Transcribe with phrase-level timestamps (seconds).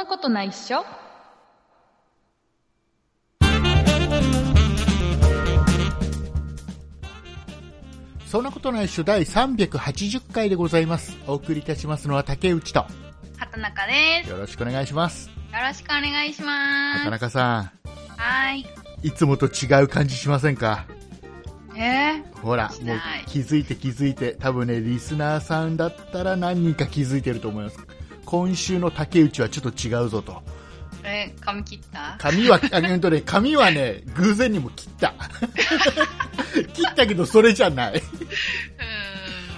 [0.00, 0.82] なことないっしょ
[8.24, 11.18] そんなことないっしょ第380回でございます。
[11.26, 12.86] お送りいたしますのは竹内と、
[13.36, 14.30] 畑中です。
[14.30, 15.28] よろしくお願いします。
[15.28, 16.98] よろしくお願いします。
[17.00, 17.72] 畑中さ
[18.16, 18.60] はーい。
[18.62, 20.86] ん、いつもと違う感じしませんか？
[21.76, 27.78] えほら、もうしない気づいて気づいて、多分ね、リスナーさんだったら何人か気づいてると思います。
[28.30, 30.32] 今週の竹内はちょっと違うぞと。
[31.02, 32.14] ー、え、髪切った？
[32.18, 35.14] 髪は、 あうんとね、髪はね、偶然にも切った。
[36.74, 37.94] 切ったけどそれじゃない。
[37.94, 37.96] う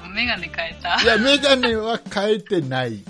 [0.07, 1.03] ーん、メガネ変えた？
[1.03, 1.07] い。
[1.07, 3.03] や、メガネは変えてない。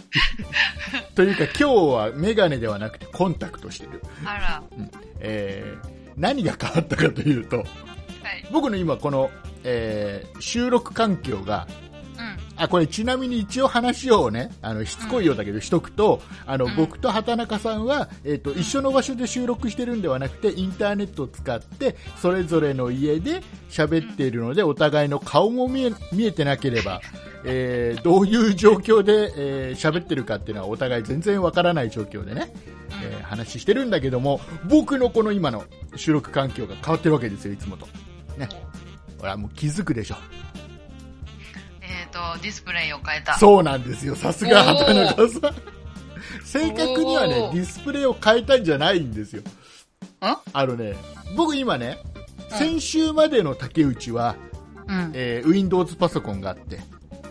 [1.14, 4.02] というか今日はメガネではなくてコンタクトしてる。
[4.24, 4.62] あら、
[5.20, 7.66] えー何が変わったかというと、はい。
[8.52, 9.30] 僕の今この、
[9.64, 11.91] えー収録環境が、うん。
[12.56, 27.00] あ、これちなみに一応話をね、あの、しつこいようだけどしとくと、あの、うん僕と畑中さんは、えっ、と、一緒の場所で収録してるんではなくて、インターネットを使って、それぞれの家で喋っているので、お互いの顔も見え、見えてなければ、
[27.44, 32.52] えーどういう状況で、えー喋ってるかっていうのはお互い全然わからない状況でね、
[33.02, 35.64] えー話してるんだけども、僕のこの今の
[35.96, 37.86] 収録環境が変わってるわけですよ、いつもと。
[38.36, 38.48] ね。
[39.18, 40.16] ほら、もう気づくでしょ。
[42.12, 43.38] と、ディスプレイを変えた。
[43.38, 45.54] そうなんですよ、さすが畑中さん。
[46.44, 49.42] 正確にはねディスプレイを変えたんじゃないんですよ。
[49.42, 49.44] ん
[50.52, 50.94] あのね、
[51.36, 52.12] 僕今ね、うん
[52.58, 54.36] 先週までの竹内は、
[54.86, 55.12] うん。
[55.14, 56.80] えー Windows パソコンがあって、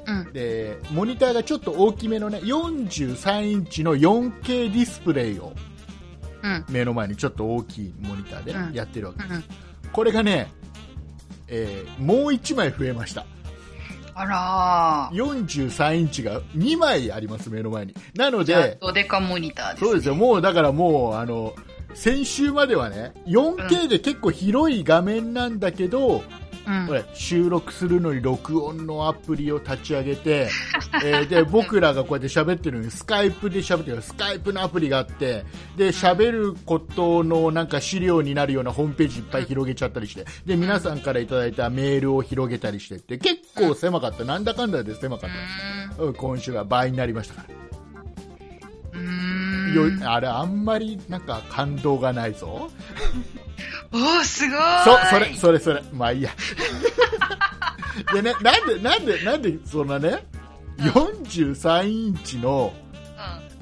[0.08, 0.34] うん。
[0.34, 5.54] で、モニターがちょっと大きめのね、43インチの 4K ディスプレイを
[6.42, 6.66] うん。
[6.70, 9.34] 目の前にちょっと大きいモニターでやってるわけです。
[9.36, 9.44] うん。
[9.92, 10.52] これがね、
[11.48, 13.26] えーもう1枚増えました。
[14.14, 15.24] あらー。
[15.24, 17.96] 43インチが2枚あります、目の前に。
[18.16, 19.90] なので、ドデカモニターです、ね。
[19.90, 21.54] そうですよ、もうだからもう、あの、
[21.94, 26.22] 先週まではね、4K で結構広い画面なんだけど、うん。
[26.88, 30.50] これ収録するのに録音のアプリを立ち上げて、
[31.04, 35.46] えーで、僕らがこうやって喋ってるのにスカイプで喋ってる、スカイプのアプリがあって、
[35.76, 44.24] で、喋ることのなんか資料になるようなホームページいっぱい広げちゃったりして、で、皆さんからいただいたメールを広げたりしてって、結構狭かった。
[44.24, 45.30] なんだかんだで狭かっ
[45.98, 46.04] た。
[46.04, 47.62] うん今週は倍になりましたから。
[49.76, 52.70] よあれあんまりなんか感動がないぞ
[53.92, 56.32] おー、すごいそそれそれそれまあいいや
[58.14, 60.26] でねなんでなんでなんでそんなね
[60.78, 62.74] 43インチの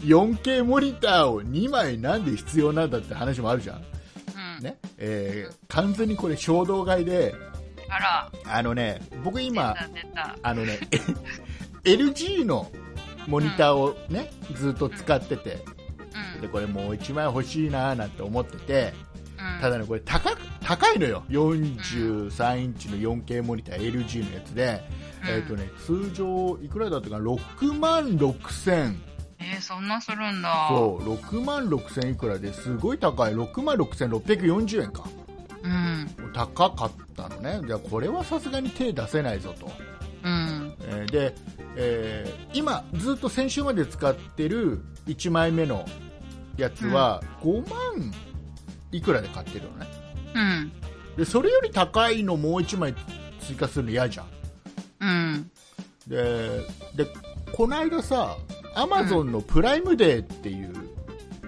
[0.03, 3.79] う 4K モニターを2枚なんで必要なんだって話もあるじゃん、ん。
[3.79, 4.63] うん。
[4.63, 7.35] ねえー完全にこれ衝動買いで
[7.89, 8.31] あら。
[8.45, 9.75] あのね僕今。
[10.41, 10.79] あのね
[11.83, 12.71] LG の
[13.27, 15.78] モニターをね、ずっと使っててうん。
[16.41, 18.93] でこれもう1枚欲しいなーなんて思ってて
[19.39, 19.61] うん。
[19.61, 24.83] ただね、これ高く高いのよ、43インチの 4K モニター LG のやつで、
[25.23, 28.95] うんえっとね、通常いくらだったかな、6万6000、
[29.39, 30.67] えー、そんなするんだ。
[30.69, 35.03] そう、6万6000いくらですごい高い、6万6640円か、
[35.63, 36.07] うん。
[36.33, 39.71] 高かったのね、じゃあこれはさすがに手出せないぞと。
[40.23, 40.75] うん。
[40.81, 41.35] えーで、
[41.75, 45.85] えー今、ずっと先週まで使ってる1枚目の
[46.59, 48.11] やつは5万
[48.91, 49.87] いくらで買ってるのね。
[50.35, 50.71] うん。
[51.17, 52.95] でそれより高いのもう1枚
[53.41, 54.27] 追加するの嫌じゃん
[55.01, 55.51] うん。
[56.07, 56.61] で
[56.95, 57.07] で
[57.53, 58.37] この間さ
[58.75, 60.73] アマゾンのプライムデーっていう、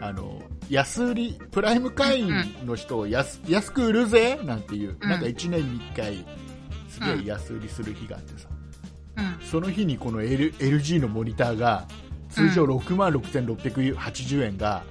[0.02, 2.34] あの安売りプライム会員
[2.66, 6.26] の人を安,、安く売るぜなんていう、うんなんか1年に1回
[6.90, 8.50] すげえ安売りする日があってさ、
[9.18, 9.48] うん。
[9.48, 11.88] その日にこの、L、LG のモニターが
[12.30, 14.84] 通常6万6680円が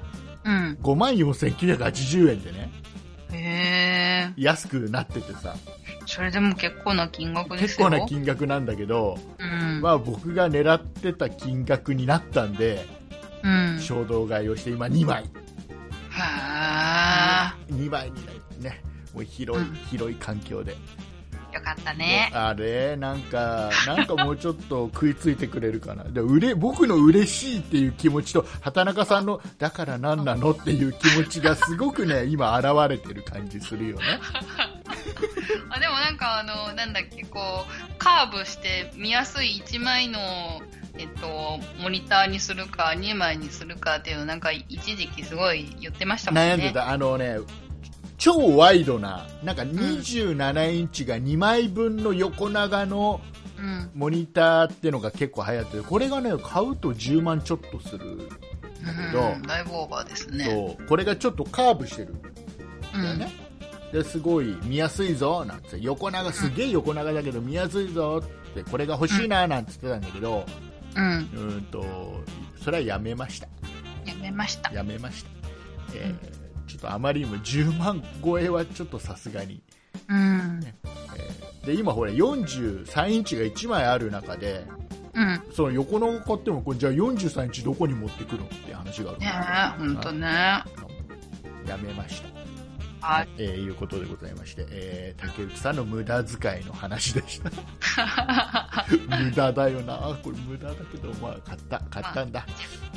[0.45, 0.79] うん。
[0.83, 2.71] 5万4980円でね
[3.33, 4.33] へえ。
[4.37, 5.55] 安くなっててさ
[6.07, 7.67] それでも結構な金額ですよ。
[7.67, 9.81] 結構な金額なんだけど、うん。
[9.81, 12.85] まあ、僕が狙ってた金額になったんで、
[13.43, 13.79] うん。
[13.81, 15.25] 衝動買いをして今2枚
[16.11, 18.83] は2枚になるね
[19.15, 21.10] もう広い、うん広い環境で、あ。
[21.53, 22.31] よかったね。
[22.35, 34.05] あれなんかなんかもうちょっと食いついてくれるかなでうれ僕の嬉しいっていう気持ちと畑中さんのだから何なのっていう気持ちがすごくね 今現れてる感じするよね
[35.71, 40.19] あでもなんかあの、なんだっけ、こう、カーブして見やすい1枚の、
[40.99, 46.55] えっと、モニターにするか2枚にするかっていうのなんか一時期すごい言ってましたもんね。
[46.55, 47.39] 悩んでたあのね
[48.21, 53.21] 超ワイドななんか27インチが2枚分の横長の
[53.59, 53.91] うん。
[53.95, 60.45] モニターってのが結構流行ってるこれがね買うと10万ちょっとするだけど、うんだいぶオーバーですね。
[60.45, 62.29] そうこれがちょっとカーブしてるんだ
[62.95, 63.05] うん。
[63.05, 63.31] よね、
[63.93, 70.47] ですごい見やすいぞなんて横長すげえ横長だけど見やすいぞってこれが欲しいななんて言ってたんだけど、
[70.97, 71.05] うん。
[71.05, 71.85] うーんと
[72.65, 73.49] それはやめました
[74.07, 74.73] やめました。
[74.73, 75.31] やめました、
[75.95, 76.40] えー
[76.81, 79.61] とあまりにも10万超えはちょっとさすがに、
[80.09, 80.61] うん。
[80.65, 81.01] えー
[81.67, 84.65] で今ほら43インチが1枚ある中で
[85.15, 85.43] うん。
[85.53, 88.47] その横長買ってもこれじゃあ43インチどこに持ってくるの？
[88.47, 90.27] って話があるねえ、ほんとね。
[91.69, 92.40] やめました
[93.01, 93.29] はい。
[93.39, 97.51] えーいうことでございまして、えー竹内さんの無駄遣いの話でした
[99.25, 102.47] 無駄だよなこれ無駄だけどまあ買った買ったんだ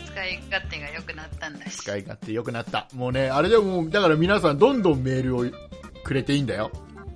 [0.05, 1.77] 使い勝手が良くなったんだし。
[1.77, 5.45] 使い勝手良くなったもうねあれでもうだから皆さんどんどんメールを
[6.03, 6.71] くれていいんだよ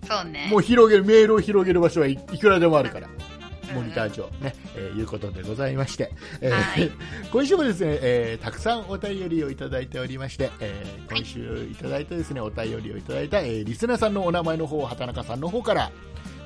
[0.08, 0.48] そうね。
[0.50, 3.37] もう広げるメールを広げる場所はいいくらでもあるからうん
[3.74, 6.12] モニター上ね、えーいうことでございまして、
[6.42, 6.92] えーはい
[7.32, 15.92] 今週もですね、えーたくさんお便りをいただいておりまして、えー今週いただいたですね、お便りをいただいた、えーリスナーさんのお名前の方を畑中さんの方から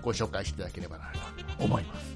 [0.01, 1.05] ご紹介していただければな
[1.57, 2.15] と思います。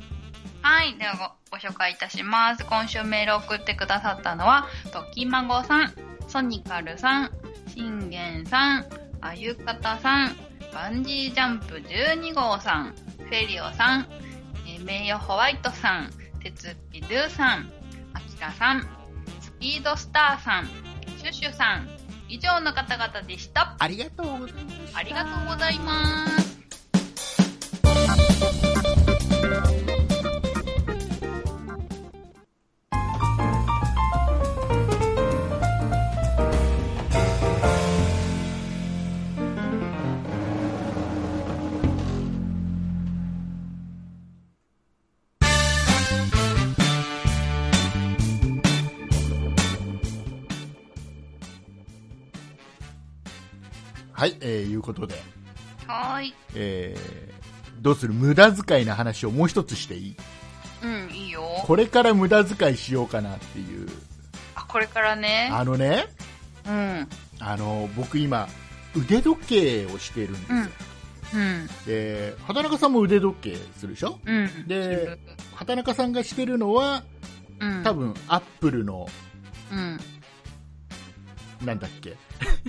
[0.62, 0.98] はい。
[0.98, 2.66] ではごご紹介いたします。
[2.66, 5.94] 今週メールを送ってくださったのは、ときまごさん、
[6.28, 7.32] ソニカルさん、
[7.74, 8.86] 信玄さん、
[9.22, 10.36] あゆかたさん、
[10.74, 14.35] バンジージャンプ12号さん、フェリオさん、えー
[14.86, 16.12] 名誉ホワイトさん、
[16.42, 17.72] 鉄っぴドゥさん、
[18.14, 18.88] あきらさん、
[19.42, 20.70] スピードスターさん、
[21.18, 21.90] シュシュさん、
[22.30, 23.76] 以上の方々でした。
[23.80, 25.00] ありがとうございました。
[25.00, 26.36] ありがとうございます。
[54.26, 55.16] はい、えーいうことで、
[55.88, 56.34] はーい。
[56.56, 57.36] えー
[57.82, 60.18] どうする無駄遣いの話をもう一つしていい？
[60.82, 61.44] うん、いいよ。
[61.66, 63.88] これから無駄遣いしようかなっていう。
[64.56, 65.50] あ、これからね。
[65.52, 66.08] あのね、
[66.66, 67.08] うん。
[67.40, 68.48] あの、僕今、
[68.96, 70.58] 腕時計をしてるんですよ。
[71.36, 71.68] うん。
[71.86, 74.20] で、畑中さんも腕時計するでしょ？
[74.26, 74.68] うん。
[74.68, 75.20] で、
[75.54, 77.04] 畑中さんがしてるのは、
[77.60, 77.84] うん。
[77.84, 79.08] 多分、アップルの、
[79.72, 80.00] うん。
[81.64, 82.18] なんだっけ？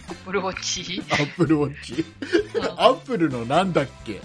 [0.09, 2.05] アップルウォッチアップルウォッチ
[2.77, 4.21] アップルのなんだっけ？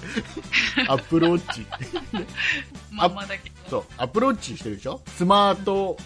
[0.88, 1.66] アップルウォッチ
[2.92, 3.56] まんまだけど。
[3.70, 5.02] そう、アップルウォッチしてるでしょ？
[5.08, 5.98] スマート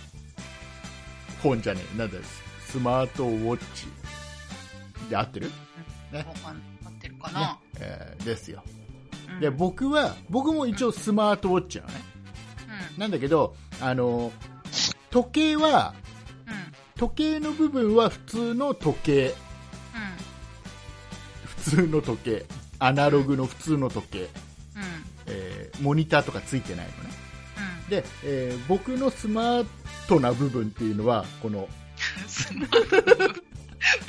[1.42, 1.98] フォンじゃねえ。
[1.98, 2.18] なんだ
[2.68, 3.88] スマートウォッチ。
[5.10, 5.52] で合ってる？
[6.12, 6.26] ね
[6.86, 7.60] 合ってるかねな。
[7.80, 8.64] えーですよ。
[9.30, 11.96] うんで、僕は、僕も一応スマートウォッチなのね。
[12.98, 14.32] なんだけど、あの、
[15.10, 15.98] 時計は、うん。
[15.98, 16.05] うん。
[16.98, 19.36] 時計の部分は普通の時計。
[21.46, 22.46] 普通の時計。
[22.80, 24.30] アナログの普通の時計。
[25.28, 27.10] えーモニターとかついてないのね。
[27.90, 29.66] で、えー僕のスマー
[30.08, 31.68] トな部分っていうのは、この、
[32.28, 33.42] スマート。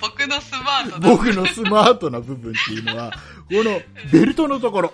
[0.00, 1.08] 僕のスマートだ。
[1.08, 3.18] 僕のスマートな部分っていうのは、こ
[3.64, 3.80] の
[4.12, 4.92] ベルトのところ。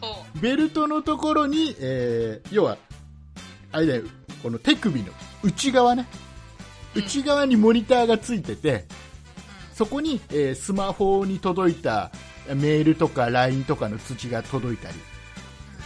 [0.00, 2.76] ほベルトのところに、えー要は、
[3.72, 4.02] あれだよ、
[4.42, 5.08] この手首の
[5.42, 6.06] 内側ね。
[6.98, 8.86] うん内側にモニターがついてて、
[9.74, 12.10] そこに、えースマホに届いた
[12.48, 14.94] メールとか LINE とかの通知が届いたり、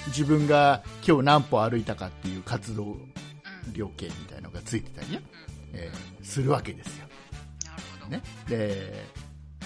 [0.08, 2.96] 自分が今日何歩歩いたかっていう活動。
[3.72, 5.22] 量計みたいなのがついてたりね、
[5.72, 7.06] えーするわけですよ。
[8.08, 8.22] ね。
[8.48, 9.04] で、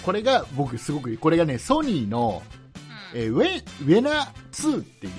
[0.03, 2.43] これが僕すごくいい、これがね、ソニーの、
[3.13, 3.19] うん。
[3.19, 5.13] えーウェウェナ2っていう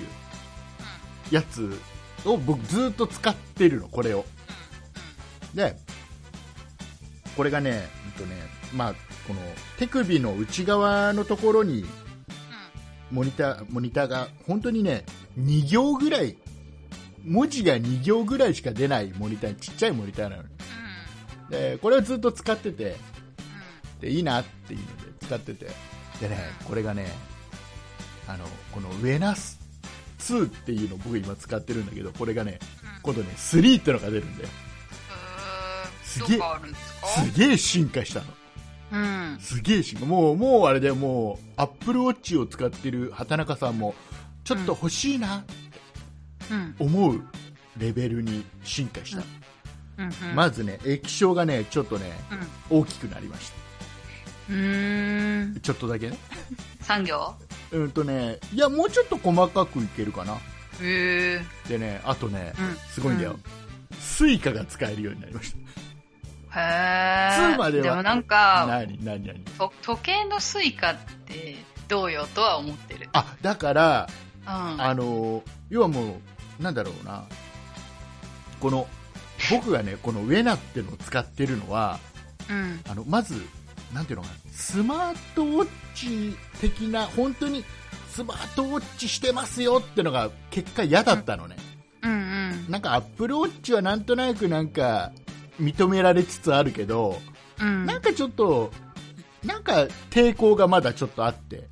[1.31, 1.77] やつ
[2.25, 4.25] を僕ずっと使ってるの、これを。
[5.53, 5.77] で、
[7.39, 8.35] これがね、うんとね、
[8.75, 8.93] まあ、
[9.25, 9.39] この
[9.77, 11.85] 手首の内側のところに
[13.11, 15.05] モニター、モニターが本当にね、
[15.39, 16.35] 2行ぐらい、
[17.23, 20.49] 文字が2行ぐらいしか出ないモニター、ちっちゃいモニターなのね。
[21.49, 22.97] で、これをずっと使ってて、
[24.01, 25.67] で、いいなっていうので使ってて。
[26.19, 27.07] でね、これがね、
[28.27, 28.43] あの、
[28.73, 29.61] このウェナス
[30.19, 32.59] 2っていうのを僕今使ってるんだけど、これがね、
[33.01, 34.49] 今度ね、3ってのが出るんだよ。
[36.09, 36.39] すげえ
[37.31, 38.25] すげえ進化したの。
[38.91, 39.37] うん。
[39.39, 40.05] すげえ進化。
[40.05, 43.93] もう、もうあれでもう、アップルウォッチを使ってる畑中さんも、
[44.43, 45.43] ちょっと欲しいな
[46.49, 46.75] うん。
[46.79, 47.23] 思う
[47.77, 49.23] レベルに進化した。
[49.99, 50.35] うん。
[50.35, 52.11] まずね、液晶がね、ちょっとね、
[52.71, 53.51] 大きくなりまし
[54.49, 54.55] うん。
[54.55, 55.53] うーん。
[55.53, 55.59] た。
[55.59, 56.17] ちょっとだけね。
[56.81, 57.35] 産業？
[57.71, 60.33] うんとね、いや、もうちょっと細かくいけるかな。
[60.33, 60.39] へ
[60.81, 61.45] え。
[61.67, 62.75] でね、あとね、うん。
[62.89, 63.37] すごいんだよ。
[63.99, 65.57] Suicaが使えるようになりました。
[66.55, 67.53] へえ。
[67.53, 69.39] 2まではでもなんか、何何何？
[69.57, 71.55] と時計の Suicaって
[71.87, 73.09] どうよとは思ってる。
[73.13, 74.09] あだから
[74.41, 74.81] うん。
[74.81, 76.17] あの要はも
[76.59, 77.25] うなんだろうな
[78.59, 78.87] この
[79.51, 81.99] 僕がねこのウェナってのを使ってるのは
[82.49, 82.81] うん。
[82.89, 83.35] あのまず
[83.93, 87.63] なんていうのかなスマートウォッチ的な本当に
[88.09, 91.55] スマートウォッチしてますよってのが結果嫌だったのね、
[92.03, 92.65] うんうん。
[92.69, 95.11] なんかアップルウォッチはなんとなくなんか
[95.59, 97.19] 認められつつあるけど、
[97.59, 97.85] うん。
[97.85, 98.71] なんかちょっと
[99.43, 101.67] なんか抵抗がまだちょっとあって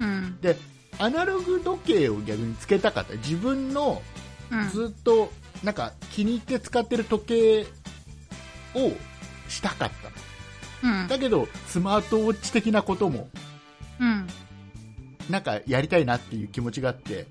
[0.00, 0.38] うん。
[0.40, 0.56] で
[0.98, 4.02] アナログ時計を逆につけたかった自分の
[4.50, 4.68] うん。
[4.70, 5.30] ずっと
[5.64, 7.66] なんか気に入って使ってる時計
[8.74, 8.92] を
[9.48, 9.90] したかっ
[10.82, 11.08] たのうん。
[11.08, 13.28] だけどスマートウォッチ的なことも
[13.98, 14.26] うん。
[15.28, 17.26] なんかやりたいなっていう気持ちがあって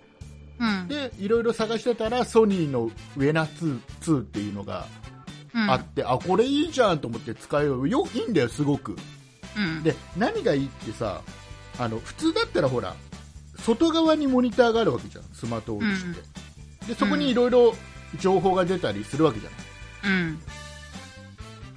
[0.59, 0.87] うん。
[0.87, 5.18] でいろいろ探してたらソニーのウェナ 2, 2っていうのがうん
[5.53, 8.95] あって、あこれいいじゃんと思って使えようよいいんだよすごく
[9.57, 9.83] うん。
[9.83, 11.21] で何がいいってさ
[11.79, 12.95] あの普通だったらほら
[13.57, 16.23] 外側にモニターがあるわけじゃんスマートウォッチっ
[16.85, 17.73] て、でそこにいろいろ
[18.19, 20.39] 情報が出たりするわけじゃないうん。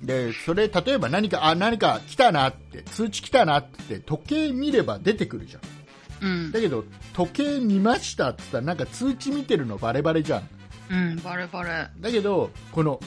[0.02, 6.52] でそれ例えば何かあ何か来たなって通知来たなって時計見れば出てくるじゃんうん。
[6.52, 10.48] だけど時計見ましたって言ったらなんか通知見てるのバレバレじゃん
[10.90, 11.16] うん。
[11.22, 11.88] バレバレ。
[12.00, 13.00] だけどこの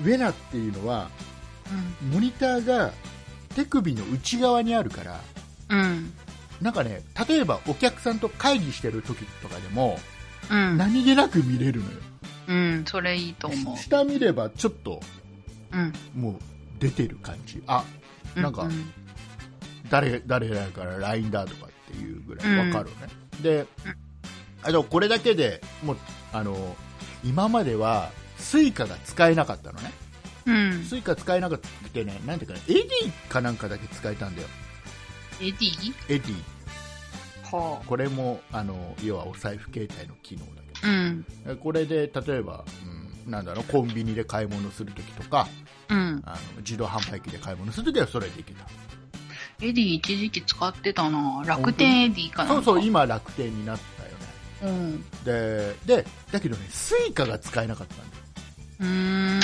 [0.00, 1.10] ウェナっていうのは
[2.02, 2.10] うん。
[2.10, 2.92] モニターが
[3.54, 5.20] 手首の内側にあるから
[5.70, 6.12] うん。
[6.60, 9.98] なんかね例えばお客さんと会議してる時とかでも
[10.50, 10.76] うん。
[10.76, 11.98] 何気なく見れるのよ
[12.48, 12.84] うん。
[12.86, 13.76] それいいと思う。
[13.76, 15.00] 下見ればちょっと
[15.72, 15.92] うん。
[16.14, 16.36] もう
[16.78, 17.84] 出てる感じあ
[18.34, 18.92] なんかうん
[19.90, 23.08] 誰誰々から LINE だとかっていうぐらいわかるね、
[23.40, 23.66] で
[24.62, 25.96] あとこれだけでもう
[26.32, 26.76] あの
[27.24, 28.10] 今までは
[28.46, 29.92] Suicaが使えなかったのね。
[30.46, 30.84] うん。
[30.84, 34.48] Suica使えなくてねなんていうかね Edyかなんかだけ使えたんだよ。
[35.40, 36.34] Edy？Edy。
[37.50, 40.86] はこれもあの要はお財布携帯の機能だあ。
[40.86, 41.26] うん。
[41.44, 42.64] けどこれで例えば、
[43.24, 45.48] うん、なんだろうコンビニで買い物するときとか
[45.90, 46.22] うん。
[46.24, 48.64] あの自動販売機で買い物するときはそれでいけた。
[49.60, 51.42] Edy一時期使ってたな。
[51.44, 53.78] 楽天 Edy かなそうそう今楽天になっ
[54.60, 54.76] たよね。
[54.76, 55.04] うん。
[55.24, 58.25] ででだけどね Suicaが使えなかったんだよ
[58.80, 59.40] うーん。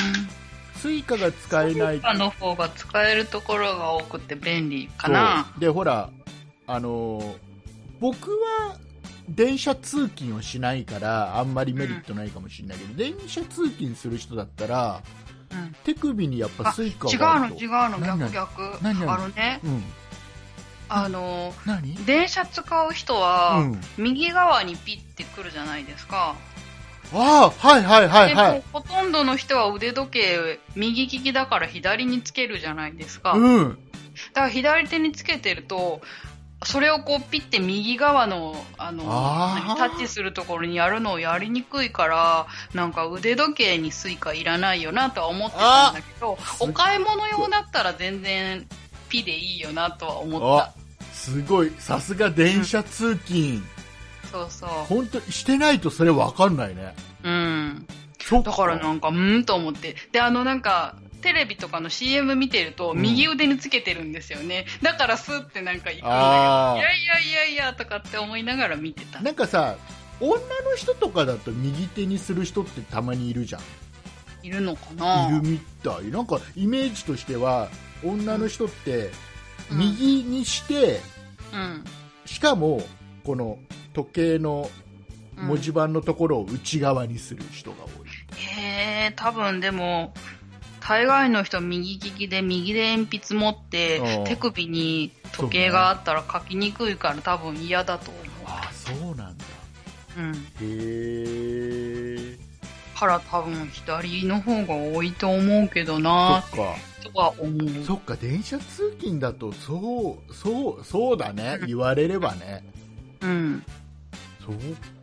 [0.76, 5.52] Suicaが使えない他の方が使えるところが多くて便利かな。
[5.58, 6.10] でほら
[6.66, 7.36] あのー
[8.00, 8.76] 僕は
[9.28, 15.02] 電車通勤をしないからあんまりメリットないかもしれないけど、電車通勤する人だったら
[15.52, 15.76] うん。
[15.84, 17.60] 手首にやっぱ Suica があると。
[17.60, 18.62] の違うの逆逆。
[18.84, 19.84] あのねうん。
[20.88, 21.94] あの何？
[22.04, 23.80] 電車使う人は、うん。
[23.96, 26.34] 右側にピッてくるじゃないですか、
[27.14, 28.52] ああはいはいはいではい。
[28.58, 33.78] もほとんどの人は腕時計右利きだから左につけるじゃないですか、だうん。
[34.34, 36.00] から左手につけてると
[36.64, 39.02] それをこうピッて右側のあの
[39.76, 48.66] タッチするところにやるのをやりにくいからなんか腕時計に Suica いらないよなとは思ってたんだけどあお買い物用だったら全然
[49.08, 50.72] ピでいいよなとは思っあ
[51.12, 51.72] すごい。
[51.78, 53.81] さすが電車通勤、た
[54.32, 54.68] そうそう。
[54.88, 56.96] 本当してないとそれわかんないね。
[57.22, 57.86] うん。
[58.44, 59.94] だからなんか、うーんと思って。
[60.10, 64.66] で、あのなんか、テレビとかの CM 見てると、右腕につけてるんですよね。
[64.82, 69.20] だからスッてなんか行くんだけど、いやいやいやいやとかって思いながら見てた。
[69.20, 69.76] なんかさ
[70.20, 70.40] 女の
[70.76, 73.62] 人とかだと右手にする人ってたまにいるじゃん。
[74.42, 75.28] いるのかな？
[75.28, 76.10] いるみたい。
[76.10, 77.68] なんかイメージとしては
[78.04, 79.10] 女の人って
[79.70, 79.78] うん。
[79.78, 81.00] 右にして、
[81.52, 81.84] うん。
[82.24, 82.82] しかも
[83.22, 83.58] この
[83.92, 90.12] 時計のうん文字盤のところを内側にする人が多い、へえ、多分でも、
[90.80, 99.44] 大概の人右利きで右で鉛筆持ってうん手首に時計があったら書きにくいから多分嫌だと思ああそうなんだ
[100.18, 100.20] う。
[100.20, 100.34] うん。
[100.34, 102.38] へえ
[102.98, 106.76] から多分左の方が多いと思うけどなそっか
[107.12, 107.84] とは思う。
[107.84, 112.64] そっか電車通勤だとそうそうそうだね言われればね
[113.20, 113.64] うん。
[114.44, 114.56] そう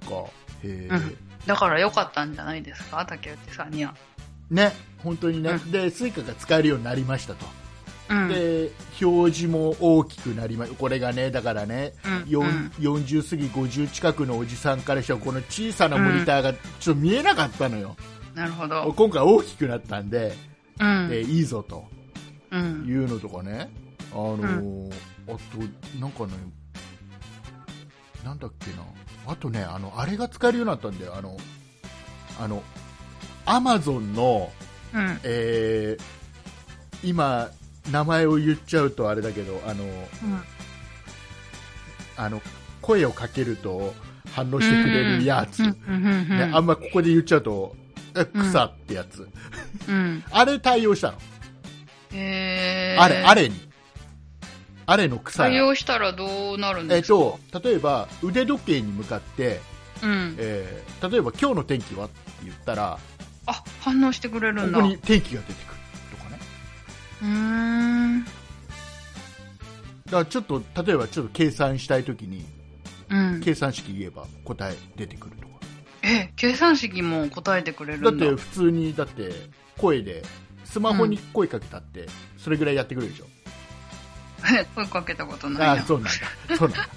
[0.10, 0.30] か。
[0.64, 1.18] へえ、うん。
[1.46, 3.06] だから良かったんじゃないですか？
[3.06, 3.96] 竹内さんには。
[4.50, 7.46] ね本当にね、うで Suica が使えるようになりましたと、
[8.10, 8.28] うん。
[8.30, 12.72] で表示も大きくなりまこれがねだからね、うんうん。
[12.80, 17.96] 40過ぎ50近くのおじさんからしたらこの小さなモニターがちょっと見えなかったのよ、
[18.34, 18.92] なるほど。
[18.98, 20.34] 今回大きくなったんで、
[20.80, 21.10] うん。
[21.12, 21.86] えいいぞと。
[22.52, 22.86] うん。
[22.88, 23.70] いうのとかね。
[24.12, 24.94] あのー
[25.28, 25.38] あと
[26.00, 26.34] なんかね
[28.26, 28.78] なんだっけな
[29.30, 31.16] あとねあのあれが使えるようになったんだよ。
[31.16, 31.38] あの
[32.40, 32.64] あの
[33.46, 34.52] アマゾンの
[34.94, 35.20] うん。
[35.24, 36.04] えー
[37.02, 37.50] 今
[37.92, 39.94] 名前を言っちゃうとあれだけどあのうん。
[42.18, 42.42] あの
[42.82, 43.94] 声をかけると
[44.34, 47.76] 反応してくれるやつ、ね、あんまここで言っちゃうと
[48.18, 49.28] え草ってやつ、
[49.88, 50.24] うん。
[50.32, 51.18] あれ対応したの、
[52.12, 53.02] へー。
[53.02, 53.69] あれあれに
[54.92, 57.60] あれの草対応したらどうなるんですか？
[57.60, 59.60] と例えば腕時計に向かって、
[60.02, 60.36] うん。
[60.40, 62.06] えー例えば今日の天気は？
[62.06, 62.98] って言ったら
[63.46, 64.78] あ、反応してくれるんだ。
[64.80, 65.80] ここに天気が出てくる
[66.12, 66.40] とかね
[67.22, 68.24] うーん。
[68.26, 68.32] だ
[70.12, 72.44] からちょっと例えばちょっと計算したいときに
[73.10, 73.42] うん。
[73.42, 75.54] 計算式言えば答え出てくるとか
[76.02, 78.12] え、計算式も答えてくれるんだ。
[78.12, 79.32] だって普通にだって
[79.78, 80.24] 声で
[80.66, 83.39] スマホに声かけたってそれぐらいやってくれるでしょ、え
[84.76, 85.72] 声かけたことないな。
[85.72, 86.58] ああそうなんだ。
[86.58, 86.90] そうなんだ、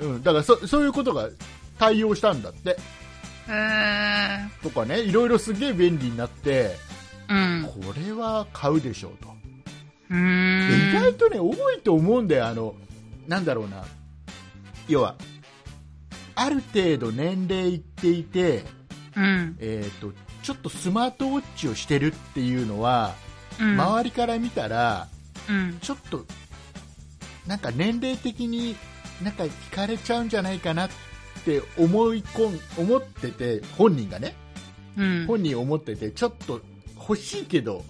[0.00, 1.28] うん、だからそそういうことが
[1.78, 2.76] 対応したんだって。
[3.48, 4.48] へー。
[4.62, 6.76] とかねいろいろすげえ便利になって
[7.28, 7.70] うん。
[7.84, 9.32] これは買うでしょうと。
[10.10, 12.46] 意外とね多いと思うんだよ。
[12.46, 12.74] あの
[13.26, 13.84] なんだろうな。
[14.88, 15.16] 要は
[16.34, 18.64] ある程度年齢いっていて、
[19.16, 19.56] うん。
[19.58, 20.12] えー、と
[20.42, 23.14] ちょっとスマートウォッチをしてるっていうのは、
[23.60, 23.80] うん。
[23.80, 25.08] 周りから見たら
[25.48, 25.78] うん。
[25.80, 26.24] ちょっと
[27.46, 28.76] なんか年齢的に
[29.22, 30.90] なんか惹かれちゃうんじゃないかなっ
[31.44, 34.34] て思い込ん思ってて本人がね。
[34.96, 35.26] うん。
[35.26, 36.60] 本人思っててちょっと
[36.96, 37.84] 欲しいけど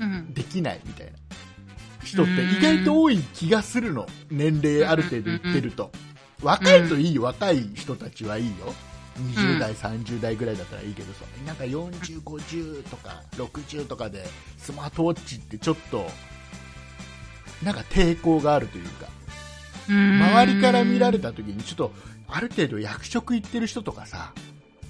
[0.00, 0.32] うん。
[0.32, 1.12] できないみたいな。
[2.02, 4.06] 人って意外と多い気がするの。
[4.30, 5.90] 年齢ある程度いってると。
[6.42, 7.22] 若いといいよ。
[7.22, 8.74] 若い人たちはいいよ。
[9.18, 11.24] 20代、30代ぐらいだったらいいけどさ。
[11.46, 14.26] なんか40、50とか60とかで
[14.58, 16.06] スマートウォッチってちょっと
[17.62, 19.08] なんか抵抗があるというか
[19.88, 21.92] 周りから見られた時にちょっと
[22.28, 24.32] ある程度役職行ってる人とかさ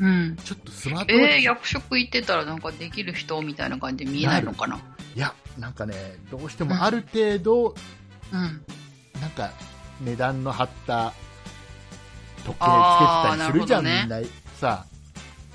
[0.01, 0.37] うん。
[0.45, 4.77] ちょっとスマートえー、役職行ってたらなんかできる人みたいな感じで見えないのかな？
[5.15, 5.19] い。
[5.19, 5.95] やなんかね
[6.31, 7.75] どうしてもある程度
[8.33, 8.65] うん。
[9.21, 9.53] なんか
[10.01, 11.13] 値段の張った
[12.45, 14.29] 時計つけてたりするじゃん、なるみんな
[14.61, 14.87] さ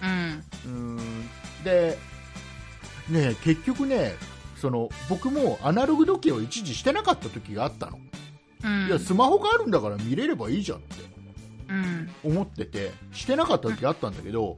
[0.01, 0.43] うん。
[0.65, 1.29] うーん。
[1.63, 1.97] で
[3.09, 4.15] ね結局ね
[4.59, 7.99] その僕もアナログ時計を一時してなかった時があったの、
[8.63, 8.87] うん。
[8.87, 10.95] いやスマホがあるんだから見れればいいじゃんって
[11.69, 12.09] うん。
[12.23, 14.57] 思っててしてなかった時あったんだけど、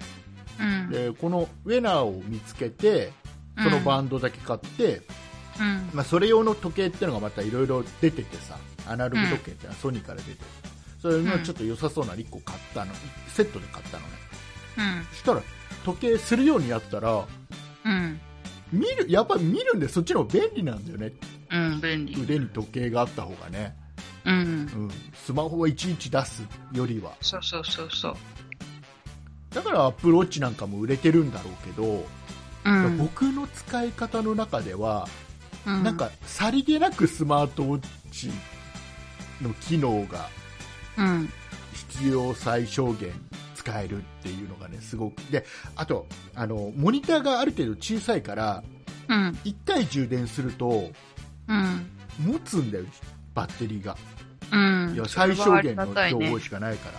[0.59, 0.89] うん。
[0.89, 3.11] でこのウェナーを見つけて
[3.61, 5.01] そのバンドだけ買って、
[5.59, 5.89] うん。
[5.93, 10.37] まあ、それ用の時計っていうのがまたいろいろ出ててさアナログ時計ってのはソニーから出てる、
[10.99, 12.93] それのちょっと良さそうなの1個買ったの
[13.27, 14.13] セットで買ったのね
[14.77, 15.05] うん。
[15.11, 15.43] そしたら
[15.85, 17.27] 時計するようにやったら
[17.85, 18.19] うん。
[18.71, 21.11] 見るやっぱり見るんでそっちの方が便利なんだよね
[21.51, 21.81] うん。
[21.81, 22.21] 便利。
[22.21, 23.75] 腕に時計があった方がね、
[24.25, 24.33] うん。
[24.33, 28.15] うん、スマホはいちいち出すよりはそうそうそうそう。
[29.53, 32.05] だからアップルウォッチなんかも売れてるんだろうけど、
[32.63, 32.97] うん。
[32.97, 35.07] 僕の使い方の中では、
[35.65, 38.31] うんなんかさりげなくスマートウォッチ
[39.43, 40.27] の機能が
[40.97, 41.29] うん。
[41.73, 43.11] 必要最小限
[43.61, 45.45] 使えるっていうのがねすごくで
[45.75, 48.63] あとあのモニターがある程度小さいから
[49.07, 49.29] うん。
[49.43, 50.89] 1回充電すると
[51.47, 51.85] うん。
[52.19, 52.85] 持つんだよ
[53.35, 53.95] バッテリーが
[54.51, 54.95] うん。
[54.95, 56.89] いや最小限の情報しかないか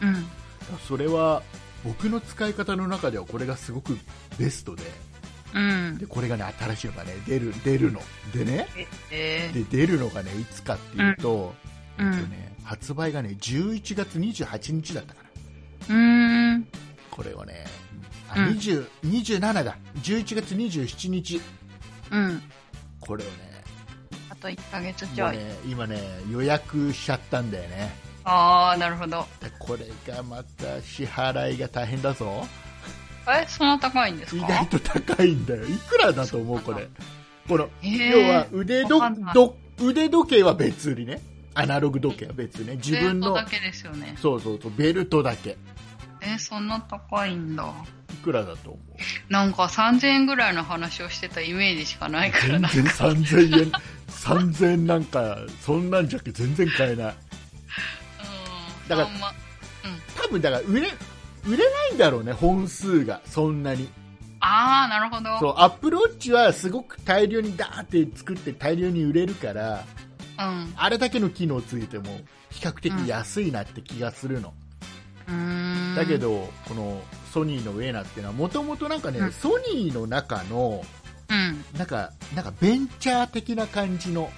[0.00, 0.26] ら、うん。
[0.86, 1.42] それは
[1.84, 3.98] 僕の使い方の中ではこれがすごく
[4.38, 4.82] ベストで
[5.54, 5.98] うん。
[5.98, 8.00] でこれがね新しいのがね出る出るの
[8.32, 8.68] でね
[9.10, 11.54] えで出るのがねいつかっていうと,、
[11.98, 15.25] うんえっとね、発売がね11月28日だったか
[15.88, 16.66] うーん。
[17.10, 17.64] これはね
[18.30, 18.46] あ、うん。
[18.56, 19.76] 20 27だ。
[20.02, 21.40] 11月27日。
[22.10, 22.42] うん。
[23.00, 23.34] これをね
[24.30, 25.36] あと1ヶ月ちょい。
[25.36, 27.90] ね今ね予約しちゃったんだよね。
[28.24, 29.24] あー、なるほど。
[29.40, 32.46] でこれがまた支払いが大変だぞ。
[33.28, 34.44] え、そんな高いんですか？
[34.46, 35.64] 意外と高いんだよ。
[35.64, 36.88] いくらだと思うこれ。
[37.48, 39.00] このえー要は腕ど
[39.80, 41.20] 腕時計は別売りね
[41.58, 44.16] アナログ時計は別ね自分のベルトだけですよね。
[44.20, 45.56] そうそうそうベルトだけ
[46.20, 47.72] え、そんな高いんだ。
[48.12, 48.78] いくらだと思
[49.28, 49.32] う？
[49.32, 52.68] なんか3000円ぐらいの話をしてたイメージしかないからな。
[52.68, 53.72] 全然3000円
[54.08, 58.88] 3000円なんかそんなんじゃけ全然買えないうん。
[58.88, 59.32] だからそんま
[60.16, 60.88] 多分だから売れ
[61.46, 63.88] 売れないんだろうね本数がそんなに
[64.40, 65.38] あー、なるほど。
[65.38, 69.84] そうアップルウォッチはすごく大量にダーって作って大量に売れるから
[70.38, 70.72] うん。
[70.76, 72.04] あれだけの機能ついても
[72.50, 74.54] 比較的安いなって気がするの、
[75.28, 75.94] うーん。
[75.96, 77.00] だけ、どこの
[77.32, 80.84] ソニーのウェーナっていうのはもともとなんかね、うんソニーの中の
[81.28, 81.64] うん。
[81.78, 84.30] なんかなんかベンチャー的な感じの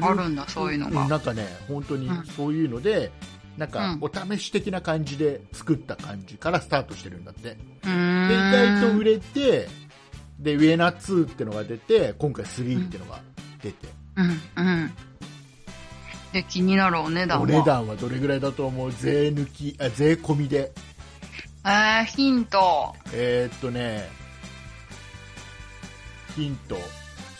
[0.00, 3.10] あるんだそういうのがんなんかね本当にうんそういうので、
[3.56, 7.40] なんかうんお試し的な感じで作った感じからスタートしてるんだって。
[7.50, 9.68] で意外と売れて
[10.38, 13.20] でウエナ2ってのが出て今回3ってのが
[13.62, 14.92] 出て、うん、うん。
[16.32, 17.44] で、気になるお値段は？
[17.44, 18.92] お値段はどれぐらいだと思う？
[18.92, 20.72] 税抜きあ税込みで。
[21.64, 22.94] えー、ヒント。
[23.12, 24.08] えーっとね。
[26.34, 26.76] ヒント。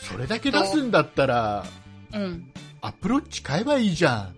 [0.01, 1.65] それだけ出すんだったら
[2.13, 2.51] うん。
[2.81, 4.35] アプローチ買えばいいじゃん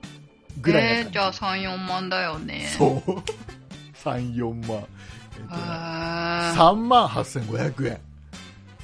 [0.62, 2.68] ぐらいなえー、じゃ感あ3、4万だよね。
[2.72, 3.12] じ、そう。
[4.04, 5.62] 34万、えーっとね。
[5.62, 6.54] へー。
[6.54, 8.00] 3万8500円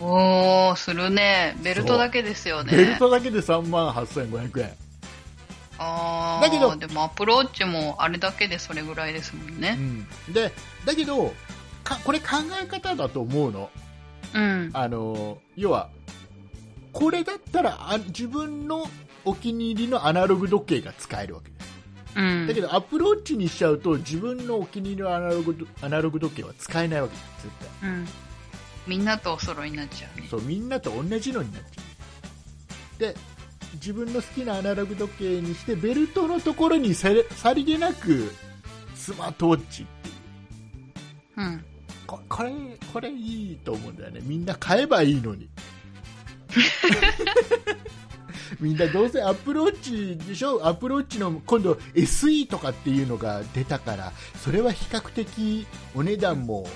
[0.02, 1.56] おー、するね。
[1.62, 2.76] ベルトだけですよね。
[2.76, 4.74] ベルトだけで3万8500円
[5.84, 9.78] あーだけどでもアプローチもあれだけでそれぐらいですもんね。
[10.28, 10.52] うん、で
[10.86, 11.34] だけど
[11.84, 12.26] かこれ考
[12.62, 13.70] え方だと思うの
[14.34, 14.70] うん。
[14.74, 15.90] あの要は
[16.94, 18.86] これだったらあ自分の
[19.26, 21.72] お気に入りのアナログ時計が使えるわけです
[22.16, 22.48] うん。
[22.48, 28.08] だけどアプローチにしちゃうと自分のお気に入りのアナログアナログ時計は使えないわけです絶対うん。
[28.88, 30.28] みんなとお揃いになっちゃうね。
[30.30, 31.82] そうみんなと同じのになっちゃ
[32.98, 33.16] うで
[33.76, 37.10] 自分の好きなアナログ時計にしてベルトのところにさ
[37.54, 38.32] りげなく
[38.96, 40.16] スマートウォッチっていう。
[41.38, 41.64] うん。
[42.06, 42.52] ここれ
[42.92, 44.20] これいいと思うんだよね。
[44.24, 45.48] みんな買えばいいのに。
[48.60, 50.68] みんなどうせアプローチでしょ？
[50.68, 54.12] アプローチの今度 SE とかっていうのが出たから
[54.44, 55.66] それは比較的
[55.96, 56.68] お値段も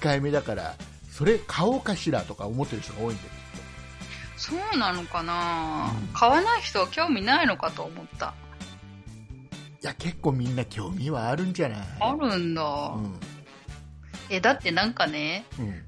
[0.00, 0.76] 控えめだから
[1.16, 3.28] それ買おうかしらとか思ってる人が多いんだよ
[4.36, 8.34] そうなのかな、うん買わない人は興味ないのかと思った。
[9.82, 11.78] いや結構みんな興味はあるんじゃない？
[12.00, 12.62] あるんだ。
[12.62, 13.14] うん
[14.28, 15.82] え、だってなんかね、うん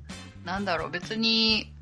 [0.45, 1.73] なんだろう、別に、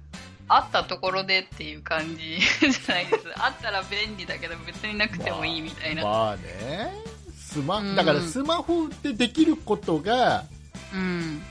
[0.48, 3.24] あったところでっていう感じ じゃないです。
[3.36, 6.02] あったら便利だけど別になくてもいいみたいな。
[6.04, 6.92] まあね
[7.36, 10.44] スマうんだからスマホでできることが
[10.92, 11.42] うん。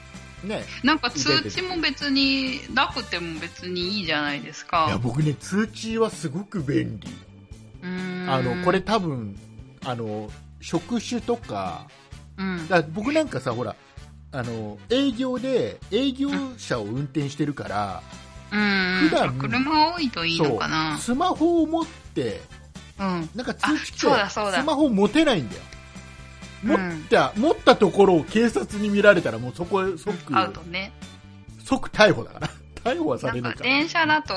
[0.45, 4.99] ねなんか通知も別になくても別にいいじゃないですいやか。
[5.01, 7.07] 僕ね通知はすごく便利
[8.27, 9.37] あのこれ、多分
[9.83, 10.29] あの
[10.59, 11.87] 職種とか
[12.37, 12.67] うん。
[12.67, 13.75] だ僕なんかさほら
[14.31, 18.03] あの営業で営業車を運転してるから、
[18.51, 19.09] うん。
[19.09, 20.97] 普段車多いといいのかな。
[20.97, 22.41] スマホを持って
[22.99, 23.29] うん。
[23.35, 25.61] なんか通知来てスマホ持てないんだよ
[26.65, 27.05] 持うん。
[27.05, 30.91] った、持ったところを警察に見られたらもうそこへ即アウトね。
[31.63, 32.49] 即逮捕だから。
[32.83, 34.35] 逮捕はされるから電車だと、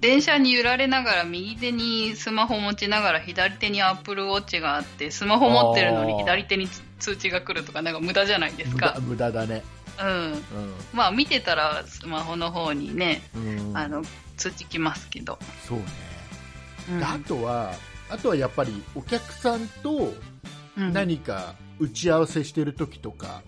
[0.00, 9.00] 電車に揺られながら右手にスマホ持ちながら左手にアップルウォッチがあって、スマホ持ってるのに左手につ通知が来るとかなんか無駄じゃないです無駄か。
[9.00, 9.62] 無駄だね。
[9.98, 10.42] うん。
[10.92, 14.02] まあ見てたらスマホの方にね、うん、うん、あの、
[14.36, 15.38] 通知来ますけど。
[15.66, 15.84] そうね、
[16.90, 16.98] うん。
[16.98, 17.74] であとは
[18.10, 20.12] あとはやっぱりお客さんと
[20.76, 23.42] うん何か打ち合わせしてる時とか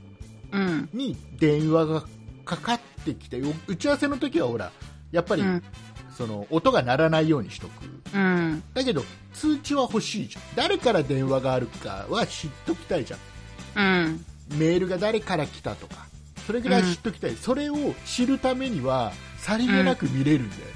[0.52, 0.88] うん。
[0.92, 2.04] に電話が
[2.44, 4.72] かかってきてお打ち合わせの時はほら
[5.11, 5.62] やっぱり、うん。
[6.16, 7.72] その音が鳴らないようにしとく
[8.14, 8.62] うん。
[8.74, 13.20] だけど通知は欲しいじゃん誰から電話があるかは知っときたいじゃん
[13.76, 14.24] うん。
[14.58, 16.06] メールが誰から来たとか
[16.46, 20.66] それぐらい知っときたい、それを知るためにはさりげなく見れるんだよね、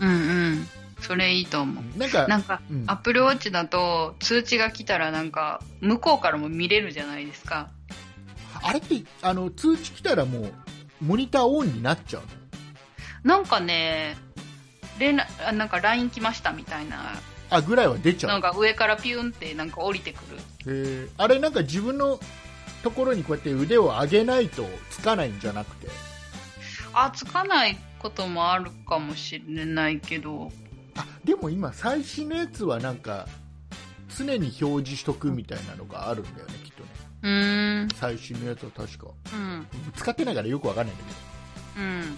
[0.00, 0.10] うん。
[0.10, 0.14] う
[0.52, 0.66] ん。
[1.00, 1.98] それいいと思う。
[1.98, 2.84] なんかなんか、うん。
[2.86, 7.70] アップルウォッチだと通知が来たらなんか、向こうからも見れるじゃないですか。
[8.62, 10.52] あれってあの通知来たらもう
[11.00, 12.22] モニターオンになっちゃう
[13.26, 13.36] の？
[13.36, 14.16] なんかね、
[14.98, 17.12] 連なんか LINE 来ましたみたいな、
[17.50, 18.30] あぐらいは出ちゃう。
[18.38, 20.18] んなか上からピュンってなんか降りてく
[20.66, 20.72] る。
[20.72, 21.08] へー。
[21.16, 22.18] あれなんか自分の
[22.82, 25.88] ところにこうやって腕を上げないとつかないんじゃなくて？
[26.92, 30.50] あ、つかないこともあるかもしれないけど、
[30.98, 33.26] あでも今最新のやつはなんか
[34.16, 36.88] 常に表示しとくみたいなのがあるんだよねきっとね。
[37.22, 39.06] うーん、最新のやつは確か。
[39.32, 41.04] うん、使ってないからよくわかんないんだ
[41.74, 42.16] けうん。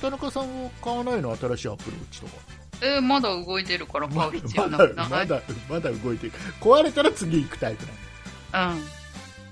[0.00, 1.36] 田中さんは買わないの？
[1.36, 2.32] 新しいアプローチとか。
[2.80, 5.08] えーまだ動いてるから買う必要まなくない？
[5.08, 6.32] だまだまだ動いてる。
[6.60, 7.84] 壊れたら次行くタイプ
[8.52, 8.72] なの。
[8.74, 8.82] うん。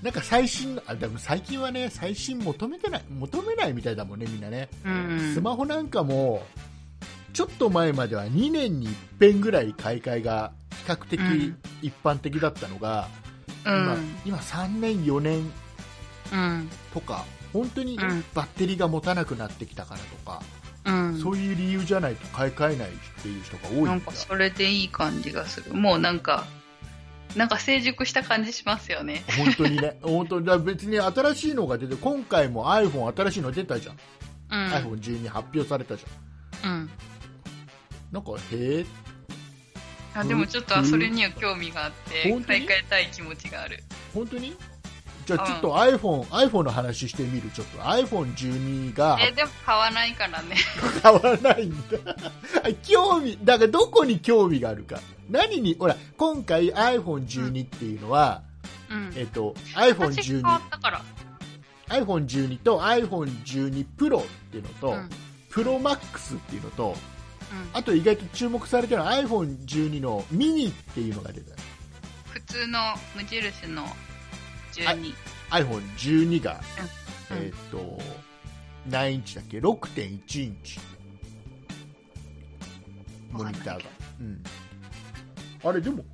[0.01, 5.33] なんか最新のあでも最近はね最新求めてない求めないみたいだもんねみんなね、うん。
[5.33, 6.45] スマホなんかも
[7.33, 13.07] ちょっと前までは2年に1遍ぐらい買い替えが比較的うん一般的だったのが、
[13.65, 13.73] うん。
[13.73, 15.51] 今今3年4年
[16.33, 16.69] うん。
[16.93, 20.41] とか本当にうんバッテリーが持たなくなってきたからとか、
[20.85, 21.19] うん。
[21.19, 25.73] そういう理由じゃないと買い替えないっていう人が多いなんかそれでいい感じがする。
[25.73, 26.45] もうなんか、
[27.35, 29.23] なんか成熟した感じしますよね。
[29.37, 33.97] 本当にね 本当にだ別に新しいのが出て今回も iPhone 新しいの出たじゃん、
[34.49, 34.73] うん。
[34.73, 36.89] iPhone12 発表されたじゃんうん。
[38.11, 38.85] なんかへえ
[40.15, 43.83] あでもちょっとそれには興味があって買い替えたい気持ちがある。
[44.13, 44.55] 本当に？
[45.27, 50.55] じゃあちょっと iPhone、iPhone の話してみるちょっと iPhone12 がえ、でも買わないからね。
[51.03, 51.97] 変わらないんだ
[52.81, 58.41] 興味だからどこに興味があるか何にほら今回 iPhone12 っていうのは、
[58.89, 59.11] うん。
[59.17, 61.01] えっと私変わ iPhone12 ったから。
[61.89, 64.93] iPhone12 と iPhone12 Pro っていうのと、うん。
[64.95, 65.09] うん。
[65.51, 66.95] Pro Max っていうのと
[67.73, 71.55] あと意外と注目されてるのは iPhone12 のミニっていうのが出た。
[72.29, 72.79] 普通の
[73.15, 73.85] 無印の
[74.73, 75.13] 12。
[75.51, 76.61] iPhone12 が、
[77.31, 77.37] うん。
[77.37, 77.99] えっと
[78.89, 80.79] 何インチだっけ？6.1インチ。
[83.31, 83.81] モニターが、
[84.21, 84.43] うん、
[85.63, 86.05] あれでも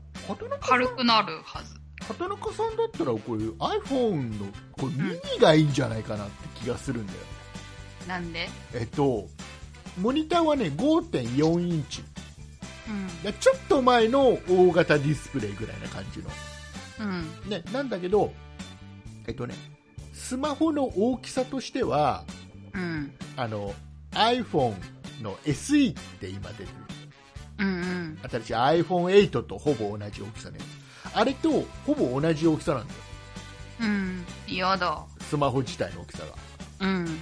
[0.59, 1.75] 軽くなるはず。
[2.07, 7.19] 畑中さんだったらこういう iPhone のこれミニがいいんじゃないかなって気がするんだよ、
[8.07, 8.49] なんで？
[8.73, 9.29] えっと
[9.99, 12.03] モニターはね5.4インチ
[12.87, 13.21] うん。
[13.21, 16.29] でちょっと前の大型ディスプレイぐらいな感じの
[16.99, 17.49] うん。
[17.49, 18.33] ね、なんだけど、
[19.27, 19.55] えっとね、
[20.13, 22.23] スマホの大きさとしては
[22.73, 23.11] うん。
[23.35, 23.73] あの
[24.11, 24.75] iPhone
[25.21, 26.69] の SE って今出てる
[27.59, 28.19] うんうん。
[28.29, 30.83] 新しい iPhone8 とほぼ同じ大きさのやつ
[31.15, 31.49] あれと
[31.85, 32.99] ほぼ同じ大きさなんだよ
[33.81, 34.25] うん。
[34.47, 35.03] 嫌だ。
[35.21, 36.23] スマホ自体の大きさ
[36.79, 37.19] がうん。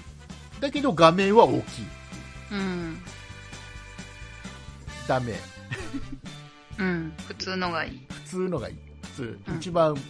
[0.60, 1.86] だけど画面は大きい
[2.52, 3.02] うん。
[5.08, 5.34] ダメ
[6.80, 7.14] うん。
[7.28, 8.06] 普通のがいい。
[8.10, 10.02] 普通のがいい普通、うん一番普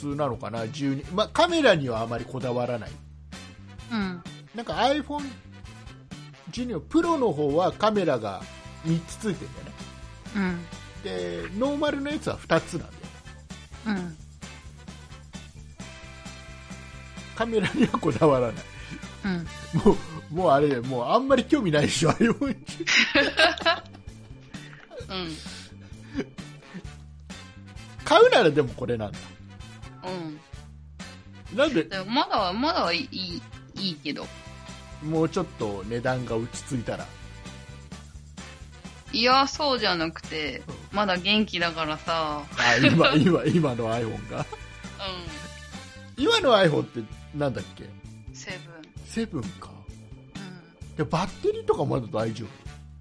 [0.00, 2.90] 通なのかな12、まあ、カメラにはあまりこだわらない
[3.92, 4.22] うん。
[4.54, 5.24] なんか iPhone
[6.52, 8.40] 12のプロの方はカメラが
[8.86, 9.72] 3つついてるんだよね
[10.36, 11.02] うん。
[11.02, 12.92] でノーマルのやつは2つなんだよ
[13.86, 14.16] うん。
[17.34, 18.56] カメラにはこだわらない
[19.24, 19.46] うん。
[19.84, 19.96] も
[20.30, 22.56] うもうあれもうあんまり興味ないでしょ iPhone うん。
[28.04, 29.18] 買うならでもこれなんだ
[31.52, 31.56] うん。
[31.56, 31.86] なんで？
[32.06, 33.42] まだ、まだいい、
[33.76, 34.26] いいけど。
[35.02, 37.06] もうちょっと値段が落ち着いたら
[39.12, 42.42] いや、そうじゃなくて、まだ元気だからさ。
[42.58, 44.40] あ今今今の iPhone が？
[44.40, 44.44] う
[46.18, 47.00] 今の iPhone って
[47.34, 47.84] なんだっけ？
[49.18, 49.70] セブンか
[50.36, 50.96] うん。
[50.96, 52.46] でバッテリーとかまだ大丈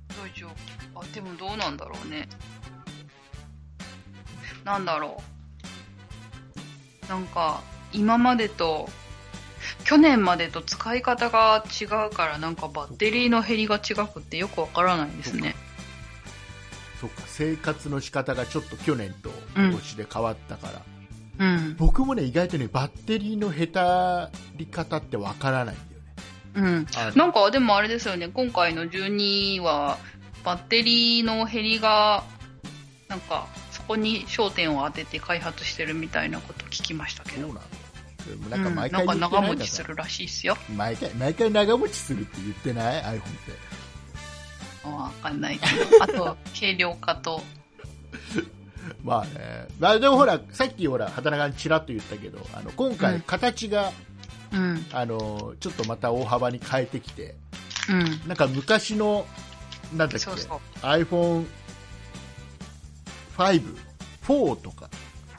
[0.09, 0.47] 大丈
[0.95, 0.99] 夫。
[0.99, 2.27] あ、でもどうなんだろうね。
[4.65, 5.21] なんだろ
[7.05, 7.07] う。
[7.07, 7.61] なんか、
[7.93, 8.89] 今までと、
[9.85, 15.55] 去年までと使い方が違うから、なんかバッテリーの減りが違くってよくわからないですね。
[16.97, 20.83] 夫そうか生活の仕方がちょっと去年と今年で変わったか
[21.39, 21.75] ら、うん。
[21.77, 25.96] 僕もね意外とねバッテリーのへたり方ってわからないんだよね
[26.57, 26.87] うん。
[26.95, 29.99] あなんか、でもあれですよね、今回の12は、
[30.43, 32.23] バッテリーの減りが、
[33.07, 37.55] なんか、そこに焦点を当てて開発してるみたいなこと聞きましたけど。
[38.49, 40.57] なんか毎回なん長持ちするらしいっすよ。
[40.75, 45.65] 毎回毎回長持ちするって言ってない？iPhone ってわかんないけ
[45.97, 46.03] ど。
[46.03, 47.41] あと、軽量化と。
[49.03, 53.91] まあね、まあ、でもほらさっきほら畑中にちらっと言ったけどあの今回うん形が、
[54.51, 54.85] うん。
[54.91, 57.35] あのちょっとまた大幅に変えてきて
[57.89, 58.27] うん。
[58.27, 59.25] なんか昔の
[59.95, 60.59] なんだっけそうそう。
[60.81, 61.45] iPhone5
[64.27, 64.89] 4とか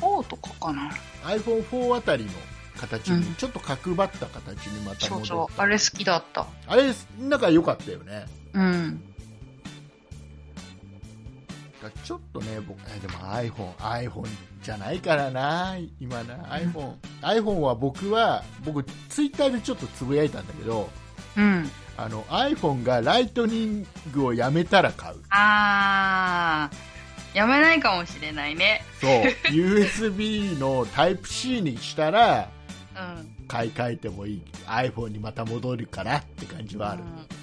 [0.00, 0.90] 4とかかな。
[1.24, 2.30] iPhone4 あたりの
[2.78, 5.60] 形うんにちょっと角張った形にまたそう戻った、そう。
[5.62, 6.46] あれ好きだった。
[6.66, 9.02] あれなんか良かったよねうん。
[11.88, 14.28] だからちょっとね僕えでも iPhone iPhone
[14.62, 16.34] じゃないからな今な。
[16.56, 20.88] iPhone、iPhone は僕は僕ツイッターでちょっとつぶやいたんだけど
[21.36, 21.70] うん。
[21.96, 25.16] あの iPhone がライトニングをやめたら買う。
[25.30, 28.82] あー、やめないかもしれないね。
[29.00, 29.10] そう。
[29.52, 32.48] USB のタイプ C にしたら
[32.96, 33.46] うん。
[33.48, 34.42] 買い替えてもいい。
[34.66, 37.37] iPhone にまた戻るかなって感じはある、うん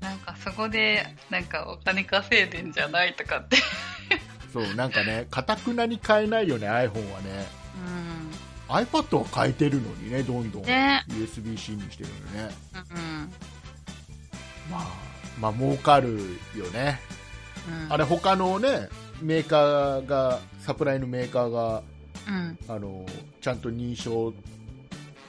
[0.00, 3.56] なんかそこで、なんかお金稼いでんじゃないとかって。
[4.52, 7.46] そうなんかね かたくなに買えないよね iPhone はね
[8.68, 8.74] うん。
[8.74, 12.54] iPad は変えてるのにねどんどん、ね USB-C にしてるのね
[12.90, 13.32] うん。
[14.70, 14.86] まあ
[15.40, 17.00] まあ儲かるよね
[17.68, 17.92] うん。
[17.92, 18.88] あれ他のね
[19.20, 21.82] メーカーがサプライのメーカーが
[22.26, 22.58] うん。
[22.68, 23.04] あの
[23.40, 24.32] ちゃんと認証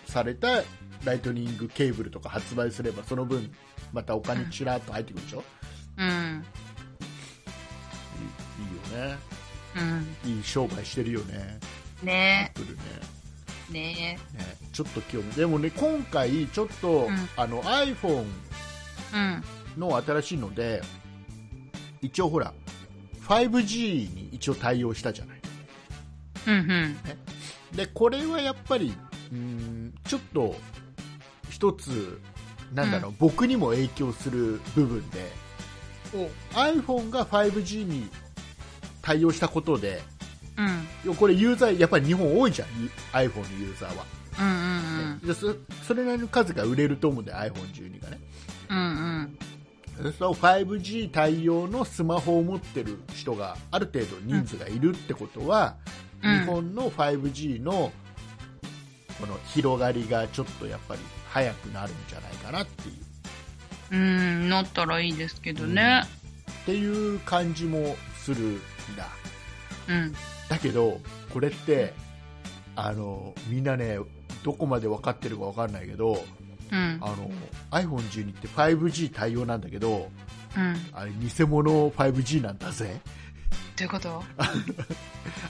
[0.08, 0.64] された
[1.04, 3.52] ライトニングケーブルとか発売すればその分
[3.94, 5.44] またお金ちらっと入ってくるでしょ、
[5.98, 6.08] うん。
[6.08, 6.10] い
[8.60, 9.18] いいいよね
[10.26, 10.38] うん。
[10.38, 11.60] いい商売してるよね
[12.04, 12.82] ねアップルね
[13.72, 13.74] え。
[13.74, 18.26] ねねちょっと興味でもね今回ちょっと、うんあの iPhone。
[19.78, 20.82] の新しいので
[22.02, 22.54] 一応ほら
[23.28, 25.40] 5G に一応対応したじゃない
[26.48, 27.78] うんうん。
[27.78, 28.94] でこれはやっぱり
[29.32, 30.56] うーんちょっと
[31.50, 32.20] 一つ
[32.74, 35.32] なんだろう、僕にも影響する部分で
[36.14, 36.30] お。
[36.58, 38.10] iPhone が 5G に
[39.02, 40.02] 対応したことで
[41.06, 41.16] うん。
[41.16, 42.68] これユーザーやっぱり日本多いじゃん
[43.14, 44.06] iPhone のユーザーは、
[44.40, 44.56] うんう
[45.16, 45.54] んでそ
[45.86, 48.20] それなりの数が売れると思うんだよ iPhone12 がね。
[48.70, 48.78] うん。
[48.78, 49.38] うん。
[49.98, 55.76] そうすると 5G 対応のスマホを持ってる人がある程度人数がいるってことは、
[56.24, 56.40] うん。
[56.40, 57.92] 日本の 5G の
[59.20, 62.96] この広がりがちょっとやっぱり早くなるんじゃないかなっていう
[63.92, 64.00] うん。
[64.00, 64.04] う
[64.46, 64.50] ん。
[64.50, 66.04] なったらいいですけどね。
[66.64, 68.60] っていう感じもするん
[68.96, 69.08] だ
[69.88, 70.14] うん。
[70.50, 71.00] だけど
[71.34, 71.94] これって
[72.76, 74.00] あのみんなね
[74.44, 76.24] どこまで分かってるか分かんないけど
[76.72, 76.98] うん。
[77.02, 77.32] あの
[77.72, 80.10] iPhone12 って 5G 対応なんだけど
[80.56, 80.76] うん。
[80.94, 83.02] あれ偽物 5G なんだぜ
[83.80, 84.24] どういうこと？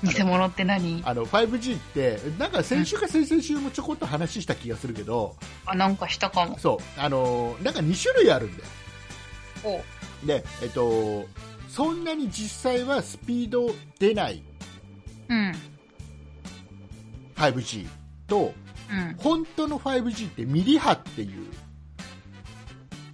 [0.04, 1.02] 偽物って何？
[1.04, 6.60] あの 5G ってなんか先週か先々週もちょこっと話した気がするけど、あ、なんかしたかも。
[6.60, 8.70] そうあのなんか2種類あるんだよ
[10.24, 11.26] おで、えっと、
[11.70, 14.44] そんなに実際はスピード出ない
[15.30, 15.56] うん。
[17.36, 17.88] 5G
[18.28, 18.54] と
[18.92, 19.16] うん。
[19.18, 21.40] 本当の 5G ってミリ波っていう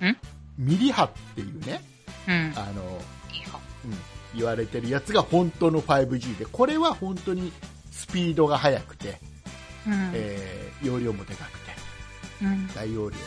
[0.06, 0.18] ん？
[0.58, 1.82] ミリ波っていうね
[2.28, 2.54] うん。
[2.58, 2.82] あの。
[3.86, 3.92] うん、
[4.36, 7.52] 言われてるやつが本当の 5G でこれは本当に
[7.92, 9.20] スピードが速くて、
[9.88, 10.12] うん。
[10.14, 11.72] えー容量もでかくて
[12.44, 12.68] うん。
[12.76, 13.22] 大容量の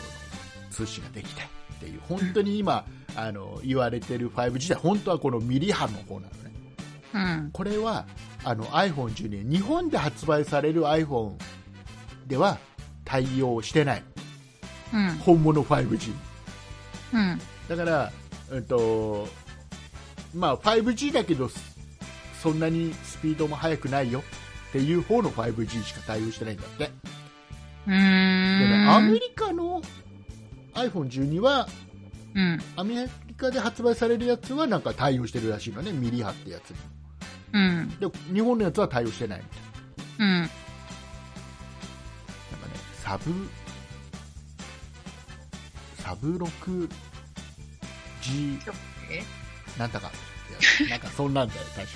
[0.69, 1.45] 通信ができてっ
[1.79, 6.53] ていう本当に今、あの言われてる 5G で本当はこのミリ波の方なのね
[7.13, 7.17] う
[7.47, 7.49] ん。
[7.51, 8.05] これは
[8.43, 11.33] あの iPhone12 日本で発売される iPhone
[12.27, 12.59] では
[13.03, 14.03] 対応してない
[14.93, 15.09] うん。
[15.17, 16.13] 本物 5G
[17.13, 17.41] うん。
[17.67, 18.11] だから、
[18.51, 19.27] うんと
[20.33, 21.49] まあ、5G だけど
[22.41, 24.19] そんなにスピードも速くないよ
[24.69, 26.91] っていう方の 5G しか対応してないんだってで、
[27.87, 28.89] うーね、ん。
[28.91, 29.81] アメリカの
[30.73, 31.67] iPhone12 は
[32.35, 32.59] うん。
[32.75, 36.77] アメリカで発売されるやつはなんか対応してるらしいのねミリ波ってやつに
[37.53, 37.89] うん。
[37.99, 39.59] で日本のやつは対応してないみたい
[40.19, 40.31] うん。
[40.33, 40.55] ななんかね
[43.03, 43.33] サブ
[45.97, 46.89] サブ 6G
[49.11, 49.23] え
[49.77, 50.11] なんだか
[50.89, 51.87] なんかそんなんだよ確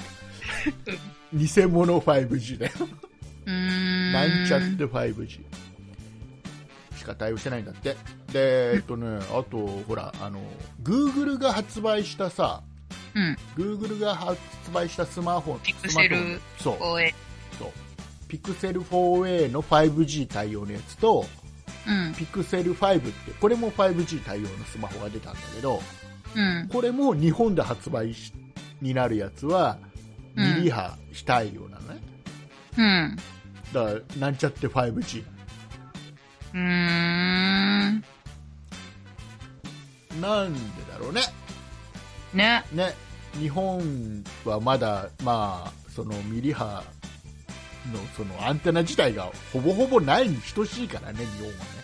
[0.96, 2.72] か 偽物 5G だよ。
[3.46, 5.40] なんちゃって 5G
[6.98, 7.98] しか対応してないんだって
[8.32, 10.40] でえっとねあとほらあの
[10.82, 12.62] Google が発売したさ
[13.16, 13.38] うん。
[13.58, 14.40] Google が発
[14.74, 16.78] 売したスマホピクセルスマホそう。
[17.60, 17.72] そう
[18.30, 21.26] ピクセル 4a の 5G 対応のやつと
[21.86, 22.14] うん。
[22.16, 25.82] ピクセル5ってこれも 5G 対応のスマホが出たんだけど
[26.36, 26.70] うん。
[26.72, 28.34] これも日本で発売し
[28.82, 29.78] になるやつは
[30.36, 32.02] うんミリ波非対応なのね、
[32.78, 33.18] うん。
[33.74, 35.24] だからなんちゃって 5G
[36.54, 38.04] うーん。
[40.22, 40.60] なんで
[40.92, 41.22] だろうね
[42.34, 42.64] ね。
[42.74, 42.94] ね
[43.40, 46.84] 日本はまだまあそのミリ波
[47.92, 51.83] のそのアンテナ自体がほぼほぼないに等しいからね日本はね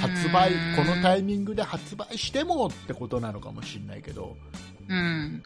[0.00, 4.36] 発売このタイミングで発売してもってことなのかもしれないけど
[4.88, 5.42] うん。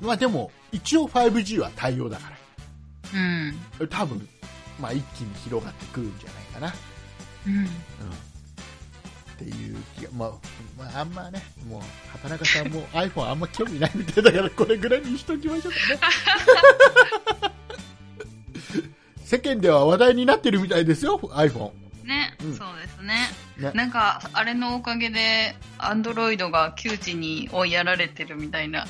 [0.00, 2.32] まあでも一応 5G は対応だか
[3.14, 3.54] うん。
[3.78, 4.28] ら多分
[4.80, 6.74] まあ一気に広がってくるんじゃないかな
[7.46, 7.66] うん。
[9.34, 10.30] っていう気が、まあ、
[10.78, 11.80] まあ、あんまね、もう、
[12.12, 15.78] 畑中さんも iPhone あんま興味ないみたいだから、これぐらいにしときましょうか
[17.40, 17.50] ね。
[19.34, 21.72] 世間では話題になってるみたいですよ、iPhone。
[22.04, 23.30] ね、うんそうですね。
[23.58, 28.86] ねなんか、あれのおかげで、アンドロイドが窮地に追いやられてるみたいな。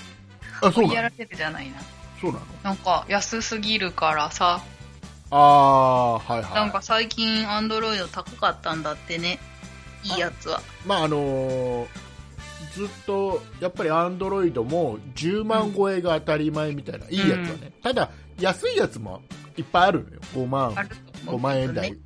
[0.60, 1.76] あ、そう追いやられてるじゃないな。
[2.20, 2.44] そうなの？
[2.62, 4.62] なんか、安すぎるからさ、
[5.30, 6.54] ああ、はいはい。
[6.54, 9.38] なんか最近アンドロイド高かったんだってね。
[10.02, 10.60] いいやつは。
[10.84, 11.86] まああのー
[12.74, 17.72] ずっと、やっぱり Android も10万超えが当たり前みたいな、いいやつはね。
[17.80, 19.22] ただ、安いやつも
[19.56, 20.20] いっぱいあるのよ。
[20.34, 20.94] 5万あ、ると
[21.30, 21.98] 思5う万円台、ね。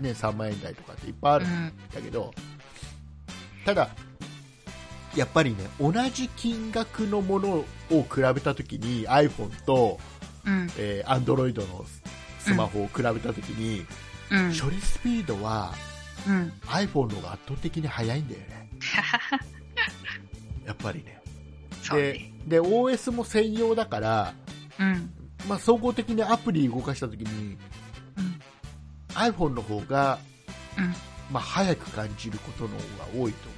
[0.00, 2.32] ね、3万円台とかっていっぱいあるんだけど、
[3.64, 3.88] ただ、
[5.14, 9.98] やっぱりね、同じ金額のものを比べたときに iPhone と、
[10.44, 10.52] うん。
[10.52, 10.70] うん。
[10.78, 11.84] えー、Android の
[12.38, 13.84] スマホを比べたときに、
[14.30, 14.52] うん。
[14.58, 15.72] 処理スピードは
[16.28, 16.52] うん。
[16.66, 18.68] iPhone の方が圧倒的に速いんだよね。
[20.66, 21.20] やっぱりね。
[21.92, 22.30] で。
[22.46, 24.34] で、OS も専用だから、
[24.78, 25.10] うん。
[25.48, 27.56] まあ、総合的にアプリ動かしたときに、
[28.16, 28.40] うん。
[29.14, 30.18] iPhone の方が、
[30.78, 30.94] うん。
[31.30, 33.56] まあ、早く感じることの方が多いと思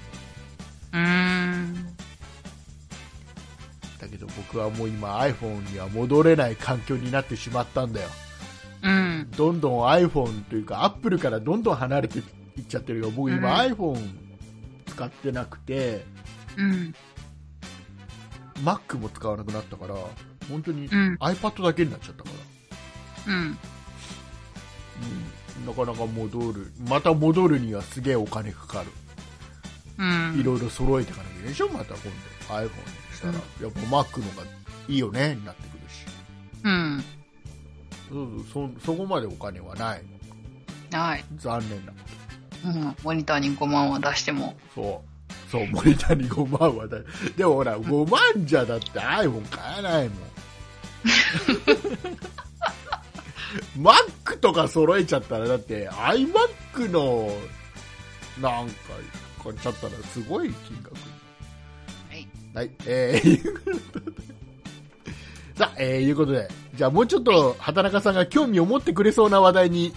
[0.92, 0.96] う。
[0.96, 1.96] うーん。
[4.00, 8.08] だけど僕はもう今 iPhone には戻れない環境になってしまったんだよ
[8.82, 9.28] うん。
[9.36, 12.24] どんどん iPhone というか Apple からどんどん離れていっ
[12.68, 14.08] ちゃってるよ僕今うん iPhone
[14.86, 16.04] 使ってなくて、
[16.56, 16.94] うん。
[18.64, 19.94] Mac も使わなくなったから
[20.48, 21.16] 本当にうん。
[21.20, 22.30] iPad だけになっちゃったか
[23.26, 23.58] ら、うん。
[25.60, 25.66] うん。
[25.66, 26.72] なかなか戻る。
[26.88, 28.86] また戻るにはすげえお金かかる。
[29.98, 30.40] うん。
[30.40, 31.68] いろいろ揃えていかなきゃいけないでしょ？
[31.68, 32.02] また今
[32.48, 32.70] 度 iPhone に
[33.14, 33.38] したら、うん。
[33.64, 34.48] やっぱ Mac のが
[34.88, 36.04] いいよねになってくるし。
[36.64, 37.04] うん。
[38.08, 38.44] そう
[38.78, 40.02] そそこまでお金はない。
[40.92, 41.24] はい。
[41.36, 41.98] 残念なこ
[42.64, 42.96] うん。
[43.02, 44.56] モニターに5万は出しても。
[44.74, 45.08] とそう。
[45.50, 46.98] そうモニターに5万はだ
[47.36, 50.18] でもほら5万じゃだって iPhone 買えないもん
[53.78, 57.30] Mac とか揃えちゃったらだって iMac の
[58.40, 58.74] なんか
[59.42, 61.00] 買っちゃったらすごい金額は
[62.14, 62.28] い。
[62.54, 63.42] はい、えー、
[65.56, 69.94] さあ、えー、いうことで、じゃあもうちょっと畑中さんが興味を持ってくれそうな話題に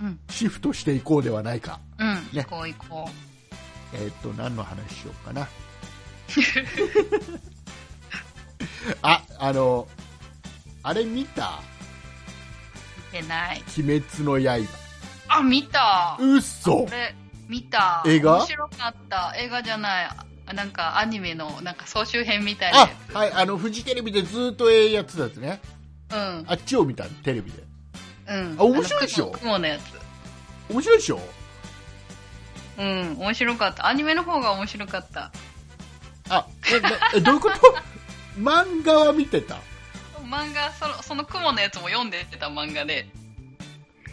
[0.00, 0.18] うん。
[0.28, 1.80] シフトしていこうではないか。
[1.98, 2.14] うん。
[2.32, 3.10] ね行こう行こ
[3.94, 5.48] えーっと、何の話しようかな。
[9.02, 9.88] あ、あの、
[10.88, 11.46] あれ見た？
[11.46, 11.52] う。
[13.16, 13.62] 見てない。
[13.76, 14.68] 鬼滅の刃。
[15.28, 16.16] あ、見た。
[16.20, 17.12] うっそこれ、
[17.48, 18.04] 見た。
[18.06, 18.36] 映画？
[18.36, 19.34] 面白かった。
[19.36, 20.08] 映画じゃない。
[20.48, 25.60] あなんかアニメの、なんか総集編みたいなあや、はい、あの、フジテレビでずっとええやつだつね。
[26.08, 26.14] つ。
[26.14, 26.44] うん。
[26.46, 27.64] あっちを見た、テレビで。
[28.28, 28.56] うん。
[28.56, 29.32] あ面白いでしょ？
[29.32, 29.82] 雲のやつ。
[30.72, 31.20] 面白いでしょ？
[32.78, 33.16] うん。
[33.18, 33.88] 面白かった。
[33.88, 35.32] アニメの方が面白かった。
[36.28, 36.46] あ、
[37.12, 37.56] え どういうこと？
[38.38, 39.56] 漫画は見てた
[40.26, 43.06] 漫画、その、その雲のやつも読んでた漫画で。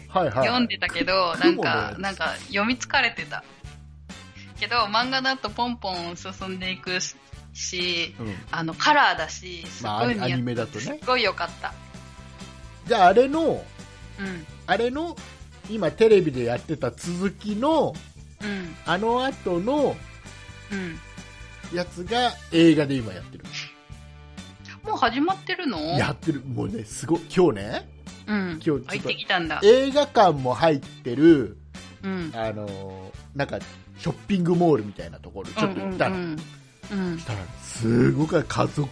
[0.08, 0.46] はいはい。
[0.46, 3.44] 読んでたけど、なんかなんか読み疲れてた。
[4.58, 6.98] けど、漫画だとポンポン進んでいく
[7.52, 8.34] し、うん。
[8.50, 11.06] あの、カラーだし、すまあ、アニメだとねす。
[11.06, 11.72] ごい良かった。
[12.86, 13.64] じゃあ、あれの、
[14.18, 14.46] うん。
[14.66, 15.16] あれの、
[15.70, 17.94] 今テレビでやってた続きの、
[18.40, 18.76] うん。
[18.86, 19.96] あの後の
[20.70, 20.98] うん。
[21.72, 23.44] やつが映画で今やってる。
[24.84, 25.78] もう始まってるの？
[25.98, 26.42] やってる。
[26.42, 27.20] もうね、すごい。
[27.34, 27.88] 今日ね、
[28.26, 28.60] うん。
[28.64, 29.60] 今日入ってきたんだ。
[29.64, 31.56] 映画館も入ってる、
[32.02, 32.30] うん。
[32.34, 32.92] あのー
[33.34, 33.58] なんか、
[33.98, 36.16] ショッピングモールみたいなところ、ちょっと行ったの。
[36.16, 36.22] うん
[36.92, 37.18] うんうん。
[37.18, 38.88] したら、すごく家族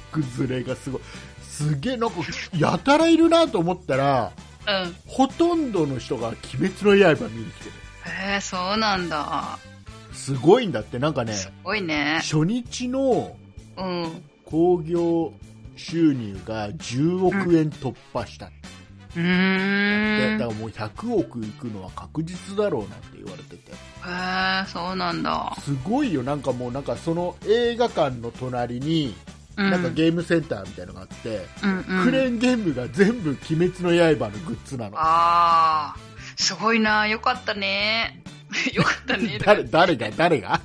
[0.49, 1.01] 連れがすごい。
[1.43, 2.17] すげえ、なんか、
[2.57, 4.33] やたらいるなと思ったら、
[4.67, 4.97] うん。
[5.07, 6.37] ほとんどの人が鬼
[6.71, 7.71] 滅の刃見に来てる。
[8.33, 9.59] へえ、そうなんだ。
[10.13, 12.21] すごいんだって、なんかね、すごいね。
[12.23, 13.37] 初日の
[13.77, 14.23] うん。
[15.83, 18.51] 収入が10億円突破した、
[19.17, 20.39] うん。
[20.39, 23.75] だからもう100億いくのは確実だろうなんて言われててへ
[24.65, 25.55] え、そうなんだ。
[25.61, 29.15] すごいよなんかもうなんかその映画館の隣に
[29.57, 29.71] うん。
[29.71, 32.05] なんかゲームセンターみたいなのがあって、うんうん。
[32.05, 35.97] クレーンゲームが全部「鬼滅の刃」のグッズなのああ、
[36.37, 37.07] すごいな。
[37.07, 38.23] よかったね。
[38.73, 39.39] よかったね。
[39.45, 40.61] 誰誰が誰が？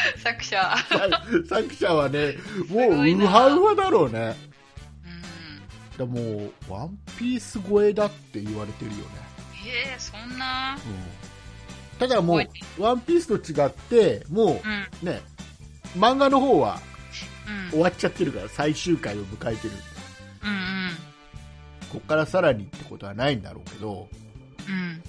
[0.22, 0.74] 作者。
[1.48, 2.34] 作者はね
[2.68, 4.36] もうなウハウハだろうね
[5.04, 5.98] うん。
[5.98, 9.04] だもう「ワンピース超えだって言われてるよね、
[9.66, 10.74] ええそんな？
[10.76, 12.48] うん、ただもうす
[12.80, 14.86] 「ワンピースと違ってもうん。
[15.02, 15.20] うね
[15.96, 16.80] 漫画の方は
[17.46, 17.70] うん。
[17.70, 19.74] 終わっちゃってるから最終回を迎えてる
[20.44, 20.90] うんうん。
[21.90, 24.08] こっからさらにってことはないんだろうけど、
[24.68, 24.74] うん。
[24.74, 25.02] うん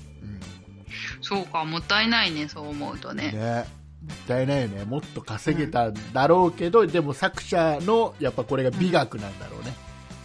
[1.21, 3.31] そうか、もったいないね、そう思うとね。
[3.33, 3.65] ね、も
[4.13, 4.85] ったいないよね。
[4.85, 9.73] もっと稼げたんだろうけど、でも作者のやっぱこれが美学なんだろうね、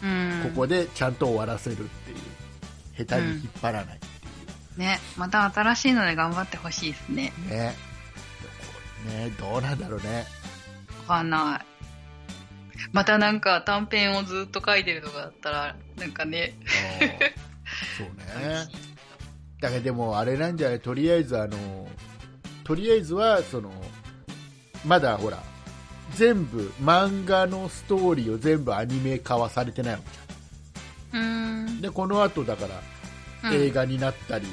[0.02, 0.06] う
[0.48, 0.50] ん。
[0.50, 2.18] ここでちゃんと終わらせるっていう。
[3.06, 4.06] 下手に引っ張らないって
[4.76, 7.32] ね、また新しいので頑張ってほしいですね。
[7.44, 7.74] いうね。
[9.06, 9.30] ね。
[9.38, 10.26] どうなんだろうね。
[11.08, 11.66] わかんない。
[12.92, 16.54] またなんか短編をずっと書いてるとかだったら、なんかね、
[17.98, 18.66] そうね。
[19.60, 20.80] だからでもあれなんじゃない？
[20.80, 21.88] とりあえずあの
[22.64, 23.70] とりあえずはその
[24.84, 25.42] まだほら
[26.14, 30.04] 全部漫画のストーリーを全部アニメ化はされてないわけ
[31.12, 31.80] じゃん。
[31.80, 32.80] でこの後だから
[33.50, 33.54] うん。
[33.54, 34.46] 映画になったり、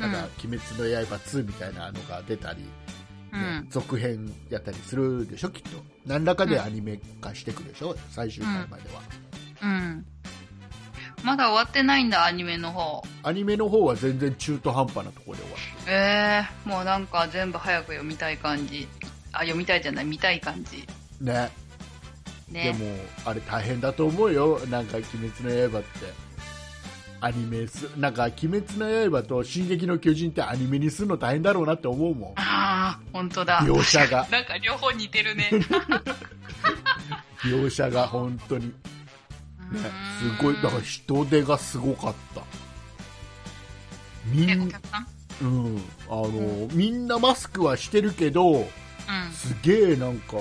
[0.00, 0.12] うん。
[0.12, 2.64] なんか「鬼滅の刃2」みたいなのが出たり、
[3.32, 3.66] うねん。
[3.68, 5.82] 続編やったりするでしょきっと。
[6.06, 9.02] 何らかでアニメ化していくでしょ、最終回までは、
[9.62, 10.06] うん。
[11.22, 13.02] まだ終わってないんだ、アニメの方。
[13.22, 18.88] アニメの方は全然中途半端なところで終わってるええもうなんか全部早く読みたい感じ。
[19.32, 20.86] あ、読みたいじゃない、見たい感じ。
[21.20, 21.50] ね
[22.50, 22.72] でね。
[22.72, 22.86] も
[23.24, 26.12] あれ大変だと思うよなんか「鬼滅の刃」って
[27.20, 33.60] アニメすなんか「鬼滅の刃」と「進撃の巨人」ってアニメにするの大変だろうなって思うもんああ、本当だ。
[33.60, 35.50] 描写が なんか両方似てるね。
[37.42, 38.72] 描写が本当に、
[39.72, 39.90] ね、
[40.38, 42.42] すごいだから人手がすごかった
[44.26, 45.06] みん,、客さん？
[45.42, 48.66] うん、あのみんなマスクはしてるけどうん。
[49.32, 50.36] すげえなんか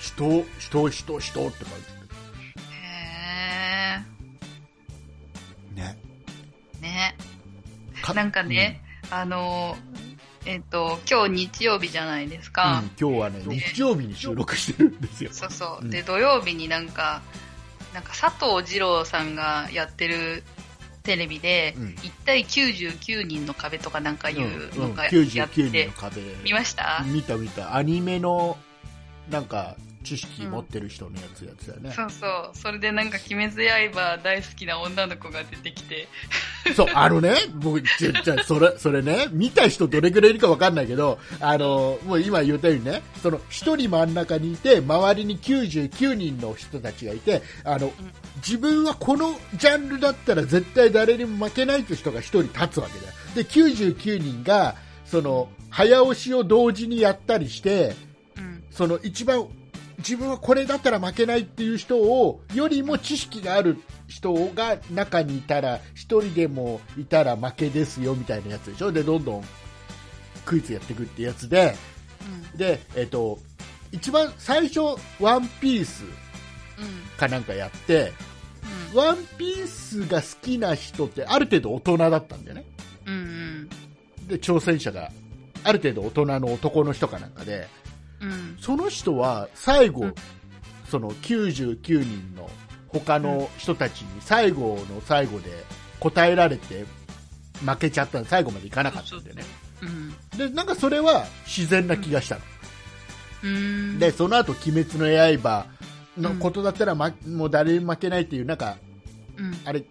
[0.00, 1.72] 人人人人って感
[2.72, 4.02] へ
[5.74, 6.82] じねー。
[6.82, 7.16] ね。
[8.02, 9.76] かなんかね、あの、
[10.44, 12.82] えっ、と、今日日曜日じゃないですうんか。
[13.00, 15.84] 今日はね日曜日に収録してるんですよそうそう。
[15.84, 17.22] うんで、土曜日になんか、
[17.94, 20.44] なんか佐藤二郎さんがやってる
[21.02, 21.84] テレビで、うん。
[21.88, 24.80] 1対99人の壁とかなんかいううん。
[24.90, 26.22] のがやって、99人の壁。
[26.44, 27.74] 見ました、見た見た。
[27.76, 28.56] アニメの
[29.30, 32.50] なんか知識持ってる人のやつやつだよね、そうそう。
[32.54, 36.08] それでなんか、鬼滅刃大好きな女の子が出てきて、
[36.76, 47.92] そう、あのね、僕、ちょ、ちょ、それ、それね、見た人どれぐらいいるかわかんないけど、あの、もう今言ったようにね、その、一人真ん中にいて、周りに99人の人たちがいて、あの、
[48.36, 53.12] 自分はこのジャンルだったら絶対誰にも負けないという人が一人立つわけだよ。
[53.34, 54.74] で、99人が、
[55.04, 57.94] その、早押しを同時にやったりして、
[58.36, 58.62] うん。
[58.70, 59.48] その一番
[60.02, 63.78] 自分はこれだったら負けないっていう人をよりも知識がある
[64.08, 68.92] 人が中にいたら一人でもいたら負けですよみたいなやつでしょ？
[68.92, 69.44] でどんどん
[70.44, 71.74] クイズやっていくってやつで
[72.56, 73.38] で、えっと
[73.92, 74.80] 一番最初
[75.20, 76.08] ワンピースうん。
[77.16, 78.12] かなんかやって
[78.94, 82.64] ワンピースが好きな人ってある程度大人だったんだよね
[83.06, 83.14] うん。
[83.14, 83.68] うん。
[84.28, 85.10] で挑戦者が
[85.64, 87.68] ある程度大人の男の人かなんかで
[88.22, 88.56] うん。
[88.60, 90.14] その人は最後、うん
[90.90, 92.50] その99人の
[92.88, 95.48] 他の人たちに最後の最後で
[96.00, 96.84] 答えられて
[97.64, 99.42] 負けちゃった最後までいかなかったんでね
[99.80, 100.38] うん。
[100.38, 102.40] でなんかそれは自然な気がしたの、
[103.44, 103.98] うん。
[103.98, 105.06] でその後鬼滅の
[105.40, 105.66] 刃
[106.18, 108.76] のことだったら、ま、もう誰にも負けないっていうなんか
[109.38, 109.58] うん。
[109.64, 109.84] あれ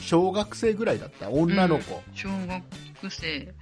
[0.00, 1.30] 小学生ぐらいだった？
[1.30, 2.62] 女の子、小学
[3.10, 3.54] 生。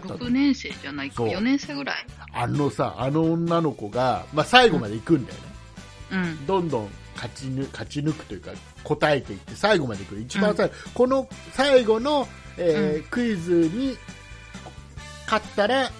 [0.00, 1.16] だった6年生じゃないか。
[1.16, 1.96] そう4年生ぐらい。
[2.32, 5.42] あのさあの女の子が、まあ、最後まで行くんだよね、
[6.12, 6.46] うん。
[6.46, 8.50] どんどん勝ちぬ勝ち抜くというか
[8.82, 13.96] 答えていって最後までいく一番最後、この最後の、えークイズに
[15.26, 15.90] 勝ったら、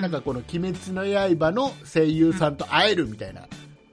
[0.00, 1.04] なんかこの「鬼滅の
[1.38, 3.42] 刃」の声優さんと会えるみたいな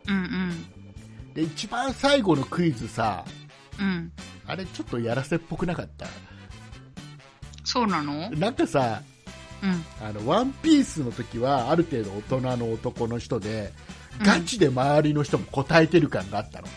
[0.08, 1.34] うんうん。
[1.34, 3.26] で一番最後のクイズさ
[3.80, 4.12] うん。
[4.45, 6.06] あれちょっとやらせっぽくなかった？
[7.64, 8.30] そうなの？
[8.32, 9.02] なんかさ
[9.64, 9.86] うん。
[10.08, 13.74] あのワンピースの時はある程度大人の男の人で
[14.20, 16.68] うんガチで周りの人も答えてる感があったの、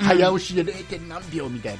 [0.00, 0.84] うん早押しで 0.
[0.84, 1.76] 点何秒みたい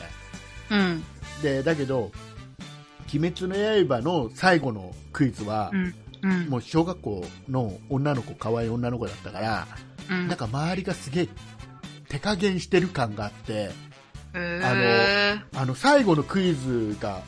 [0.70, 1.04] なうん。
[1.40, 2.10] でだけど
[3.14, 3.54] 「鬼滅の
[3.88, 5.94] 刃」の最後のクイズはう、ん。
[6.22, 6.48] うん。
[6.48, 9.68] もう小学校の女の子可愛い女の子だったから、
[10.10, 10.26] うん。
[10.26, 11.28] なんか周りがすげえ
[12.08, 13.70] 手加減してる感があって
[14.34, 17.22] へあの最後のクイズが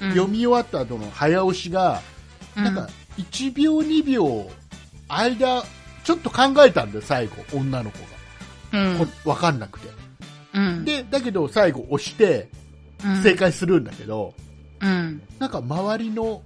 [0.00, 2.02] ー読み終わった後の早押しが、
[2.58, 4.50] うんなんか1秒2秒
[5.08, 5.62] 間
[6.04, 7.98] ちょっと考えたんだよ最後女の子
[8.72, 8.98] が、うん。
[8.98, 9.88] こ分かんなくて
[10.54, 10.84] うん。
[10.84, 12.50] でだけど最後押して
[13.04, 14.34] うん正解するんだけど、
[14.80, 15.22] うん。
[15.38, 16.42] なんか周りの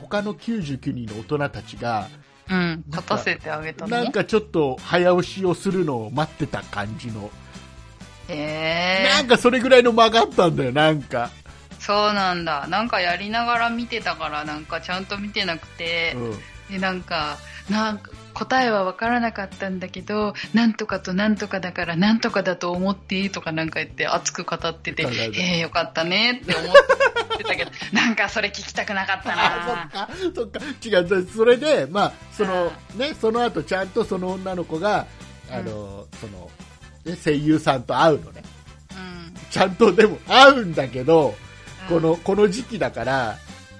[0.00, 2.08] 他の99人の大人たちが
[2.50, 2.84] うん。
[2.88, 3.96] 立たせてあげたの？
[3.96, 7.30] なんかちょっと早押しをするのを待ってた感じの、
[8.28, 11.30] へなんかそれぐらいの間があったんだよなんか、
[11.84, 12.66] そうなんだ。
[12.68, 16.14] なんかやりながら見てたから、なんかちゃんと見てなくて。
[16.16, 16.34] う、
[16.70, 17.36] ん、で、なんか、
[17.68, 26.74] なんか、答えは分からなかったんだけど、なんとかとなんとかだから、なんとかだと思ってとかなんか言って熱く語ってて、ええよかったねって思っ
[27.38, 29.86] てたけど、 なんかそれ聞きたくなかったな。
[29.86, 30.08] あそっか。
[30.34, 30.60] そっか。
[30.84, 31.28] 違う。
[31.28, 35.06] それでまあそのねその後ちゃんとその女の子が
[35.48, 36.50] あの、その
[37.04, 38.42] ね声優さんと会うのね。
[38.90, 39.34] うん。
[39.48, 41.53] ちゃんとでも会うんだけど、うん
[41.88, 43.36] このこの時期だから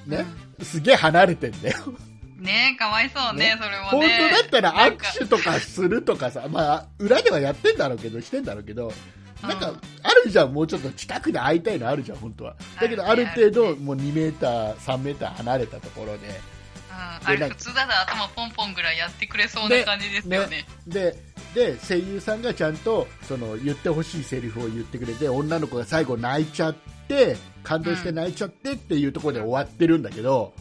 [0.07, 0.25] ね、
[0.63, 1.77] すげえ離れてんだよ。
[2.39, 3.59] ねえ、かわいそうね、ね。
[3.59, 4.19] それも本ね。
[4.31, 8.93] 当だったら握手とかするとかさ、まあ、裏ではやってんだろうけど、してんだろうけど、
[9.41, 12.57] なんかうん、あるじゃん、もうちょっと近くで会いたいのあるじゃん、本当は。
[12.81, 20.67] だけど、ある程度、もう2メーター、3メーター離れたところで、うん、あれ普通だと頭ポンポンぐらいやってくれそうな感じですよね。
[20.87, 21.17] で、
[21.55, 26.75] で、声優さんがちゃんと、その、言ってほしいセリフを言ってくれて、女の子が最後泣いちゃっ
[27.09, 30.53] て、感動して泣いちゃってっていうところで終わってるんだけど、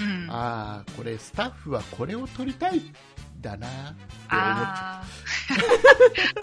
[0.00, 0.30] うん。
[0.30, 2.92] ああ、これスタッフはこれを撮りたいん
[3.40, 5.56] だなって思っちゃう。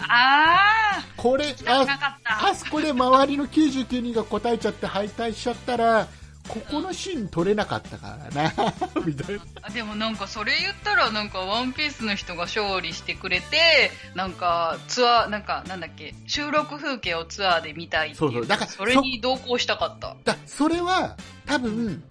[0.00, 2.18] ーあ これ、あ。
[2.24, 6.08] あそこで周りの99人が答えちゃって敗退しちゃったら、
[6.48, 8.52] ここのシーン撮れなかったからな。
[9.04, 9.42] みたいな。
[9.62, 18.18] あでもなんかそれ言ったらなんかワンピースの人が勝利してくれてなんかツアーなんかなんだっけ収録風景をツアーで見たいっていう。
[18.18, 18.46] そうそう。
[18.46, 20.16] だからそれに同行したかった。
[20.24, 21.16] だそれは
[21.46, 22.02] 多分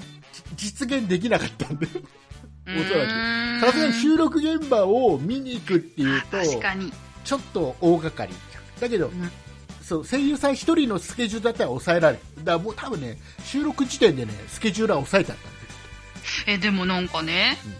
[0.55, 1.91] じ実現できなかったんだよ。
[2.67, 3.65] おそらく。
[3.65, 6.91] さすがに収録現場を見に行くっていうと確かに、
[7.23, 8.35] ちょっと大掛かり。
[8.79, 9.31] だけど、うん
[9.83, 12.21] そう声優さん一人のスケジュールだったら抑えられる。
[12.39, 15.63] だからもう多分ね収録時点でねスケジュールは抑えてあったんだよ
[16.47, 17.73] えでもなんかね、うん。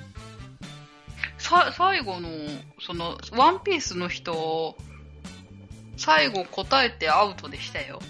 [1.38, 2.30] さ最後の
[2.86, 4.76] そのワンピースの人
[5.96, 8.02] 最後答えてアウトでしたよ。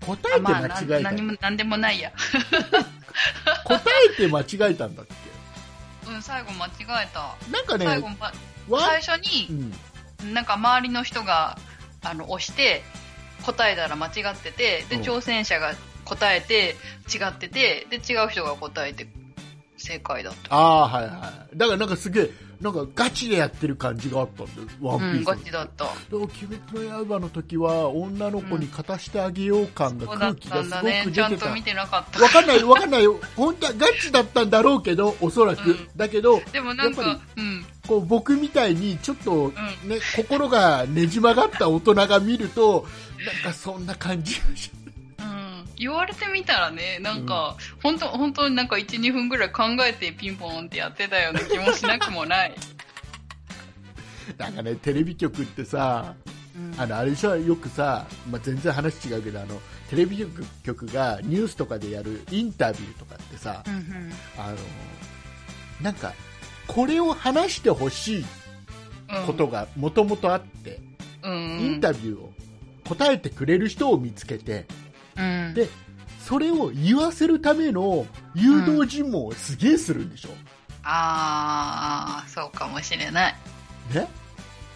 [0.00, 2.12] 答えてまあ間違えた、な何も何でもないや。
[3.64, 5.06] 答えて間違えたんだっ
[6.08, 6.70] うん最後間違
[7.04, 7.36] えた。
[7.44, 8.08] けなんかね最後、
[8.80, 9.72] 最初に
[10.22, 10.34] うん。
[10.34, 11.58] なんか周りの人が
[12.04, 12.82] あの押して
[13.42, 15.02] 答えたら間違っててでうん。
[15.02, 15.74] 挑戦者が
[16.04, 16.76] 答えて
[17.12, 19.06] 違っててで違う人が答えて
[19.82, 20.54] 正解だった。
[20.54, 21.56] ああーはいはい。
[21.56, 22.30] だからなんかすげえ
[22.60, 25.84] なんかガチでやってる感じがあったんだよワンピース、うんガチだった。
[26.10, 31.12] でも鬼滅の刃の時は女の子に勝たしてあげよう感がそうだっ空気がすごく出てた。
[31.12, 32.22] ちゃんと見てなかった。
[32.22, 33.04] わかんないわかんない。
[33.04, 35.88] よ本当はガチだったんだろうけどおそらく、うん。
[35.96, 37.64] だけどでもなんかうん。
[37.88, 39.52] こう僕みたいにちょっと、ん
[39.88, 42.86] ね心がねじ曲がった大人が見ると
[43.26, 44.81] なんかそんな感じがしうん
[45.82, 52.54] 言われてみたらねなんか、本当本当になんか12分ぐらい考えてピンポンってやってたような気もしなくもない、
[54.38, 56.14] なんかねテレビ局ってさ
[56.54, 56.80] うん。
[56.80, 59.60] あのあれでしょよくさ、まあ、全然話違うけどあの
[59.90, 64.12] テレビ局局がニュースとかでやるインタビューとかってさ、うんうん。
[64.38, 64.56] あの
[65.82, 66.12] なんか
[66.66, 68.24] これを話してほしい
[69.26, 70.80] ことがもともとあって、
[71.22, 71.60] うん。
[71.60, 72.32] インタビューを
[72.88, 74.66] 答えてくれる人を見つけて
[75.16, 75.54] うん。
[75.54, 75.68] で
[76.20, 80.28] それを言わせるための誘導尋問をすげえするんでしょ、
[80.84, 83.34] ああそうかもしれない、
[83.92, 84.08] ね、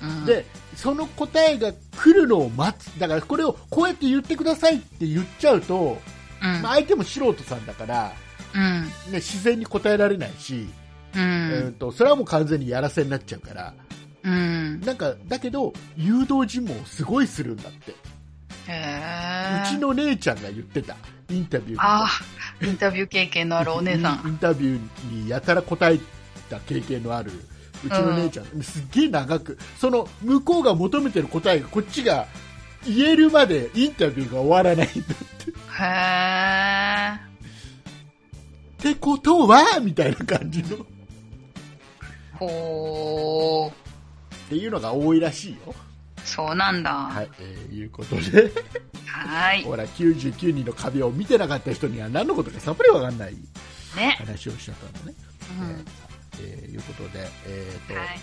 [0.02, 2.86] うん、でその答えが来るのを待つ。
[2.98, 5.98] だからこれをこうやって言ってくださいって言っちゃうと、
[6.42, 6.62] うん。
[6.62, 8.12] まあ、相手も素人さんだから、
[8.54, 8.84] うん。
[8.84, 10.68] ね、自然に答えられないし、
[11.14, 13.74] ううんんとそれはもう完全にやらせになっちゃうから。
[14.24, 14.80] うん。
[14.80, 17.94] なんかだけど誘導尋問をすごいするんだって、
[18.72, 20.96] うちの姉ちゃんが言ってた。
[21.28, 22.08] インタビューでああ
[22.64, 24.28] インタビュー経験のあるお姉さん。
[24.28, 25.98] インタビューにやたら答え
[26.48, 27.32] た経験のある
[27.84, 29.58] うちの姉ちゃん、すっげえ長く。
[29.78, 32.26] その向こうが求めてる答えがこっちが
[32.86, 35.50] 言えるまでインタビューが終わらないんだって。
[35.82, 35.84] へ
[38.88, 39.80] えってことは？
[39.80, 40.76] みたいな感じの。
[40.76, 40.78] っ
[42.38, 45.74] ほうていうのが多いらしいよ。
[46.26, 46.92] そうなんだ。
[46.92, 48.50] はい、えーいうことで、
[49.06, 49.62] はーい。
[49.62, 53.34] ほら、99人の壁を見てなかった人には何のことかさっぱりわかんない
[53.96, 55.14] ね、話をしちゃったんだね。
[55.60, 55.84] うん。
[56.40, 58.18] えーいうことで、えーと、はい。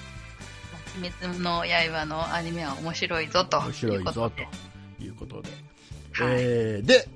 [1.00, 3.58] 鬼滅の刃のアニメは面白いぞと。
[3.60, 5.04] 面白いぞと。
[5.04, 6.34] いうことで、はい。
[6.38, 7.08] えーで、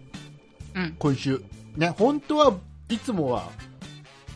[0.75, 0.95] うん。
[0.97, 1.43] 今週、
[1.75, 2.53] ね、本当は
[2.89, 3.49] いつもは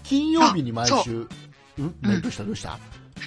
[0.04, 1.28] 金曜日に毎あ週、
[1.80, 1.82] う。
[1.82, 2.44] ん、ねどうした？
[2.44, 2.78] どうした？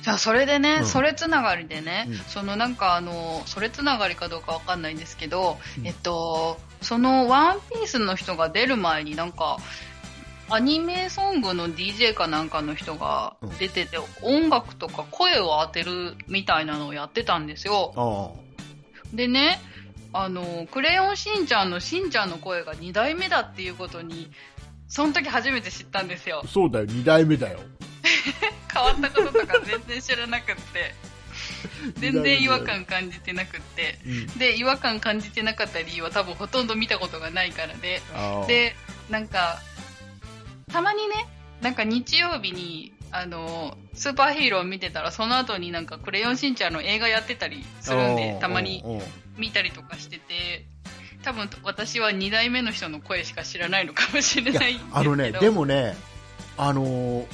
[0.04, 0.86] じゃあそれでね、うん。
[0.86, 2.16] それつながりでね、うん。
[2.18, 5.86] そのなんかあのそれつながりかどうかわかんないんですけど、うん。
[5.86, 9.56] えっとそのワンピースの人が出る前になんか
[10.50, 17.94] アニメソングの DJ かなんかの人が出てて、音楽とか声を当てるみたいなのをやってたんですよ。
[17.96, 18.30] あ
[19.16, 19.58] でね、
[20.12, 24.30] あの、クレヨンしんちゃんのしんちゃんの声が2代目だっていうことに、
[24.86, 26.42] その時初めて知ったんですよ。
[26.44, 26.46] あ。
[26.46, 27.60] そうだよ2代目だよ
[28.74, 30.94] 変わったこととか全然知らなくって。
[31.98, 33.98] 全然違和感感じてなくって。
[34.06, 38.02] うんで、違和感感じてなかった理由は多分ほとんど見たことがないからで。
[38.46, 38.76] で、
[39.10, 39.60] なんか、
[40.72, 41.26] たまにね、
[41.60, 48.84] なんか日曜日に、あの、スーパーヒーローを見てたら、その後になんかクレヨンしんちゃんの映画やってたりするんで、たまに
[49.36, 50.64] 見たりとかしてて、
[51.22, 54.78] 多分私は2代目の人の声しか知らないのかもしれない。
[54.92, 55.96] あのねでもね
[56.56, 57.26] あのー、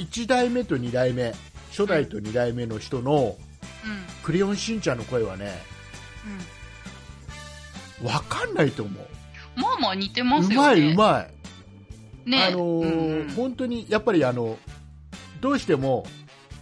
[0.00, 1.34] 1代目と2代目
[1.70, 3.36] 初代と2代目の人の
[3.82, 5.62] うん、クレヨンしんちゃんの声はね
[8.02, 9.06] わかんないと思う
[9.56, 9.62] うん。
[9.62, 10.80] まあまあ似てますうまよね。
[10.80, 11.26] いうま
[12.26, 14.58] いねあのーうんうん本当にやっぱりあの
[15.40, 16.04] どうしても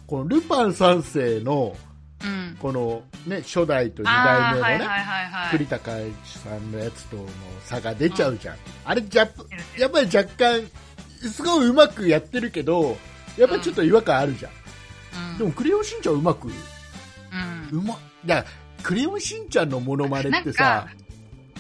[0.07, 1.77] このルパン三世の
[2.25, 2.57] うん。
[2.59, 5.51] この、ね、初代と2あー代目のね、はいはい。
[5.51, 5.93] 栗高
[6.25, 7.25] さんのやつとの
[7.65, 9.29] 差が出ちゃうじゃん、あれじゃ
[9.79, 10.69] やっぱり若干
[11.21, 12.97] すごいうまくやってるけど
[13.39, 14.53] やっぱりちょっと違和感あるじゃん、
[15.33, 17.79] うん、でもクレヨンしんちゃんうまくうん。
[17.79, 18.45] うまだから
[18.83, 20.89] クレヨンしんちゃんのモノマネってさ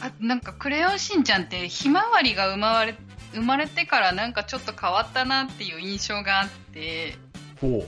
[0.00, 2.94] あなんかクレヨンしんちゃんってひまわりが生まれ
[3.32, 7.16] 生まれてからなんかちょっと変わったなっていう印象があって、
[7.60, 7.86] ほ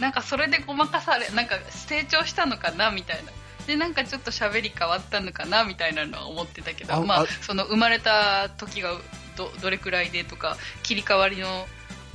[0.00, 3.32] なんかそれでごまかされ、なんか成長したのかなみたいな。
[3.66, 8.90] で、なんかちょっと喋り変わったのかなみたいなのは思ってたけあど、まああ、その生まれた時が
[9.36, 11.66] どどれくらいでとか、切り替わりの、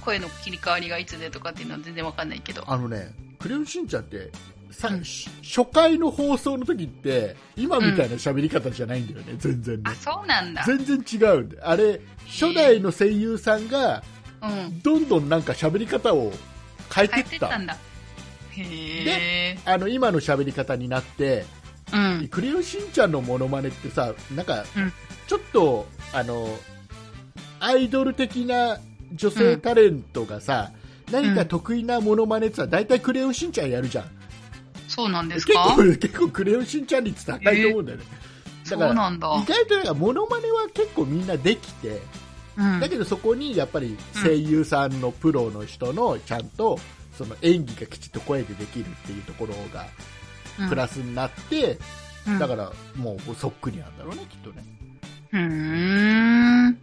[0.07, 2.63] 声の切り替わりがいつでとかっていうのは全然わかんないけど。
[2.65, 4.31] あのね「クレヨンしんちゃん」って
[4.71, 10.63] さ、うんし初回の放送の時って今みたいな喋り方じゃないんだよね、全然ねあ、そうなんだ。
[10.65, 14.01] 全然違うんであれ初代の声優さんが
[14.41, 14.79] うん。
[14.81, 16.31] どんどんなんか喋り方を
[16.93, 17.75] 変えてったんだ。
[18.51, 19.59] へえ。
[19.65, 21.43] あの今の喋り方になって
[21.91, 22.27] うん。
[22.29, 24.93] クレヨンしんちゃんのモノマネってさなんかうん
[25.27, 26.47] ちょっとあの
[27.59, 28.77] アイドル的な
[29.13, 30.71] 女性タレントがさ、
[31.11, 34.05] 何か得意なモノマネってさ大体クレヨンしんちゃんやるじゃん。
[34.87, 38.05] そうなんです結か構結構クレヨンしんちゃん率高いと思うんだよね、
[38.63, 39.27] そうだからなんだ。
[39.35, 42.01] 意外となんかモノマネは結構みんなできて、
[42.57, 42.79] うん。
[42.79, 46.79] だけどそこにやっぱり声優さんのプロの人のちゃんと
[47.17, 49.85] その演技がきちっと声でできるっていうところが
[50.69, 51.77] プラスになって、
[52.27, 52.39] うん。
[52.39, 54.63] だからもうそっくりなんだろうねきっとね。
[55.33, 56.71] うーん。
[56.71, 56.77] ね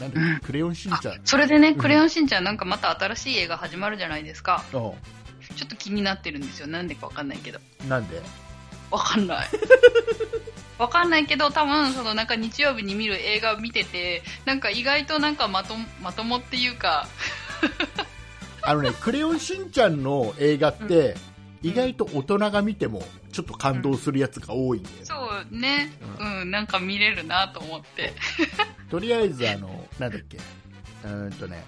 [0.00, 4.64] なんで、うんクレヨンしんちゃんそれでね、んクレヨンしんちゃんなんかまた新しい映画始まるじゃないですか。
[4.72, 4.94] うちょ
[5.66, 6.66] っと気になってるんですよ。
[6.66, 7.60] なんでかわかんないけど。
[7.84, 8.20] んなんで？
[8.90, 9.48] わかんない。
[10.78, 17.06] わかんないけど、多分、そのなんか日曜日に見る映画を見てて、なんか意外となんかまとまともっていうか、
[18.62, 21.16] あのねクレヨンしんちゃんの映画って、
[21.62, 23.02] 意外と大人が見ても
[23.32, 28.12] ちょっと感動するやつが多いんだよね、そうね、ううん、なんか見れるなと思って。
[28.90, 30.38] とりあえずあのなんだっけ。
[30.38, 31.64] うーんとね。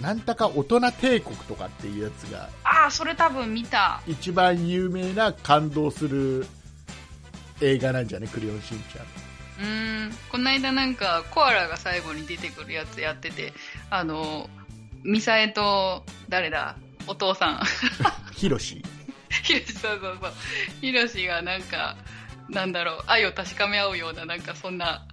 [0.00, 4.02] なんたか大人帝国とかっていうやつがああ、それ多分見た。
[4.06, 6.46] 一番有名な感動する
[7.62, 8.28] 映画なんじゃね？
[8.28, 9.06] クレヨンしんちゃん。
[9.58, 13.54] うーん、この間なんかコアラが最後に出てくるやつやってて、
[13.88, 14.50] あの、
[15.02, 16.76] ミサエと、誰だ？
[17.06, 17.60] お父さん。
[18.34, 18.82] ヒロシ。
[19.44, 20.32] ヒロシ、そうそうそう。
[20.80, 21.96] ヒロシがなんか、
[22.48, 25.06] なんだろう、愛を確かめ合うような、なんかそんな、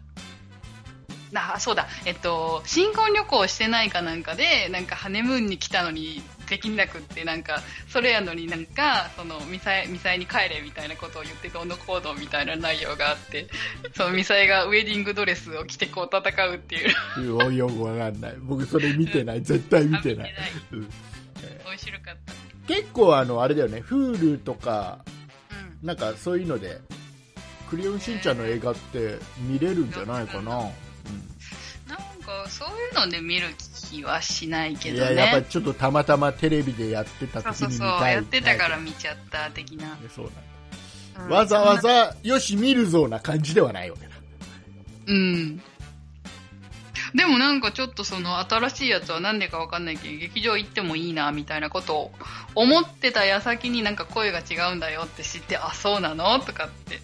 [1.35, 13.47] あ、そうだ、えっと、新婚旅行してないかなんかで、なんかハネムーンに来たのにできなくって、なんか、それやのになんか、その、ミサイ、ミサイに帰れみたいなことを言ってどうの行動みたいな内容があって、
[13.95, 17.25] そのミサイがウェディングドレスを着てこう戦うっていう。
[17.25, 18.35] よよくわかんない。
[18.39, 19.41] 僕それ見てない。
[19.41, 20.33] 絶対見てない、
[20.71, 20.89] うん
[21.65, 22.33] 面白かった。
[22.67, 24.99] 結構あのあれだよね Hulu とか
[25.81, 25.87] うん。
[25.87, 26.79] なんかそういうので
[27.69, 30.69] クレヨンしんちゃんの映画って見れるんじゃないかな、なん
[32.23, 33.47] か、そういうので見る
[33.89, 35.15] 気はしないけうん、いどね。
[35.15, 39.97] ややっぱりちょっとたまたまテレビでやってたそうそうそう、時に見たいやってたからね見ちゃった的な。
[40.13, 40.25] そう
[41.15, 41.81] なんうんだわざわ。
[41.81, 44.11] ざよし見るぞな感じではないわけだ
[45.07, 45.61] うん。
[47.15, 52.11] でもなんかちょっとその新しいやつはなんでかわかんないけど、劇場行ってもいいなみたいなことを
[52.55, 56.39] 思ってた矢先になんか声が違うんだよって知って、あ、そうなの？
[56.39, 56.99] とかって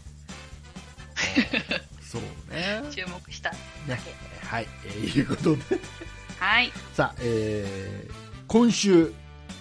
[2.01, 2.22] そう
[2.53, 3.51] ね 注目した。
[3.88, 3.99] ね
[4.45, 5.62] はい、えーいうことで
[6.39, 6.72] はい。
[6.95, 8.14] さあ、えー
[8.47, 9.14] 今週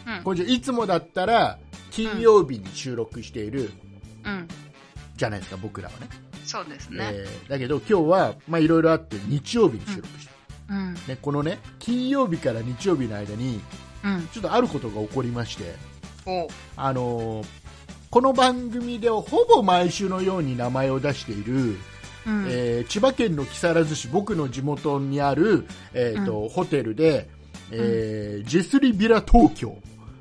[0.07, 0.23] うん。
[0.25, 1.59] 今週いつもだったら
[1.91, 3.71] 金曜日に収録している
[4.25, 4.49] うん。
[5.17, 6.09] じゃないですか僕らはね
[6.47, 7.11] そうですね。
[7.13, 10.38] えーだけど今日はまあいろいろあって日曜日に収録して
[10.69, 10.95] うん。
[10.95, 13.61] る、ね、このね金曜日から日曜日の間に
[14.05, 14.29] うん。
[14.33, 15.75] ちょっとあることが起こりまして。
[16.77, 17.47] あのー
[18.11, 22.47] この番組でほぼ毎週のように名前を出している、うん。
[22.49, 27.29] えー千葉県の木更津市僕の地元にある、えーとホテルで、
[27.71, 29.77] えージェスリビラ東京、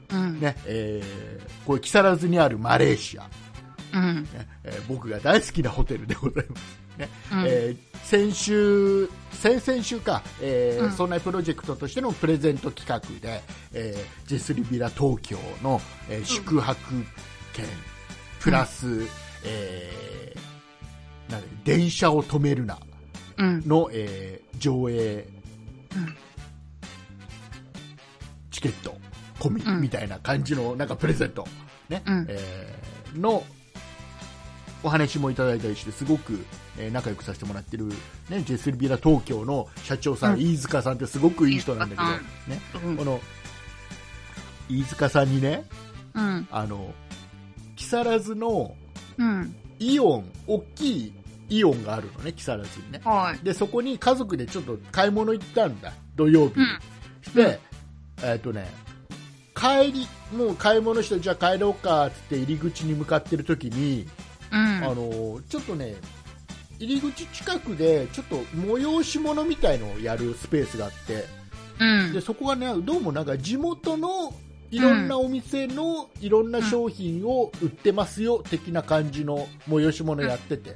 [0.09, 0.39] うん。
[0.41, 3.29] ねえーこれ木更津にあるマレーシア、
[3.93, 4.23] うん。
[4.23, 4.29] ね
[4.65, 6.86] えー僕が大好きなホテルでございます。
[6.97, 7.09] ね。
[7.31, 7.43] うん。
[7.47, 7.77] えー
[8.07, 10.91] 先週、先々週か、えーうん。
[10.93, 13.41] そんなプロジェクトとしてのプレゼント企画で、
[13.73, 16.79] えージェスリビラ東京の、えー宿泊
[17.53, 17.65] 券
[18.39, 19.05] プラス、
[19.43, 22.79] えーなんだ電車を止めるな
[23.37, 23.63] うん。
[23.67, 25.27] の、えー上映
[25.95, 26.15] うん。
[28.51, 28.95] チケット
[29.39, 29.81] 込みうん。
[29.81, 31.45] みたいな感じのなんかプレゼント、
[31.89, 32.01] ね。
[32.05, 32.25] うん。
[32.29, 33.43] えーの
[34.83, 36.45] お話もいただいたりしてすごく、
[36.77, 37.87] えー仲良くさせてもらってる、
[38.29, 43.19] ね、ジェスリビラ東京の社長さん、うん飯塚さんってすごくいい人なんだけど、飯ね、うんこの
[44.69, 45.65] 飯塚さんにね
[46.13, 46.47] うん。
[46.51, 46.93] あの
[47.75, 48.75] 木更津の
[49.17, 49.55] うん。
[49.79, 51.13] イオン大きい
[51.49, 53.45] イオンがあるのね木更津にねはい。
[53.45, 56.65] でそこに家族でちょっと買い物行ったんだ土曜日に、
[57.27, 57.33] うん。
[57.33, 57.59] で、
[58.23, 58.67] えっ、とね
[59.55, 64.07] 帰りもう買い物してじゃあ帰ろうかっつって入り口に向かってる時に、
[64.51, 64.59] うん。
[64.59, 65.95] あのちょっとね
[66.79, 71.25] 入り口近くでちょっと催し物みたいのをやるスペースがあって
[71.79, 72.21] うんで。
[72.21, 74.33] そこがねどうもなんか地元の
[74.69, 80.75] いろんなお店のいろんな商品を売ってますよ的な感じの催し物やってて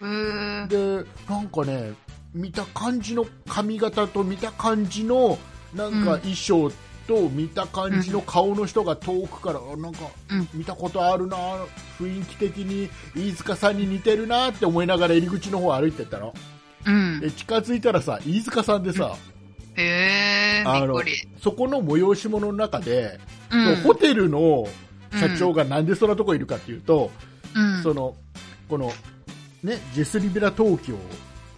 [0.00, 0.68] うーん。
[0.68, 1.92] でなんかね
[2.34, 5.38] 見た感じの髪型と見た感じの
[5.74, 6.70] なんか衣装
[7.06, 10.00] と見た感じの顔の人が遠くからあなんか
[10.30, 11.36] うん見たことあるな
[11.98, 16.34] 雰囲気的に飯塚さんに似てるなって思いながら入り口の方歩いてったの
[16.86, 17.20] うん。
[17.20, 19.16] で近づいたらさ飯塚さんでさ、
[19.74, 21.00] へえ、あの。
[21.40, 23.18] そこの催し物の中で、
[23.50, 23.76] うん。
[23.76, 24.66] ホテルの
[25.18, 27.10] 社長がなんでそんなとこいるかっていうと、
[27.54, 27.82] うん。
[27.82, 28.14] その
[28.68, 28.92] この、
[29.62, 30.94] ね、ジェスリベラ東京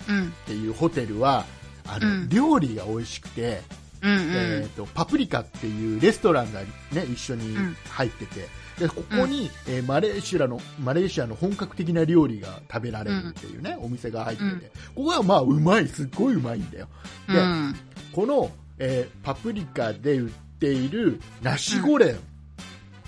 [0.08, 0.26] うん。
[0.26, 1.44] っていうホテルは
[1.86, 3.62] あの、うん料理が美味しくて、
[4.04, 4.10] うん。
[4.32, 6.66] えー、とパプリカっていうレストランが、ね、
[7.12, 7.76] 一緒にうん。
[7.88, 8.46] 入ってて、
[8.78, 16.88] でここに、えーマレーシアのマレーシアの本格的な料理が食べられるっていう、ねお店が入ってて、うんここはまあうまいすっごいうまいんだよ。
[17.28, 17.76] でうん。
[18.12, 22.18] この、えーパプリカで売っているナシゴレン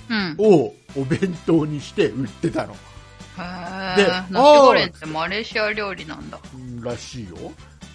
[0.09, 0.36] うん。
[0.38, 4.09] をお弁当にして売ってたの、でへえ。
[4.30, 6.38] ナシゴレンってマレーシア料理なんだ。
[6.55, 7.36] うんらしいよ。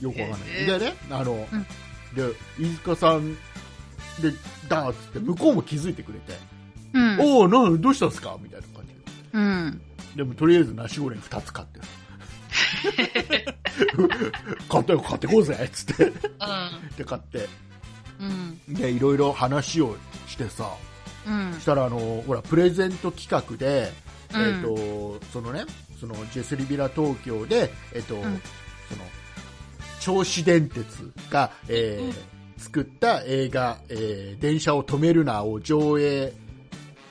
[0.01, 1.65] よくわかんない、でねあの、うん
[2.15, 3.33] で飯塚さん
[4.21, 4.31] で
[4.67, 6.33] だーっつって向こうも気づいてくれて、
[6.93, 7.19] うん。
[7.21, 8.37] おおなんどうしたんですか？
[8.41, 8.99] みたいな感じで
[9.33, 9.81] うん。
[10.15, 11.79] でもとりあえずナシゴレン2つ買って
[14.69, 16.11] 買ったよ買ってこうぜっつって
[16.97, 17.47] で買って
[18.19, 18.59] うん。
[18.67, 18.73] うん。
[18.75, 19.95] でいろいろ話を
[20.27, 20.69] してさ
[21.27, 21.59] うんそ。
[21.61, 23.91] したらあのほらプレゼント企画で、
[24.33, 25.63] うんえー、とそのね
[25.99, 28.21] そのジェスリビラ東京で、えーとん
[28.89, 29.05] その
[30.01, 32.13] 銚子電鉄が、えーうん
[32.61, 36.31] 作った映画、えー電車を止めるな」を上映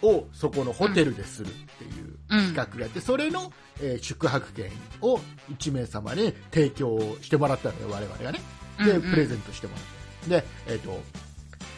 [0.00, 4.70] をそこのホテルでするっていう企画があって、それの、えー宿泊券
[5.00, 5.18] を
[5.50, 8.40] 1名様に提供してもらったのよ我々がね。
[8.78, 9.10] で、うんうん。
[9.10, 10.28] プレゼントしてもらって。
[10.28, 11.02] で、えー、と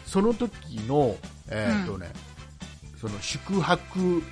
[0.05, 0.51] その時
[0.81, 1.17] の、
[1.49, 2.11] えーとね
[3.01, 4.23] その宿泊うん。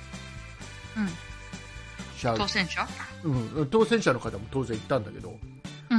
[2.16, 2.86] 者、当選者？
[3.24, 5.51] うん、当選者の方も当然行ったんだけど、うん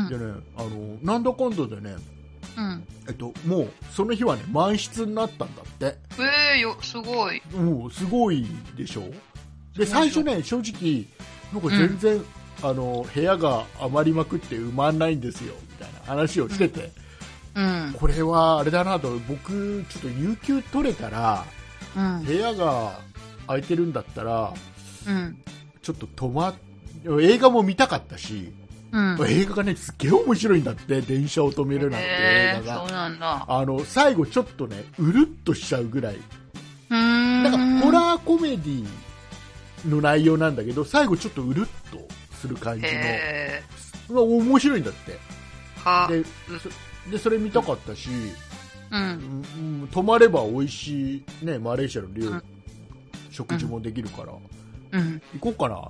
[0.10, 0.18] で。
[0.18, 1.96] ね、あのなんだかんだでね、
[2.58, 2.84] うん。
[3.08, 7.41] えっと、もうその日はね満室になったんだってええよ、すごい。
[7.54, 9.04] もうすごいでしょ？
[9.78, 11.06] で最初ね正直
[11.52, 12.24] なんか全然、
[12.62, 16.91] あの部屋が余りまくって埋まんないんですよみたいな話をしてて、
[17.56, 17.96] うん。
[18.00, 21.46] これはあれだなと僕ちょっと有給取れたら
[21.96, 22.24] うん。
[22.24, 23.00] 部屋が
[23.48, 24.54] 空いてるんだったら
[25.08, 25.38] うん。
[25.82, 26.54] ちょっと泊ま
[27.22, 28.54] 映画も見たかったし、
[28.94, 29.28] うん。
[29.28, 33.46] 映画がねすっげえ面白いんだって電車を止めるなんて映画がそうなんだ。
[33.48, 37.44] あの最後ちょっとねうるっとしちゃうぐらいん。
[37.44, 38.88] なんかホラーコメディ
[39.88, 42.86] の内容なんだけど最後ちょっとうるっとする感じ
[44.10, 45.20] の面白いんだってえ。
[45.84, 46.08] は。
[46.08, 48.10] でそでそれ見たかったし、
[48.91, 48.96] う。
[48.96, 49.46] うんん
[49.82, 52.44] うん泊まれば美味しい、ね、マレーシアの料理、うん
[53.34, 54.32] 食事もできるから、
[54.91, 55.22] うん。
[55.39, 55.88] 行こうかな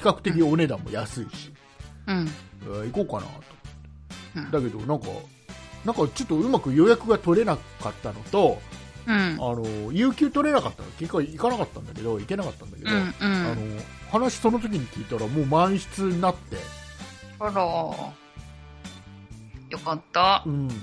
[0.00, 1.52] 比較的お値段も安いし、
[2.06, 2.28] うん。
[2.62, 3.42] えー行こうかなと
[4.36, 5.06] うんだけどなんか
[5.84, 8.58] なんかちょっとうまく予約が取れなかったのと
[9.06, 9.14] うん。
[9.14, 12.96] あの有給取れなかったの結果行かなかったんだけど行けなかったんだけど、うん。
[12.98, 13.78] うあのん。
[14.10, 16.56] 話その時に聞いたらもう満室になって、
[17.38, 17.52] あら。
[17.52, 18.12] よ
[19.84, 20.48] かったう。
[20.50, 20.74] ん、で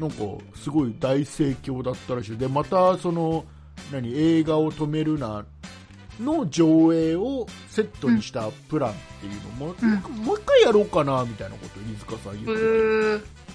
[0.00, 0.16] なんか
[0.54, 3.44] すごい大盛況だったらしいでまたその
[3.92, 5.44] 何映画を止めるな
[6.20, 13.46] の上映をセットにしたプランっていうのも、うんもう一回やろうかなみたいなことを飯塚さん言ってて。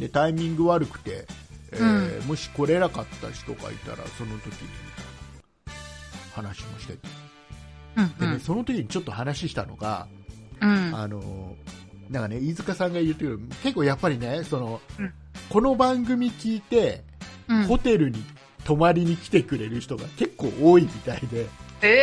[0.00, 1.26] でタイミング悪くて、
[1.72, 5.72] えーもし来れなかった人がいたらその時にみたいな
[6.34, 6.98] 話もしてて
[7.96, 8.14] うん。
[8.18, 10.06] でね、その時にちょっと話したのが、
[10.60, 10.94] うん。
[10.94, 11.56] あの
[12.10, 15.12] なんかね飯塚さんが言ってる結構やっぱりねその、うん
[15.48, 17.04] この番組聞いて、
[17.48, 17.62] うん。
[17.64, 18.22] ホテルに
[18.66, 21.46] 泊まりに来てくれる人が結構多いみたいで。
[21.82, 22.02] え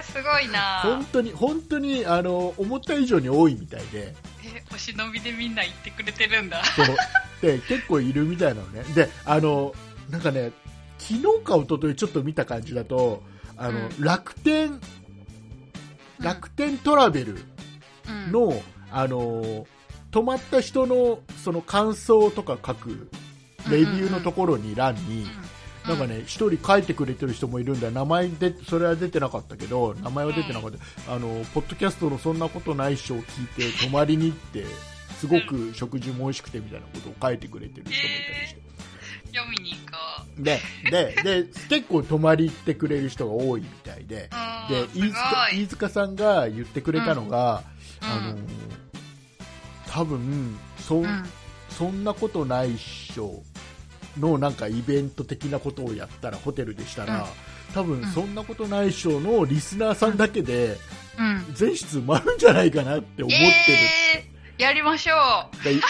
[0.00, 0.80] え、すごいな。
[0.82, 4.14] 本当に本当にあの思った以上に多いみたいで。
[4.42, 6.64] え、お忍びでみんな行ってくれてるんだ。
[6.64, 6.86] そう。
[7.42, 8.82] で結構いるみたいなのね。
[8.94, 9.74] であの
[10.08, 10.52] なんかね
[10.96, 13.22] 昨日か一昨日ちょっと見た感じだと
[13.58, 14.02] あの、うん。
[14.02, 14.80] 楽天
[16.18, 17.36] 楽天トラベル
[18.08, 19.66] うん、の、あの
[20.10, 23.10] 泊まった人のその感想とか書く
[23.70, 25.26] レビューのところに欄に、
[25.90, 34.64] なんかね、一人書いてくれてる人もいるんだよ、名前で、それは出てなかったけど、名前は出てなかった、あの、ポッドキャストのそんなことないっしょを聞いて、泊まりに行って、
[35.18, 37.96] すごく食事も美味しくてみたいなことを書いてくれてる人もい
[38.34, 38.60] たりして。
[39.32, 40.60] 読みに行こで、
[40.90, 44.30] で、で、結構泊まり行ってくれる人が多いみたいで。
[44.68, 47.64] で飯塚飯塚さんが言ってくれたのが、
[48.02, 48.08] うん。
[48.08, 48.38] あの
[49.88, 51.24] 多分そ,、うんん、
[51.68, 53.42] そんなことないっしょ
[54.18, 57.74] のなんかイベント的なことをやったらホテルでしたら、うん。
[57.74, 58.06] 多分うん。
[58.06, 60.76] そんなことないっしょのリスナーさんだけで
[61.18, 61.54] うん。
[61.54, 63.44] 全室埋まるんじゃないかなって思ってる、
[64.16, 65.14] えー、やりましょ
[65.60, 65.64] う。
[65.64, 65.80] で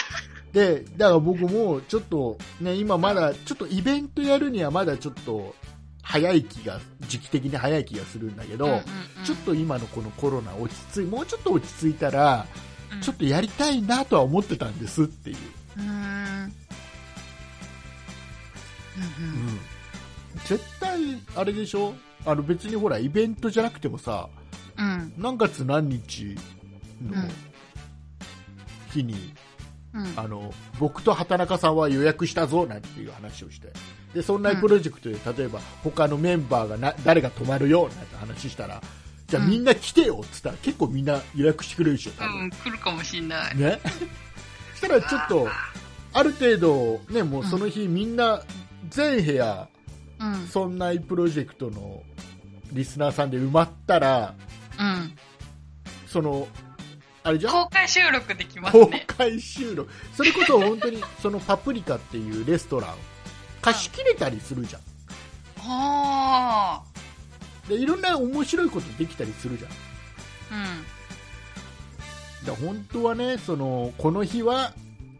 [0.51, 5.55] でだから僕もちょっとね今まだちょっとイベントやるにはまだちょっと
[6.01, 8.83] 早い気が時期的に早い気がするんだけど、うんうんうん。
[9.23, 12.45] ちょっと今のこのコロナ落ち着いもうちょっと落ち着いたら
[12.93, 13.01] うん。
[13.01, 15.39] ちょっとやりたいなとは思ってたんですっていう、う。
[18.97, 19.59] うんうん。
[20.45, 20.99] 絶対
[21.35, 21.93] あれでしょ？
[22.25, 24.29] あの別にほらイベントじゃなくてもさ
[24.77, 25.13] うん。
[25.17, 26.35] 何月何日
[27.03, 27.29] のうん
[28.93, 29.33] 日に、
[29.93, 30.13] うん。
[30.15, 33.69] あの僕と畑中さんは予約したぞなんていう話をして。
[34.13, 38.81] でそんなプロジェクトで、例えば他のメンバーがな誰が泊まるよなんて話したら
[39.27, 39.49] じゃあうん。
[39.49, 43.57] みんな来てよっつったら、結構みんな予約してくれるでしょ多分、うん、来るかもしんない。
[43.57, 43.79] ね。
[44.75, 45.47] そしたらちょっと
[46.13, 48.43] ある程度ねもうその日みんな
[48.91, 49.67] 全部屋
[50.19, 50.47] うん。
[50.47, 52.03] そんなプロジェクトの
[52.71, 54.35] リスナーさんで埋まったら
[54.79, 55.17] うん。
[56.05, 56.47] その
[57.23, 57.53] あれじゃん？
[57.53, 59.03] 公開収録できます公ね。
[59.07, 62.95] 開収録それこそ本当にそのパプリカっていうレストラン
[63.61, 64.81] 貸し切れたりするじゃん
[65.63, 66.81] あ
[67.69, 69.73] でいろんな面白いことできたりするじゃんあ。
[72.45, 74.73] だから本当はねそのこの日は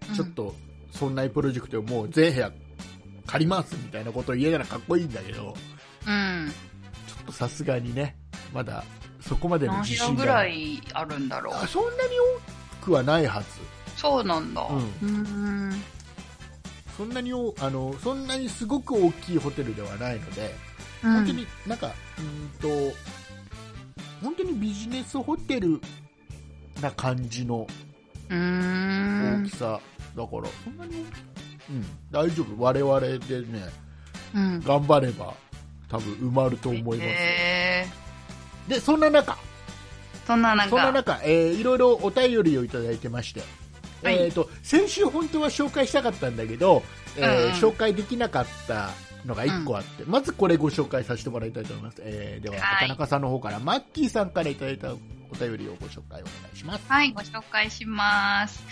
[0.09, 0.15] うん。
[0.15, 0.55] ちょっと
[0.91, 2.51] そんなプロジェクトをもう全部屋
[3.25, 5.55] 借りますみたいなことを言えたらかっこいいんだけど
[6.07, 6.51] うん。
[7.07, 8.15] ちょっとさすがにね
[8.53, 8.83] まだ
[9.19, 11.67] そこまでの何自部屋ぐらいいあるんだろうあ。
[11.67, 12.15] そんなに
[12.81, 13.47] 多くはないはず
[13.95, 14.61] そうなんだ。
[15.01, 15.71] ううん。
[16.97, 20.55] そんなにおあのそんなにすごく大きいホテルではないので、
[21.03, 22.95] うん本当になんかうーんと
[24.23, 25.79] 本当にビジネスホテル
[26.81, 27.67] な感じの
[28.29, 29.55] 大き。
[29.55, 29.79] さ、
[30.15, 31.23] だからそんなに大きい、
[31.71, 32.61] うん、大丈夫。
[32.61, 33.81] 我々でね
[34.35, 34.61] うん。
[34.61, 35.33] 頑張れば
[35.89, 37.87] 多分埋まると思いますよ、へ
[38.67, 39.33] でそんな中。
[39.33, 39.37] ー
[40.25, 43.41] そんななんそんなか、中、えーいろいろお便りをいただいてまして、
[44.03, 44.15] はい。
[44.15, 46.83] えー、と先週本当は紹介したかったんだけど、
[47.17, 47.51] えーうんうん。
[47.53, 48.91] 紹介できなかった
[49.25, 52.87] のが1個あって、まずこれご紹介させてもらいたいと思います、えーでははい。
[52.87, 54.95] 畑中さんの方からマッキーさんからいただいたお
[55.35, 56.85] 便りをご紹介お願いします。
[56.87, 58.63] はい、ご紹介します。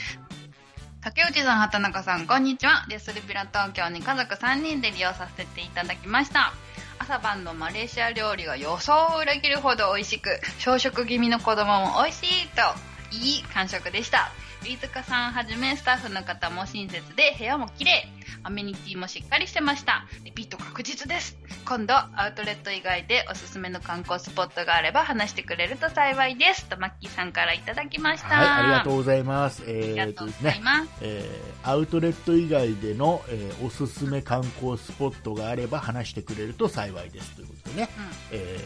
[1.02, 2.86] 竹内さん、畑中さん、こんにちは。
[2.90, 6.52] レスルピラ東京に家族3人で利用させていただきました。
[7.00, 14.30] 朝晩のマレーシア料理が予想を裏切るほど美味しく、小食気味の子供も美味しいと、いい感触でした。
[14.64, 18.08] 飯塚さんはじめスタッフの方も親切で部屋も綺麗。
[18.42, 20.06] アメニティもしっかりしてました。
[20.24, 21.38] リピート確実です。
[21.66, 26.66] 今度、アウトレット以外でおすすめの観光スポットがあれば話してくれると幸いです。
[26.66, 28.30] と、マッキーさんからいただきました。
[28.30, 30.90] はいありがとうございますえありがーとうございます。
[31.02, 37.90] えーアウトレット以外での、えーおすすめ観光スポットがあれば話してくれると幸いですということでね、
[38.32, 38.58] え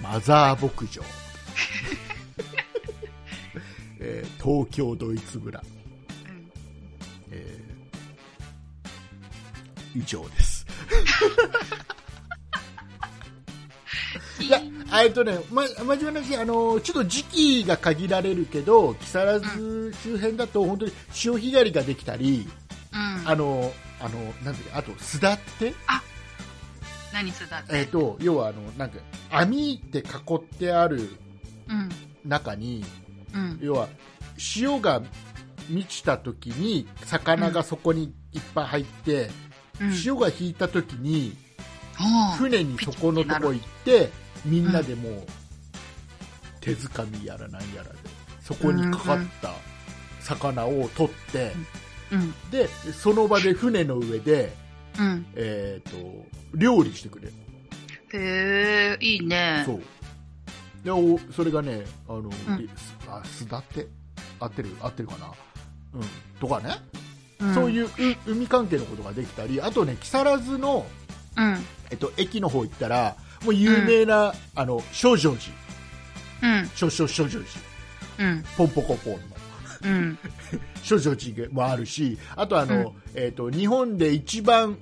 [0.00, 1.02] ーマザー牧場、
[4.00, 5.62] えー東京ドイツ村。
[7.30, 7.68] えー
[9.98, 10.66] 以上です
[14.40, 14.60] いや
[15.02, 22.46] えっとね、ま、真面目な話あのちょっと時期が限られるけど木更津周辺だと本当に潮干狩りができたり、
[22.92, 23.28] うん。
[23.28, 25.74] あのあのなんだっけあとすだって
[27.12, 27.78] 何すだって？
[27.78, 28.98] えっ、と要はあのなんか
[29.30, 30.02] 網で囲
[30.36, 31.10] ってある
[31.68, 31.88] うん。
[32.28, 32.84] 中に
[33.34, 33.58] うん。
[33.60, 33.88] 要は
[34.36, 35.02] 潮が
[35.68, 39.30] 満ちた時に魚がそこにいっぱい入って、
[39.80, 39.92] うん。
[39.92, 41.36] 潮が引いた時に
[41.94, 44.10] はあ船にそこのとこ行って
[44.44, 45.22] みんなでもう
[46.60, 47.98] 手づかみやらなんやらで
[48.40, 49.52] そこにかかった
[50.20, 51.52] 魚を取って、
[52.12, 52.34] うん。
[52.50, 54.52] でその場で船の上で、
[54.98, 55.26] うん。
[55.34, 57.32] えー、と料理してくれる
[58.12, 59.64] へえ、いいね。
[59.66, 59.82] そう
[60.88, 62.30] でおそれがねあの、ん。
[62.30, 62.32] で
[62.78, 63.86] すあすだって
[64.40, 65.32] 合ってる合ってるかな、
[65.94, 66.02] うん、
[66.40, 66.74] とかね、
[67.44, 67.54] ん。
[67.54, 67.90] そういうう
[68.26, 70.86] 海関係のことができたりあとね木更津の、
[71.36, 71.58] うん。
[71.90, 76.58] えっと、駅の方行ったらもう有名な、あの少女寺。
[76.60, 76.68] うん。
[76.74, 77.40] 少々少女
[78.16, 78.30] 寺。
[78.30, 78.44] うん。
[78.56, 79.20] ポンポコポンの。
[79.84, 80.18] うん。
[80.82, 82.92] 少女寺もあるしあとあの、うん。
[83.14, 84.78] えっと日本で一番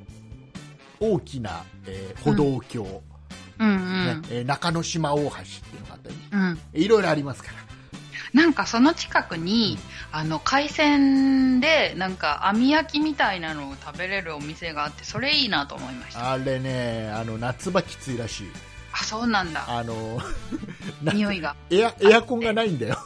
[1.01, 3.03] 大きな、えー歩道橋、
[3.59, 4.23] うん。
[4.23, 6.59] ねえー中之島大橋っていうのがあったりうん。
[6.75, 7.67] いろいろありますから
[8.33, 9.79] なんかその近くに、
[10.13, 16.33] あの、海鮮で、なんか網焼きみたいなのを食べれるお店があって、それいいなと思いました。
[16.33, 18.47] あれねあの夏場きついらしい
[18.93, 19.65] あ、そうなんだ。
[19.67, 20.21] あの
[21.03, 21.57] な匂いが。
[21.71, 22.99] エアエアコンがないんだよ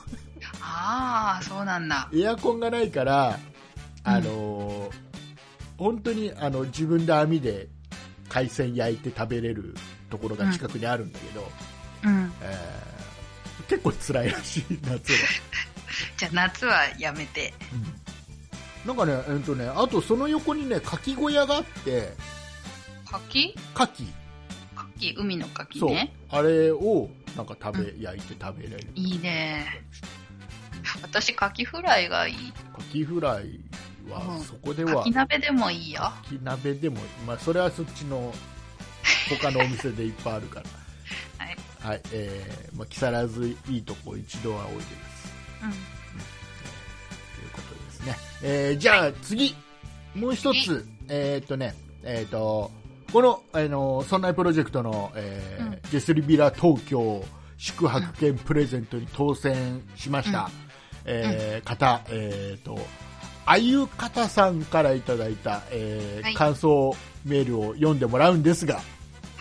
[0.61, 2.09] ああ、そうなんだ。
[2.13, 3.39] エアコンがないから
[4.03, 4.91] あの、
[5.77, 7.69] 本当にあの自分で網で
[8.29, 9.75] 海鮮焼いて食べれる
[10.11, 11.51] ところが近くにあるんだけど、
[12.05, 12.33] うん。
[12.43, 12.91] えー
[13.69, 15.19] 結構辛いらしい夏は、
[16.19, 17.55] じゃあ夏はやめて。
[18.85, 22.15] なんかね,、えーとねあとその横にね牡蠣小屋があって
[23.07, 24.07] 牡蠣牡蠣
[24.75, 26.13] 牡蠣、海の牡そう蠣ね。
[26.31, 29.85] あれをなんか食べ、焼いて食べれるいいね。
[31.03, 32.53] 私、牡蠣フライがいい。
[32.79, 33.61] 牡蠣フライ
[34.11, 36.13] はうんそこでは牡蠣鍋でもいいよ。
[36.25, 36.97] 牡蠣鍋でも、
[37.27, 38.35] まあ、それはそっちの
[39.39, 40.67] 他のお店でいっぱいあるから。
[41.45, 41.57] はい。
[41.81, 44.91] はい、えーまあ、木更津いいとこ一度はおいでです。
[45.63, 45.71] うん。
[45.71, 49.55] ということですね、えーじゃあ次。
[50.15, 50.87] もう一つ。
[51.09, 51.39] え？
[51.41, 51.75] ーっとね。
[52.03, 52.71] えーっと
[53.13, 55.79] この、あのそんなプロジェクトの、えーうん。
[55.91, 57.25] ジェスリビラ東京
[57.59, 60.51] 宿泊券プレゼントに当選しました、うん。
[61.07, 62.79] えー方、えーっと
[63.47, 66.35] あゆかたさんからいただいた、えーはい。
[66.35, 66.95] 感想
[67.25, 68.81] メールを読んでもらうんですが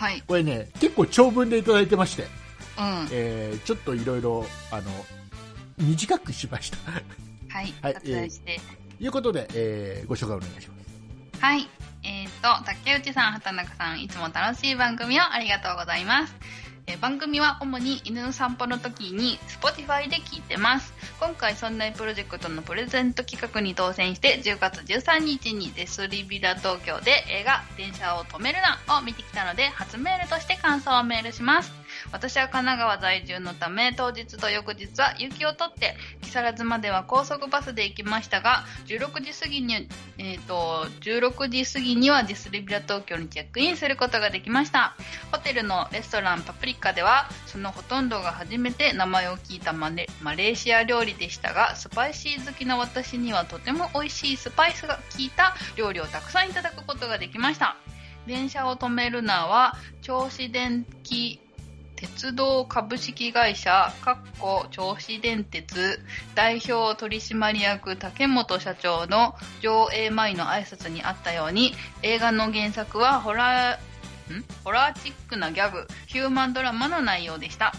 [0.00, 0.22] はい。
[0.26, 2.26] これね結構長文でいただいてまして、う
[2.82, 3.08] ん。
[3.12, 4.90] えーちょっといろいろあの
[5.76, 7.04] 短くしましたはい。
[7.82, 8.58] はい割愛して。
[8.98, 10.74] ということで、えーご紹介お願いしま
[11.38, 11.44] す。
[11.44, 11.68] はい。
[12.02, 16.34] えっ、と、竹内さん、畑中さん、いつも楽しい番組をありがとうございます。
[16.86, 20.94] えー番組は主に犬の散歩の時に Spotify で聞いてます。
[21.20, 31.79] 今回、そんなプロジェクトのプレゼント企画に当選して、10月13日にデスリビラ東京で映画、電車を止めるなを見てきたので、初メールとして感想をメールします。
[32.12, 39.88] 私は神奈川在住のため、当日と翌日は雪を取って、木更津までは高速バスで行きましたが、16時過ぎに、
[40.18, 44.96] えっ、と、16時過ぎにはディスリビラ東京にチェックインすることができました。
[45.30, 57.76] ホテルのレストランパプリカでは、そのほとんどが初めて名前を聞いたマレマレーシア料理でしたが、スパイシー好きな私にはとても美味しいスパイスが効いた料理をたくさんいただくことができました。
[58.26, 61.40] 電車を止めるなは、銚子電気
[62.00, 66.00] 鉄道株式会社、かっこ銚子電鉄
[66.34, 74.44] 代表取締役竹本社長の上映前の挨拶にあったように、映画の原作はホラー、ん？
[74.64, 77.74] ホラーチックなギャグ、ヒューマンドラマの内容でした。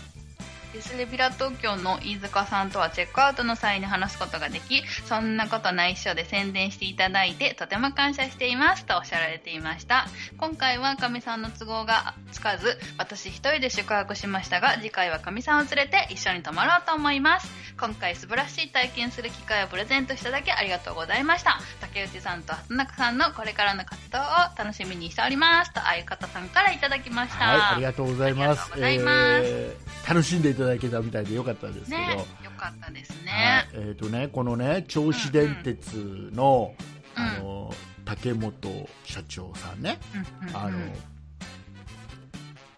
[0.73, 10.07] ディスレビラ東京の飯塚さんとはチェックアウトの際に話すことができ、そんなことないっしょで宣伝していただいて、とても感謝していますとおっしゃられていました。
[10.37, 17.51] 今回はかみさんの都合がつかず、私一人で宿泊しましたが、次回はかみさんを連れて一緒に泊まろうと思います。
[17.77, 21.59] 今回素晴らしい体験する機会をプレゼントしただけありがとうございました。
[21.81, 24.21] 竹内さんと畑中さんのこれからの活動を
[24.57, 25.73] 楽しみにしております。
[25.73, 27.45] と、あゆかたさんからいただきました。
[27.45, 28.39] はい、ありがとうございます。
[28.39, 33.69] ありがとうございますえー楽しんでいただけたみたいでよかったですけど、ね、よかったですはいね。
[33.73, 35.95] えっ、とね、このね、銚子電鉄
[36.33, 36.73] の、
[37.17, 37.73] うんあの、
[38.05, 40.57] 竹本社長さんね、うんうんうん。
[40.57, 40.77] あの、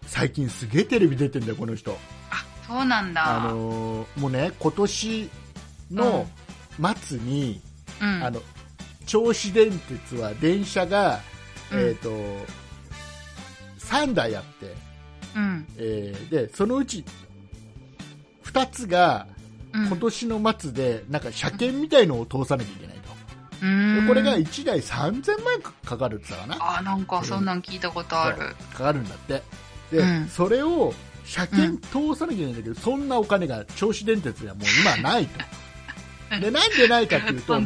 [0.06, 1.96] 最近すげえテレビ出てんだよ、この人。
[2.30, 3.46] あ、そうなんだ。
[3.46, 5.30] あの、もうね、今年
[5.90, 6.26] の
[6.96, 7.60] 末に、
[8.00, 8.40] うん、あの、
[9.06, 11.20] 銚子電鉄は電車が、
[11.72, 11.80] うん。
[11.80, 12.10] えっ、と、
[13.78, 14.74] 3台あって、
[15.36, 17.04] うん、えーで、そのうち
[18.44, 19.26] 2つが
[19.74, 23.04] うん、今年の末で、なんか車検みたいのを通さなきゃいけないと。
[24.00, 26.78] でこれが1台3000万円かかるって言ったかな。
[26.78, 28.38] あ、なんかそんなん聞いたことある。
[28.72, 29.42] かかるんだって。
[29.90, 30.94] で、うんそれを
[31.24, 36.40] 車検通さなきゃいけないんだけど、そんなお金が銚子電鉄にはもう今はないと。
[36.40, 37.60] で、なんでないかっていうと。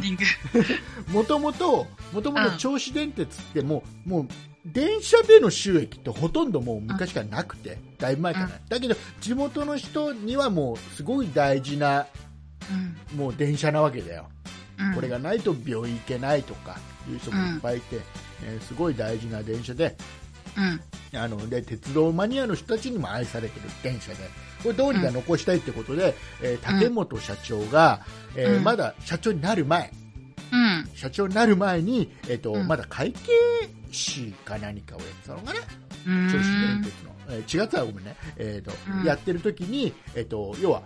[1.09, 4.27] もともと、もともとうん銚子電鉄ってもう、もう、
[4.65, 12.07] 電車での収益ってほとんどもう昔からなくて、だいぶ前から、だけど、地元の人にはもうすごい大事な、
[13.11, 13.17] うん。
[13.17, 14.27] もう電車なわけだよ。
[14.79, 14.95] うん。
[14.95, 17.97] これがないと病院行けないとかいう人もいっぱいいて、
[18.43, 19.97] えーすごい大事な電車で、
[20.57, 20.61] う
[21.17, 21.19] ん。
[21.19, 24.17] あので鉄道マニアの人たちにも愛されてる電車で
[24.61, 28.01] これどうにか残したいってことで、えー竹本社長が、
[28.35, 28.63] えーうん。
[28.63, 29.91] まだ社長になる前
[30.51, 30.89] うん。
[30.95, 32.67] 社長になる前に、えーとうん。
[32.67, 33.31] まだ会計
[33.91, 35.59] 士か何かをやってたのかな？
[35.59, 36.27] うーん。
[36.27, 39.05] 銚子電鉄の、えー違ったらごめんね、えーとうん。
[39.05, 40.81] やってる時に、えー、と要は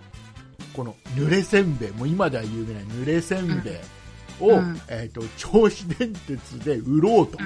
[0.76, 3.76] この濡れせんべいもう今では有名な濡れせんべい
[4.40, 7.38] を、うんえー、と銚子電鉄で売ろうと。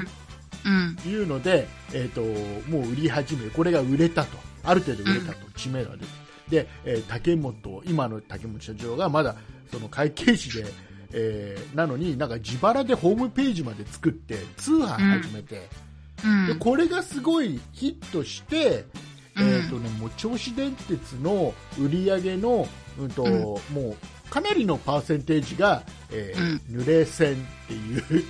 [0.66, 0.98] うん。
[1.10, 2.22] いうので、えー、と
[2.70, 4.38] もう売り始めこれが売れたと。
[4.64, 6.08] ある程度売れたと、知名度が出て。
[6.50, 9.36] で、えー竹本今の竹本社長がまだ
[9.72, 10.66] その会計士で、
[11.12, 14.88] えーなのになんか自腹でホームページまで作って通販
[15.22, 15.62] 始めて、うん。
[16.48, 18.86] でこれがすごいヒットして、
[19.36, 19.48] うん。
[19.48, 22.68] えーとね、もう銚子電鉄の売り上げの、
[23.00, 23.32] うんとうん。
[23.32, 23.60] も
[23.92, 23.96] う
[24.30, 27.38] かなりのパーセンテージが、えー濡れ線っ
[27.68, 28.24] ていう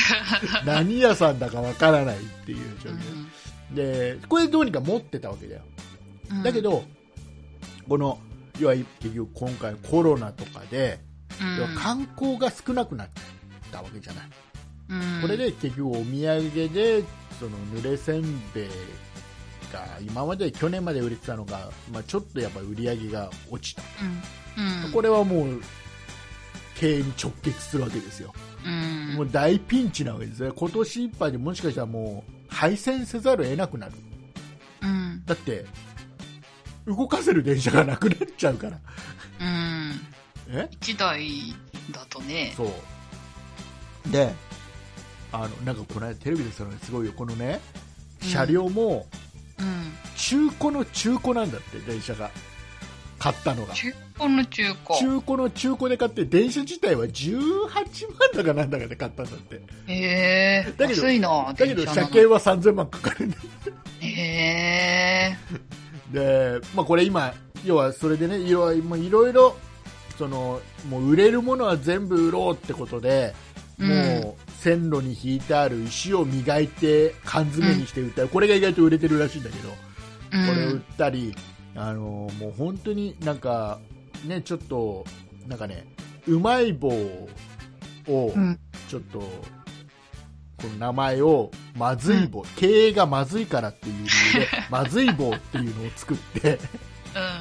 [0.64, 5.62] 何屋さんだかわからないっていう状況、でこれどうにか持ってたわけだよ。
[6.30, 6.42] うん。
[6.42, 6.84] だけ、ど
[7.88, 8.18] この
[8.58, 11.00] 要は結局今回コロナとかで、
[11.40, 11.56] うん。
[11.56, 13.08] 要は観光が少なくなっ
[13.72, 14.28] たわけじゃない、
[14.90, 15.22] うん。
[15.22, 17.02] これで結局お土産で
[17.38, 18.22] その濡れせん
[18.54, 18.68] べい
[19.72, 23.82] が今まで去年まで売れてたのが、まあ、ちょっとやっぱ売り上げが落ちた、
[24.58, 24.84] うん。
[24.86, 24.92] うん。
[24.92, 25.62] これはもう
[26.76, 28.32] 経営に直結するわけですよ、
[28.64, 29.14] うん。
[29.16, 33.92] もう大ピンチなわけですね今年いっぱいでもしかしたらもう廃線せざるを得なくなる。
[34.82, 35.22] うん。
[35.24, 35.64] だって
[36.86, 38.78] 動かせる電車がなくなっちゃうから。
[39.40, 39.92] うん。
[40.50, 40.68] え？
[40.72, 41.54] 一台
[41.90, 42.52] だとね。
[42.56, 44.10] そう。
[44.10, 44.32] で
[45.34, 47.60] あのなんかこの間テレビでそのすごいよこのね
[48.22, 48.28] うん。
[48.28, 49.06] 車両も
[49.58, 49.92] うん。
[50.16, 52.30] 中古の中古なんだって電車が。
[53.18, 53.72] 買ったのが。
[53.72, 54.98] 中古の中古。
[54.98, 57.38] 中古の中古で買って電車自体は18
[58.10, 59.62] 万だかなんだかで買ったんだって。
[59.86, 60.74] へえ。
[60.76, 63.36] だけど安いなだけど電車検は3000万かかるんだ。
[64.00, 65.36] へえ。
[66.12, 67.32] で、まあ、これ今
[67.64, 68.82] 要はそれでねいろい
[69.32, 69.56] ろ
[70.18, 73.34] そのもう売れるものは全部売ろうってことで、
[73.78, 73.88] うん。
[73.88, 78.22] もう線路に引いてある石を磨いて缶詰にして売った。
[78.22, 79.76] り、これが意外と売れてるらしいんだけど、こ
[80.30, 81.34] これを売ったり、
[81.74, 83.80] あのもう本当になんか
[84.26, 85.04] ねちょっと
[85.48, 85.86] なんかね
[86.26, 86.88] うまい棒
[88.08, 88.58] をうん。
[88.88, 89.26] ちょっと、こ
[90.64, 96.58] の名前をまずい棒、経営がまずいからっていう理由で まずい棒っていうのを作って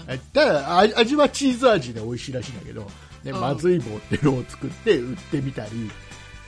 [0.07, 0.19] うん。
[0.33, 2.81] ただあ味はチーズ味で美味しいらしいんだけど、
[3.23, 3.41] ねうん。
[3.41, 5.91] まずい棒っていうのを作って売ってみたり、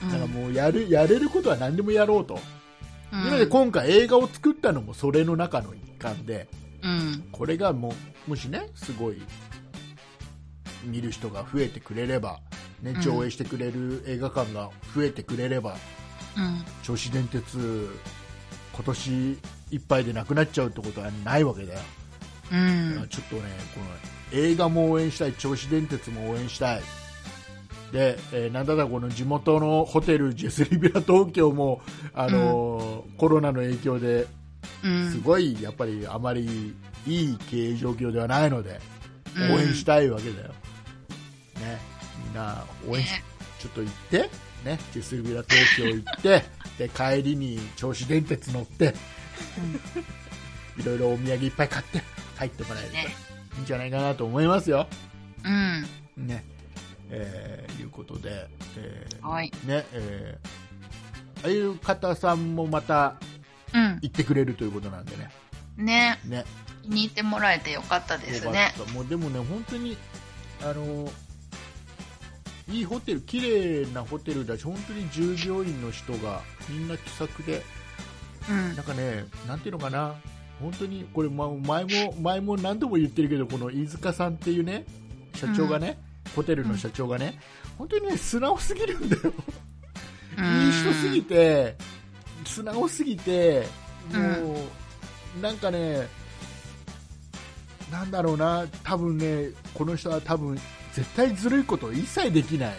[0.04, 0.10] うん。
[0.10, 2.40] なんかもうやるやれることは何でもやろうと、
[3.12, 3.24] うん。
[3.26, 6.48] なので今回映画を作ったのもそれの中の一環で
[6.84, 7.24] うん。
[7.32, 7.94] これがも
[8.28, 9.22] うもしねすごい
[10.84, 12.40] 見る人が増えてくれれば、
[12.82, 15.78] ねうん、上映してくれる映画館が増えてくれれば
[16.38, 16.64] うん。
[16.84, 17.90] 銚子電鉄
[18.74, 19.40] 今年
[19.72, 21.80] いっぱいでなくなっちゃうってことはないわけだよ、
[22.52, 23.08] うん。
[23.10, 23.42] ちょっとね
[23.74, 23.86] この
[24.40, 26.82] 映画も応援したい銚子電鉄も応援したい
[27.92, 31.82] で、えーなんだったらこの地元のホテルジェスリビラ東京も、
[32.14, 34.28] あのーコロナの影響で
[34.84, 35.12] うん。
[35.12, 36.76] すごいやっぱりあまり
[37.08, 38.80] いい経営状況ではないので
[39.38, 39.54] うん。
[39.56, 40.54] 応援したいわけだよ、ね、
[42.26, 43.24] みんな応援し、ね。
[43.60, 44.18] ちょっと行って、
[44.64, 46.44] ね、ジェスリビラ東京行って
[46.78, 48.94] で帰りに銚子電鉄乗って
[50.78, 52.02] いろいろお土産いっぱい買って
[52.38, 53.16] 帰ってもらえるとね。
[53.58, 54.88] いいんじゃないかなと思いますよ。
[55.44, 56.28] うん。
[56.28, 56.44] ね
[57.18, 58.48] えーいうことで、
[58.78, 59.52] えーはい。
[59.66, 60.48] ねえー
[61.44, 63.16] ああいう方さんもまた
[63.74, 64.00] うん。
[64.02, 65.30] 行ってくれるということなんでね。
[65.78, 66.20] ね。
[66.26, 66.46] ね。
[66.84, 68.74] 気に入ってもらえてよかったですね。
[68.94, 69.98] もうでもね本当に
[70.64, 71.10] あの
[72.70, 77.64] いいホテル綺麗なホテルだし本当に従業員の人がみんな気さくで
[78.50, 78.76] うん。
[78.76, 80.16] なんかねなんていうのかな。
[80.62, 84.86] 本当にこれま前も前も何度も言ってるけどこの飯塚さんっていうね
[85.36, 86.00] 社長がね、
[86.36, 87.40] ホテルの社長がね
[87.78, 89.34] 本当にね素直すぎるんだよ。
[90.38, 91.76] いい人すぎて
[92.46, 93.66] 素直すぎて
[94.12, 94.58] も
[95.38, 96.08] う、なんかね
[97.92, 100.60] なんだろうな多分ねこの人は多分
[100.94, 102.76] 絶対ずるいことを一切できない。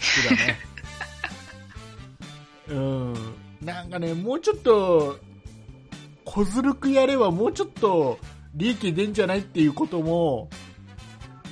[0.00, 0.58] 人だね
[2.68, 3.14] うん。
[3.62, 5.18] なんかねもうちょっと
[6.24, 8.18] 小ずるくやればもうちょっと
[8.54, 10.48] 利益出んじゃないっていうことも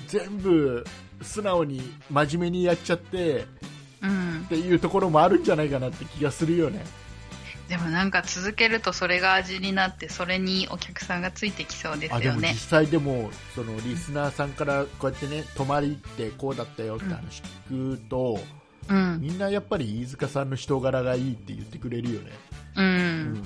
[0.08, 0.84] 全部
[1.24, 1.80] 素直に
[2.10, 3.46] 真面目にやっちゃって
[4.02, 4.42] うん。
[4.44, 6.84] っていうところもあるんじゃないかなって気がするよね。
[7.68, 18.38] でもなんか続けるとそれが味になってそれにお客さんがついてきそうですあでも実よね際でもそのリスナーさんからこうやってね泊まりってこうだったよって話聞くと、
[18.90, 19.18] うん。
[19.20, 22.32] みんなやっぱり飯塚さんの人柄がいいって言ってくれるよね、
[22.76, 23.44] ううんん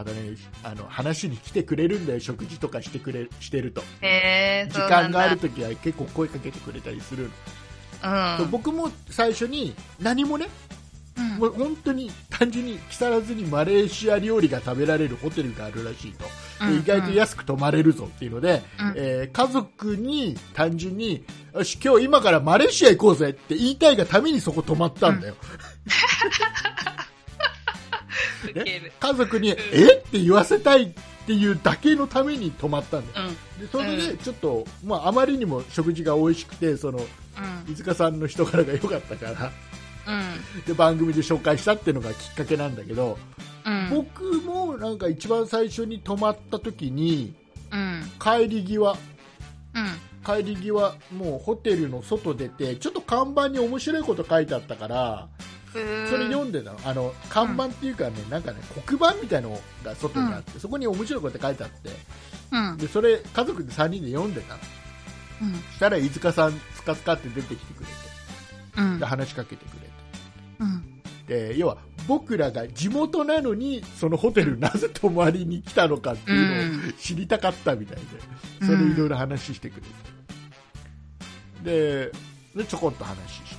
[0.00, 2.20] またねあの話に来てくれるんだよ。
[2.20, 3.82] 食事とかしてくれしてると。
[4.00, 7.30] 時間がある時は結構声かけてくれたりする。
[8.02, 8.50] の、うん。
[8.50, 10.48] 僕も最初に何もね
[11.18, 11.28] うん。
[11.36, 16.78] もう本当に単純に木更津にマレーシア料理が食べられるホテルがあるらしいと、でうん。
[16.78, 18.94] 意外と安く泊まれるぞっていうので、うん。
[18.96, 21.24] えー家族に単純に
[21.54, 25.46] よし今日今からマレーシア行こうぜって言いたいがためにそこ泊まったんだよ、ウ
[25.90, 26.99] ケ
[28.48, 28.92] る。
[28.98, 29.54] 家族に、え？
[29.54, 29.56] っ
[30.10, 30.90] て言わせたいっ
[31.26, 33.28] ていうだけのために泊まったんだよ。
[33.28, 33.66] うん。
[33.66, 37.72] でそれでちょっと、まあ、あまりにも食事が美味しくてそのうん。
[37.72, 39.52] 飯塚さんの人柄が良かったから。
[40.06, 40.64] うん。
[40.64, 43.18] で番組で紹介したっていうのがきっかけなんだけど
[43.66, 43.90] うん。
[43.90, 47.34] 僕もなんか一番最初に泊まった時に
[47.70, 48.02] うん。
[48.18, 48.92] 帰り際。
[48.92, 48.96] うん。
[50.22, 55.28] 帰り際もうホテルの外出てちょっと看板に面白いこと書いてあったから
[55.72, 55.78] そ
[56.16, 61.90] れ読んでたのあの看板っていうかね、なんかね黒板みたいのが外にあって、そこに面白いこと書いてあって
[62.52, 62.76] うん。
[62.76, 64.60] でそれ家族で3人で読んでたの。
[64.60, 67.92] うしたら飯塚さんスカスカって出てきてくれて
[68.78, 68.98] うん。
[68.98, 69.04] で。
[69.04, 69.88] 話しかけてくれて。
[70.60, 71.00] うん。
[71.26, 71.78] で要は
[72.08, 79.82] 僕らが地元なのにそのホテルなぜ泊まりに来たのかっていうのを知りたかったみたいで、それいろいろ話してくれ
[81.62, 82.12] て、で
[82.56, 83.56] でちょこっと話して。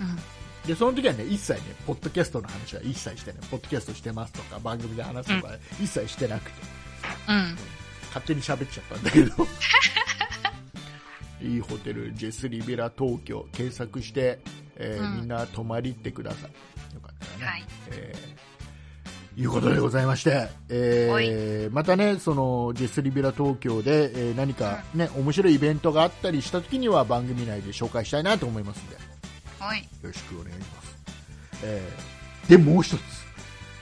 [0.00, 0.33] うん。
[0.66, 6.62] でその時はね一切ねポッドキャストの話は一切してないポッドキャストしてますとか番組で話すとか一切してなくて、
[7.28, 7.56] うん。
[8.08, 9.46] 勝手に喋っちゃったんだけど。
[11.42, 14.38] いいホテルジェスリビラ東京検索して、
[14.76, 15.20] えーうん。
[15.20, 16.94] みんな泊まり行ってください。
[16.94, 17.64] よかったらね、はい。
[17.90, 18.34] えー
[19.36, 29.00] いうことでございまして、えーまたね、そのジェスリビラ東京で、えー何かね、面白いイベントがあったりした時には番組内で紹介したいなと思いますので、よ
[29.64, 29.88] はい。
[30.02, 30.96] ろしくお願いします。
[31.62, 33.00] えーで、もう一つ、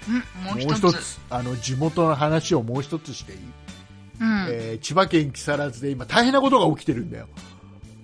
[0.08, 0.44] うん。
[0.44, 1.18] もう一つ。
[1.28, 3.38] あの、地元の話をもう一つしていい、
[4.20, 4.46] うん。
[4.48, 7.26] えー千葉県木更津で今大変なことが起きてるんだよ。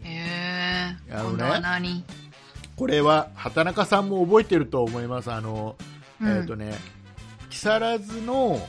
[0.02, 1.14] へえ。
[1.14, 1.32] あの
[1.80, 2.04] ね
[2.74, 5.30] これは畑中さんも覚えてると思います。
[5.30, 5.76] あの、
[6.20, 6.74] うんえっ、とね、
[7.50, 8.60] 木更津の、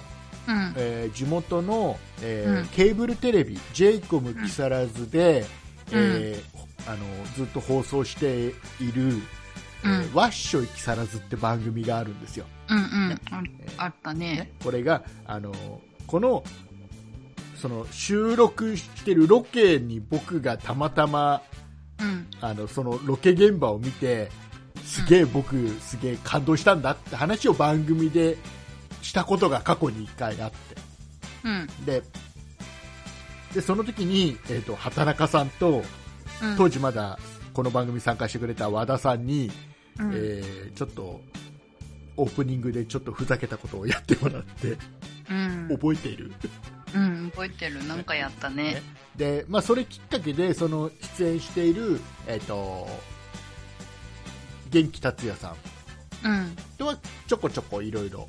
[0.48, 0.74] うん。
[0.78, 5.46] えー地元の、えーうんケーブルテレビ j イコム木更津で、
[5.92, 6.59] えー
[6.90, 6.98] あの
[7.36, 9.22] ずっと放送している、えー
[9.82, 13.22] うんワッショイ木更津って番組があるんですよ、うんうん。
[13.78, 14.52] ああったねね。
[14.62, 15.54] これがあの
[16.06, 16.44] この
[17.56, 21.42] その収録してるロケに僕がたまたま
[21.98, 22.28] うん。
[22.42, 24.30] あのそのロケ現場を見て
[24.84, 28.36] すげえ僕すげえ感動したんだって話を番組で
[29.02, 30.58] したことが過去に1回あって
[31.46, 31.86] うん。
[31.86, 32.04] で
[33.54, 35.84] でその時に、えー、と畑中さんと
[36.42, 36.58] うん。
[36.58, 37.20] 当時まだ
[37.54, 39.52] この番組に参加してくれた和田さんに、
[40.00, 41.22] うんえーちょっと
[42.18, 44.78] オープニングでちょっとふざけたことをやってもらって
[45.30, 45.70] うん。
[45.72, 46.34] 覚えている、
[46.94, 47.32] うん。
[47.32, 47.86] 覚えてる。
[47.88, 48.82] なんかやったね。
[49.16, 52.88] で、まあ、それきっかけでその出演している、えー、と
[54.70, 55.56] 元気達也さ
[56.24, 56.56] んうん。
[56.78, 56.98] とは
[57.28, 58.28] ちょこちょこいろいろ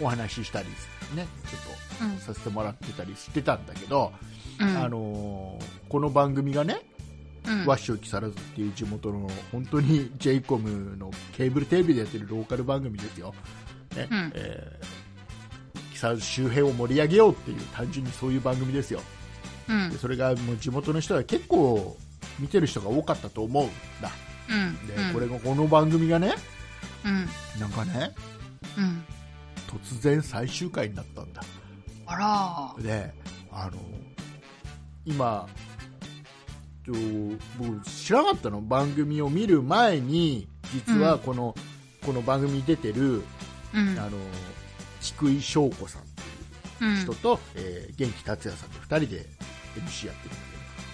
[0.00, 0.68] お話ししたり
[1.14, 2.22] ねちょっうんと。
[2.22, 4.35] させてもらってたりしてたんだけど、うん。
[4.58, 6.80] あのーこの番組がね、
[7.46, 13.32] うん、ワッショイ木更津っていう地元の本当に j イコムのケーブルテレビでやってるローカル番組ですよ、
[13.94, 14.86] ねうんえー
[15.92, 19.00] 木更津周辺を盛り上げようっていう単純にそういう番組ですよ
[19.68, 19.98] うんで。
[19.98, 21.96] それがもう地元の人は結構
[22.38, 23.68] 見てる人が多かったと思うん
[24.02, 24.10] だ
[24.50, 24.86] うん。
[24.86, 26.34] で、うんこれがこの番組がね
[27.04, 27.60] うん。
[27.60, 28.12] なんかね
[28.76, 29.04] うん。
[29.66, 31.42] 突然最終回になったんだ
[32.06, 32.82] あら。
[32.82, 33.14] で
[33.50, 33.78] あの
[35.06, 35.46] 今
[36.84, 36.94] ちょ
[37.58, 38.60] 僕知らなかったの？
[38.60, 41.54] 番組を見る前に実はこの,、
[42.04, 43.22] この番組に出てる
[43.74, 43.98] うん。
[43.98, 44.10] あの
[45.00, 46.10] 菊井翔子さんって
[46.80, 46.94] うん。
[46.96, 49.26] いう人と、えー元気達也さんと2人で
[49.76, 50.44] MC やってるんだ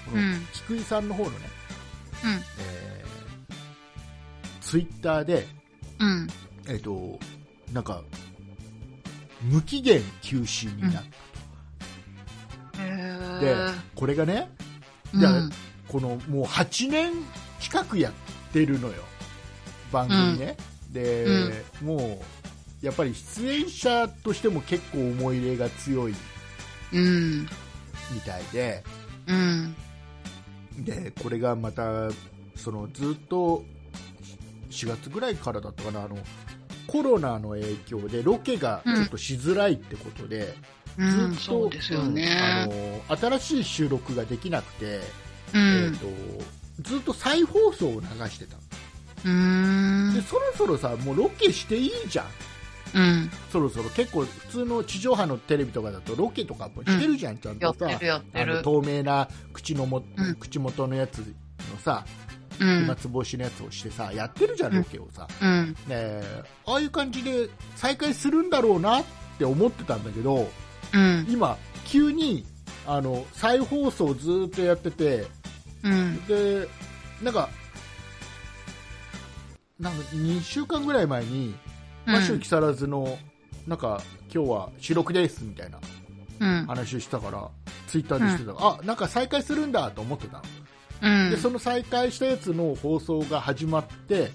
[0.05, 1.37] けど、このうん菊井さんの方のね、
[2.25, 2.31] うん。
[2.59, 5.47] えー、ツイッターで、
[5.99, 6.29] うん。
[6.69, 7.19] えっと
[7.73, 8.03] なんか
[9.43, 11.07] 無期限休止になっへ
[12.83, 13.69] て、え。
[13.95, 14.51] これがね
[15.15, 15.49] うんだから
[15.89, 17.13] このもう8年
[17.61, 18.13] 近くやっ
[18.53, 18.95] てるのよ、
[19.93, 20.57] 番組ね。
[20.91, 21.27] で、
[21.83, 22.21] も
[22.83, 26.15] うやっぱり出演者としても結構思い入れが強い
[26.93, 27.43] うん。
[28.13, 28.83] みたいで、
[29.27, 29.77] うん。
[30.79, 32.11] でこれがまた
[32.57, 33.65] そのずっと
[34.71, 36.17] 4月ぐらいからだったかなあの
[36.87, 40.45] コロナの影響でロケがちょっとしづらいってことで、うん。
[40.99, 42.67] ずっとそうですよね。
[42.71, 42.75] う
[43.09, 45.01] んあの新しい収録ができなくて、う
[45.55, 45.99] えんー、。
[45.99, 46.07] と
[46.81, 50.23] ずっと再放送を流してたで。
[50.23, 52.27] そろそろさもうロケしていいじゃん
[52.95, 53.31] うん。
[53.51, 57.87] そろそろ結構普通の地上波のテレビとかだとロケとかもしてるじゃん、ちゃんとさ
[58.35, 58.63] あのる。
[58.63, 61.25] 透明な口のも、うん口元のやつの
[61.79, 62.05] さ
[62.61, 62.85] うん飛。
[62.87, 65.77] 沫防止のやつをしてさやってるじゃんロケをさ、うん。
[65.87, 66.21] ね
[66.67, 69.05] ああいう感じで再開するんだろうなっ
[69.39, 70.49] て思ってたんだけど
[70.93, 71.27] うん。
[71.29, 71.57] 今
[71.87, 72.45] 急に
[72.87, 75.27] あの再放送をずっとやってて
[75.83, 76.25] うん。
[76.27, 76.69] で
[77.23, 77.49] なんか
[79.79, 81.55] なんか2週間ぐらい前に
[82.07, 83.19] マッシュ木更津の
[83.67, 84.03] なんか
[84.33, 85.79] 今日は収録ですみたいな
[86.41, 86.67] うん。
[86.67, 87.49] 話をしたから
[87.87, 90.43] ツイッターでしてた、あなんか再開するんだと思ってたの、
[91.03, 91.31] うん。
[91.31, 94.31] でその再開したやつの放送が始まって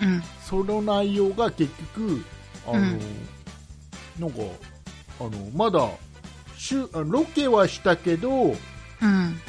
[0.00, 0.22] うん。
[0.42, 2.24] その内容が結局
[2.66, 3.00] あの、うん
[4.18, 4.36] なんか
[5.20, 5.88] あのまだ
[6.56, 8.30] しゅロケはしたけど
[9.02, 9.40] うん。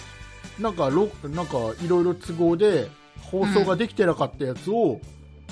[0.60, 2.90] なんかロなんかいろいろ都合で
[3.22, 5.00] 放送ができてなかったやつを、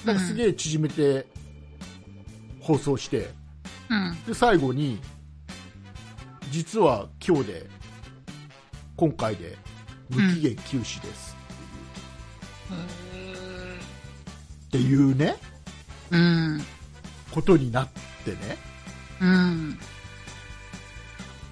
[0.06, 1.26] なんかすげえ縮めて
[2.60, 3.30] 放送して
[3.90, 4.18] うん。
[4.28, 5.00] で最後に
[6.52, 7.70] 実は今日で
[8.98, 9.58] 今回で
[10.10, 11.38] 無期限休止です
[14.68, 15.36] っていうね、
[16.12, 16.62] うん。
[17.32, 17.88] ことになっ
[18.26, 18.38] てね
[19.22, 19.80] うん。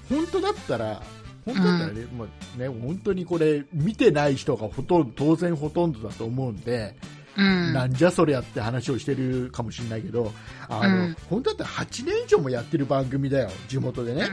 [0.10, 1.02] 本当だったら
[1.46, 6.96] 本当だったらね,、まあ、ね本当にこれ見てない人がほとんど当然ほとんどだと思うんで、
[7.38, 7.74] うん。
[7.74, 10.34] なんじゃそりゃって話をしてるかもしれないけど
[10.68, 14.28] あの、うん本当だったら8年以上もやってる番組だよ地元でね、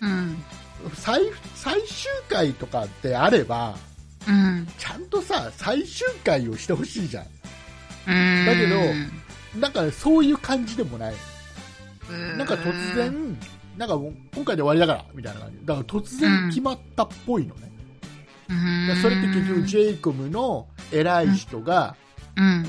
[0.00, 0.36] うん。
[0.94, 1.22] 最
[1.54, 3.76] 最終回とかってあれば
[4.26, 4.66] うん。
[4.78, 7.24] ちゃんとさ最終回をしてほしいじゃん。
[8.06, 11.14] だけどなんかそういう感じでもない
[12.36, 13.36] なんか突然
[13.76, 17.70] なんかもう今回で終わりだからみたいな感じだから突然決まったっぽいのね、
[18.48, 21.96] うん、それって結局 j イコムの偉い人が、
[22.36, 22.42] う。
[22.42, 22.62] うん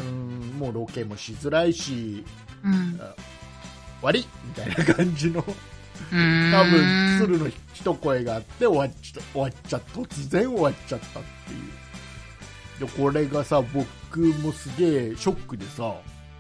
[0.55, 2.23] ん、もうロケもしづらいし
[2.63, 2.97] うん。
[2.97, 3.05] 終
[4.01, 5.43] わりみたいな感じの
[6.13, 6.51] うん。
[6.51, 11.53] 多分鶴の一声があって終わっちゃ終わっちゃ突然終わっちゃったって
[12.84, 15.95] いうでこれがさ僕もすげえショックでさ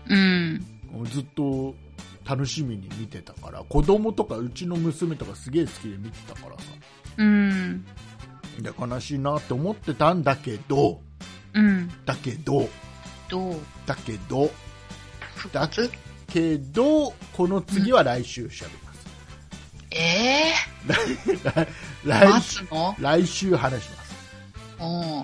[0.09, 0.65] うん。
[1.05, 1.75] ずっと
[2.27, 6.63] 楽しみに見てたから子供とかうちの娘とかすげえ好きで見てたからさ。
[7.17, 7.85] うん。
[8.59, 10.99] で悲しいなって思ってたんだけど
[11.53, 11.89] うん。
[12.05, 12.67] だけど
[13.29, 13.55] どう？
[13.85, 14.49] だけど
[15.35, 15.89] 復活？
[16.27, 19.07] けどこの次は来週しゃべります、
[19.91, 20.53] ええ
[22.05, 22.65] 来待週
[22.99, 24.17] 来週話します。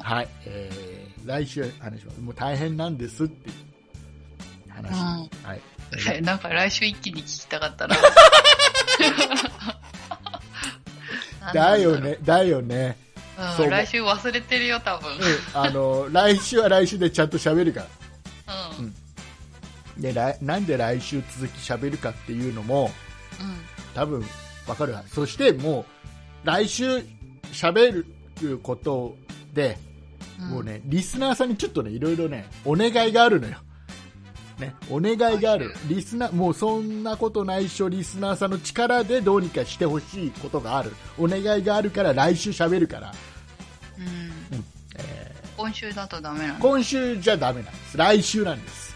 [0.04, 2.22] はい、えー、来週話します。
[2.22, 5.48] もう大変なんですっていう話、うん。
[5.48, 5.62] はい
[6.12, 7.96] えなんか来週一気に聞きたかったな。
[11.54, 12.00] だよ。
[12.00, 12.18] ね。
[12.24, 12.98] だよね。
[13.60, 15.12] うん、来週忘れてるよ、多分。
[15.12, 15.20] うん。
[15.54, 17.88] あの来週は来週でちゃんと喋るから。
[18.80, 18.96] うん。
[20.02, 22.90] で来なんで来週続き喋るかっていうのも
[23.94, 24.26] 多分
[24.68, 25.86] わかるわそしても
[26.44, 27.06] う来週
[27.52, 28.04] 喋
[28.42, 29.16] ること
[29.54, 29.78] で、
[30.40, 30.50] うん。
[30.50, 33.58] もうねリスナーさんにちょっとねいろいろねお願いがあるのよ
[34.60, 35.74] ね、お願いがある。
[35.88, 40.92] リスナーもうそんなことないっしょリスナーさんの力でどうにかしてほしいことがある。
[41.18, 43.14] お願いがあるから来週喋るから、
[43.98, 44.64] うん。
[44.98, 47.98] え今週だとダメなーの今週じゃダメなんです。
[47.98, 48.96] 来週なんです、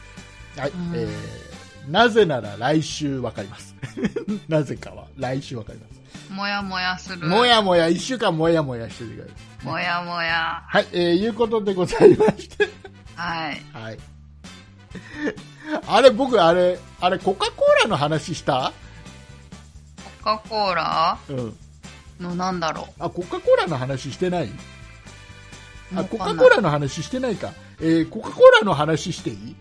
[0.57, 0.69] はい。
[0.69, 0.91] うん。
[0.95, 1.91] えー。
[1.91, 3.75] なぜなら来週わかります。
[4.47, 5.07] なぜかは。
[5.17, 5.97] 来週わかります。
[6.31, 7.25] もやもやする。
[7.25, 7.87] もやもや。
[7.87, 9.31] 1週間もやもやしててくださ
[9.63, 9.65] い。
[9.65, 10.63] もやもや。
[10.67, 12.67] はい、えー、いうことでございまして。
[13.15, 13.61] はい。
[13.73, 13.97] はい。
[15.87, 18.71] あれ、僕、あれ、あれ、コカ・コーラの話した？
[20.23, 21.17] コカ・コーラ？
[21.29, 21.57] うん。
[22.19, 24.47] のなんだろあ、コカ・コーラの話してない？
[24.47, 24.51] う。
[25.95, 27.53] あ、コカ・コーラの話してないか。
[27.79, 29.55] えー、コカ・コーラの話していい、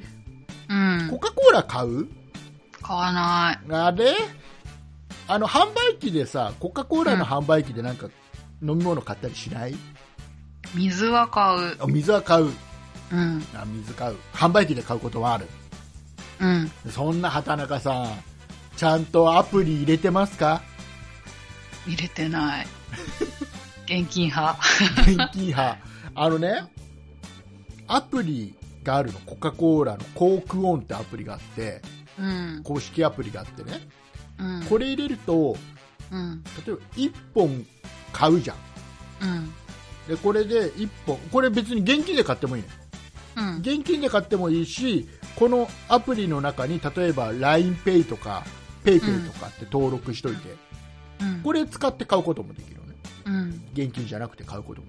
[0.69, 1.19] うんコ。
[1.19, 2.09] カ・コーラ買う？
[2.83, 3.73] 買わない。
[3.73, 4.15] あれ？
[5.29, 8.07] あの、販売機でさ、コカ・コーラの販売機でなんか、
[8.63, 9.77] 飲み物買ったりしない？
[10.75, 11.77] 水は買う。
[11.79, 12.51] あ水は買う。
[13.13, 13.45] うん。
[13.55, 14.17] あ、水買う。
[14.33, 15.47] 販売機で買うことはある。
[16.41, 16.71] うん。
[16.91, 18.19] そんな畑中さん、
[18.77, 20.63] ちゃんとアプリ入れてますか？
[21.87, 22.67] 入れてない。
[23.87, 24.59] 現金派。
[25.03, 25.79] 現金派
[26.15, 26.65] あのね
[27.87, 31.83] アプリがあるのコカ・コーラのコークオンってアプリがあって
[32.19, 32.61] うん。
[32.65, 33.87] 公式アプリがあってね
[34.39, 34.63] うん。
[34.65, 35.57] これ入れると
[36.11, 36.43] うん。
[36.67, 37.67] 例えば1本
[38.13, 38.57] 買うじゃん
[39.21, 39.53] うん。
[40.09, 42.69] でこれで1本これ別に現金で買ってもいいね
[43.37, 43.57] うん。
[43.59, 48.45] 現金で買ってもいいしこのアプリの中に例えば LINEPay とか
[48.85, 50.57] PayPay とかって登録しといて、
[51.21, 51.41] うん。
[51.43, 52.95] これ使って買うこともできるのね
[53.27, 53.63] うん。
[53.75, 54.87] 現金じゃなくて買うことも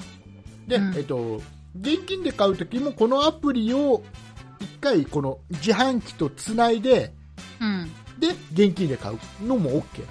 [0.67, 1.41] で、うんえっと、
[1.79, 4.03] 現金で買うときもこのアプリを
[4.59, 7.13] 一回この自販機とつないで
[7.59, 7.91] うん。
[8.19, 10.01] で現金で買うのも OK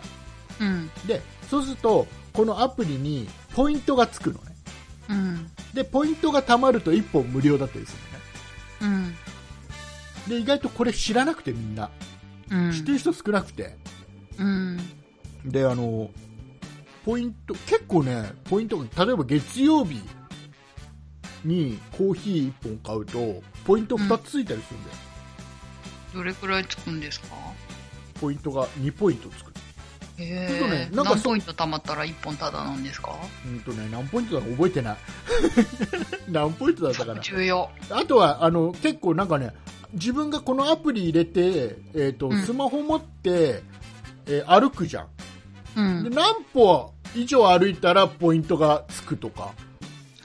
[0.61, 0.87] なうん。
[0.87, 4.57] のでそうするとこのアプリにポイントがつくのね
[5.11, 5.51] うん。
[5.75, 8.16] でポイントが貯まると1本無料だったりするのね
[8.81, 9.15] うん。
[10.29, 11.91] で意外とこれ知らなくてみんな
[12.51, 12.73] うん。
[12.73, 13.77] 知ってる人少なくて
[14.39, 14.79] うん。
[15.45, 16.11] であの
[17.05, 20.01] ポイント結構ねポイントが例えば月曜日
[21.45, 24.97] にコーヒー1本買うとポイント2つついたりするんだよ、
[26.15, 27.29] どれくらいつくんですか？
[28.21, 29.53] ポイントが2ポイントつく
[30.19, 30.89] へちょっとね。
[30.93, 30.97] え。
[30.97, 33.13] なんかそ何ポイント貯まったら1本タダなんですか？
[33.47, 34.97] うんとね何ポイントだか覚えてない。
[36.29, 37.21] 何ポイントだったかな。
[37.21, 37.71] 重要。
[37.91, 39.53] あとはあの結構なんかね
[39.93, 42.43] 自分がこのアプリ入れて、えーとうん。
[42.45, 43.63] スマホ持って、
[44.27, 45.07] えー歩くじゃん。
[45.77, 46.05] うん。
[46.05, 49.53] で何歩以上歩いたらポイントがつくとか。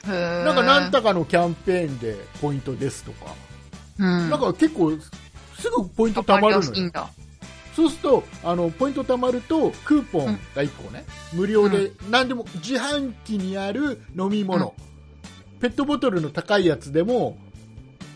[0.04, 3.32] なんか何たかのキャンペーンでポイントですとか、
[4.00, 4.30] うん。
[4.30, 4.90] なんか結構
[5.56, 7.08] すぐポイント貯まるのよ。
[7.74, 14.74] そうするとあのポイント貯まるとクーポンが1個ね、無料で何でも自販機にある飲み物、
[15.60, 17.38] ペットボトルの高いやつでも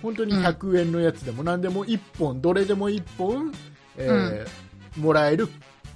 [0.03, 3.53] 本当に100円のやつでも何でも1本どれでも1本、
[3.97, 4.67] えー
[5.01, 5.49] もらえる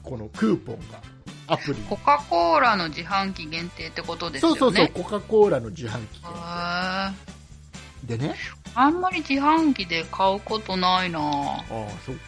[0.02, 1.00] このクーポンが
[1.46, 1.80] アプリ。
[1.88, 4.58] コカ・コーラの自販機限定ってことですよね。
[4.58, 7.12] そうそうそうコカ・コーラの自販機へー。
[8.04, 8.34] でね？
[8.74, 11.22] あんまり自販機で買うことないなぁ。
[11.22, 12.20] ああそっか。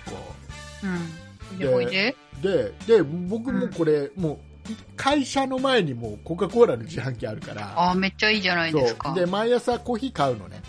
[0.82, 1.10] うん。
[1.58, 3.02] で、で？
[3.02, 7.72] 僕もこれ、もう会社の前にもうコカ・コーラの自販機あるから。
[7.76, 9.12] あーめっちゃいいじゃないですか。
[9.14, 10.62] で毎朝コーヒー買うのね。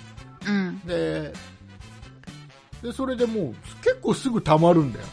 [0.47, 0.80] うん。
[0.85, 1.34] で
[2.81, 5.05] でそれでもう結構すぐ貯まるんだよ。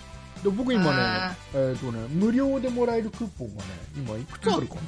[0.42, 4.80] で僕今ね,、えーとね無料でもらえるクーポンがね今いくつあるかな、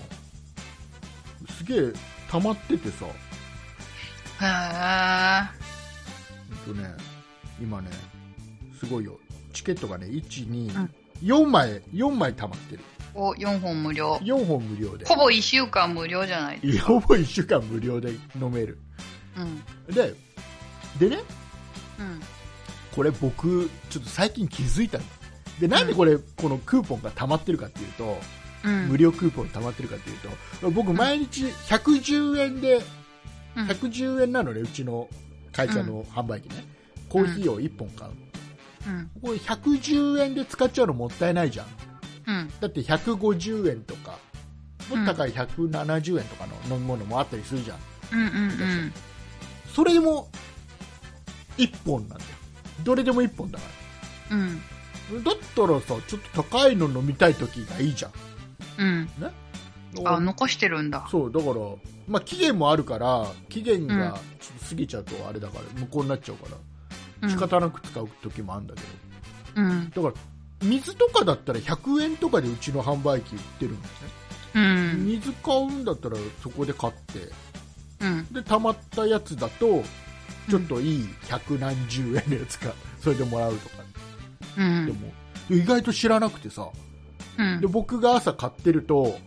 [1.55, 1.93] すげえ
[2.31, 3.05] 溜まっててさ。
[4.41, 5.45] へー。
[5.45, 6.95] えっとね
[7.61, 7.91] 今ね
[8.81, 9.19] すごいよ
[9.53, 10.91] チケットがね124、うん。
[11.23, 12.83] 4枚4枚溜まってる。
[13.15, 14.15] お、4本無料。
[14.23, 15.05] 4本無料で。
[15.07, 16.85] ほぼ1週間無料じゃないですか。
[16.87, 18.79] ほぼ1週間無料で飲める。
[19.37, 19.95] うん。
[19.95, 20.15] で
[20.99, 21.23] でね
[21.99, 22.21] うん。
[22.95, 25.05] これ僕ちょっと最近気づいたの。
[25.61, 28.19] でなんでこれ、このクーポンが溜まってるかっていうと、
[28.65, 28.89] うん。
[28.89, 30.19] 無料クーポン溜まってるかっていう
[30.61, 32.81] と僕毎日110円で
[33.57, 33.67] うん。
[33.67, 35.09] 110円なのねうちの
[35.53, 36.65] 会社の販売機ね、
[37.09, 38.13] コーヒーを1本買う
[38.87, 39.11] うん。
[39.21, 41.67] これ110円で使っちゃうのもったいないじゃん
[42.27, 42.53] うん。
[42.61, 44.19] だって150円とか
[44.91, 47.79] もっと高い170円とかの飲み物もあったりするじゃん
[48.13, 48.21] うん。
[48.21, 48.93] うん。
[49.75, 50.29] それでも
[51.59, 52.31] 1本なんだよ
[52.85, 53.65] どれでも1本だか
[54.31, 54.61] うん。
[55.15, 58.13] らだったらさちょっと高いの飲みたい時がいいじゃん
[58.79, 59.09] うん。
[60.07, 61.07] あ、残してるんだ。
[61.11, 61.55] そうだから、
[62.09, 64.19] まあ、期限もあるから期限が
[64.69, 66.72] 過ぎちゃうとあれだから無効になっちゃうからうん
[67.29, 68.87] 仕方なく使う時もあるんだけど、
[69.57, 69.91] うん。
[69.91, 70.15] だから
[70.67, 74.09] 水とかだったら100円とかでうちの販売機売ってるんですね、
[74.55, 75.07] うん。
[75.07, 77.31] 水買うんだったらそこで買って
[78.01, 78.33] うん。
[78.33, 79.83] で溜まったやつだと
[80.51, 83.77] ちょっといい百何十円のやつかそれでもらうとか、
[84.59, 84.87] うん。
[84.87, 84.99] でも
[85.51, 86.69] 意外と知らなくてさ
[87.39, 87.67] うんで。
[87.67, 89.19] 僕が朝買ってると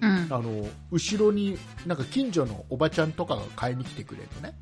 [0.00, 0.26] うん。
[0.30, 4.54] あの後ろになんか近所のおばちゃんとかが買いに来てくれるのね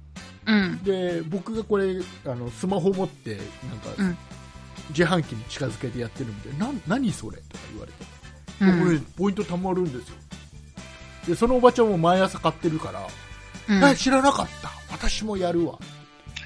[0.47, 0.83] うん。
[0.83, 3.47] で僕がこれあのスマホ持ってなん
[3.79, 4.17] か、うん。
[4.91, 6.71] 自販機に近づけてやってるんでな。
[6.87, 8.05] 何それとか言われて、
[8.61, 8.85] うん。
[8.85, 10.17] これポイント貯まるんですよ。
[11.29, 13.07] でそのおばちゃんも毎朝買ってるから、
[13.69, 13.85] うん。
[13.85, 14.71] え知らなかった。
[14.91, 15.79] 私もやるわ。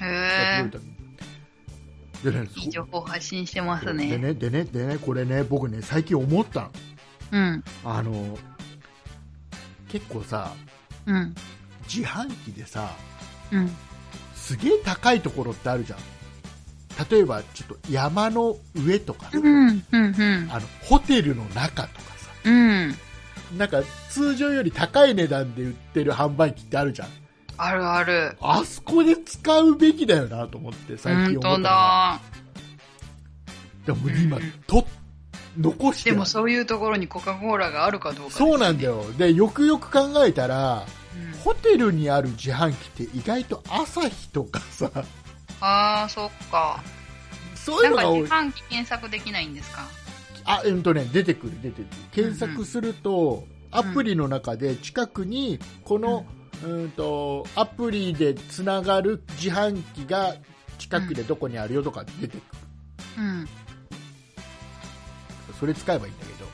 [0.01, 0.69] へやえ
[2.23, 4.17] でねそいい情報発信してますでね。
[4.17, 6.71] ねでねでねこれね僕ね最近思ったの。
[7.31, 7.63] うん。
[7.83, 8.37] あの
[9.89, 10.51] 結構さ
[11.05, 11.35] うん。
[11.87, 12.91] 自販機でさ
[13.51, 13.75] うん。
[14.35, 15.99] すげえ高いところってあるじゃん
[17.09, 19.67] 例えばちょっと山の上とかさ、うん。
[19.67, 19.83] うん。
[19.91, 20.49] うん。
[20.51, 22.95] あのホテルの中とかさうん。
[23.57, 27.07] なんか通常より高い値段で売ってる販売機ってあるじゃん
[27.57, 28.37] あるある。
[28.41, 32.21] あそこで使うべきだよなと思って最近思ったのがだ。
[33.85, 34.85] でも今うんと
[35.57, 41.04] 残してでもそういうところにコカ・コーラがあるかどうかですそうなんだよでよくよく考えたらうん
[41.45, 44.91] ホテルにある自販機って意外と朝日とかさ。
[45.61, 46.83] ああ、そっか。
[47.53, 48.27] そういなうんのが多い。
[48.27, 49.87] か自販機検索できないんですか？
[50.43, 51.87] あうんとね出てくる出てくる。
[52.11, 56.25] 検索すると、アプリの中で近くにこの、
[56.63, 60.35] うん、とアプリでつながる自販機が
[60.79, 62.41] 近くでどこにあるよとか出てくる、
[63.19, 63.47] うん。
[65.59, 66.45] それ使えばいいんだけど、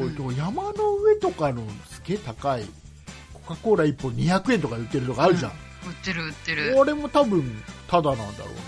[0.00, 2.64] うんおいでも山の上とかのすげえ高い。
[2.64, 2.83] コ
[3.46, 5.56] カ・コーラ1本200円とかで売ってるとかあるじゃん、売っ
[6.04, 6.74] てる売ってる。
[6.74, 8.60] これも多分タダなんだろうな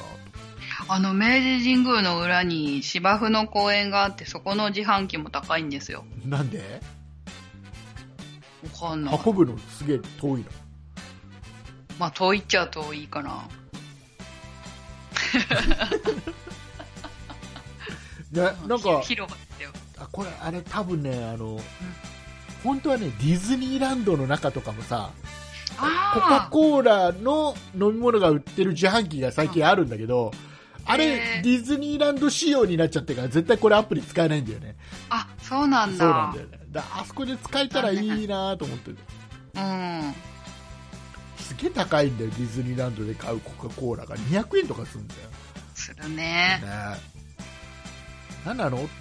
[0.89, 1.27] あの、明
[1.61, 6.05] 治神宮の裏に芝生の公園があって、そこの自販機も高いんですよ。
[6.23, 6.81] となんで？
[8.74, 9.20] わかんない。
[9.24, 10.47] 運ぶのすげえ遠いの
[11.98, 13.48] まあ、遠いっちゃ遠いかな。
[18.32, 19.70] ねなんか広場ですよ。
[19.98, 21.59] あこれあれ多分ねあの、
[22.66, 25.10] 本当はねディズニーランドの中とかもさ
[25.76, 30.30] コカ・あコーラの飲み物が売ってる自販機が最近あるんだけど、
[30.86, 34.76] あれ、ディズニーランド仕様になっちゃってるから絶対これアプリ使えないんだよね。
[35.10, 36.05] あ、あ、そうなんだ。
[36.05, 36.59] そうなんだよね。
[36.70, 38.98] だあそこで使えたらいいなと思ってる。
[39.56, 40.14] うん。
[41.38, 44.16] すげえ高いんだよディズニーランドで買うコカ・コーラが。
[44.16, 45.20] 200円とかするんだよ。
[45.74, 46.14] するね。
[46.14, 46.60] ね
[48.47, 48.70] 何なの？
[48.70, 48.76] と。
[48.76, 48.93] 思って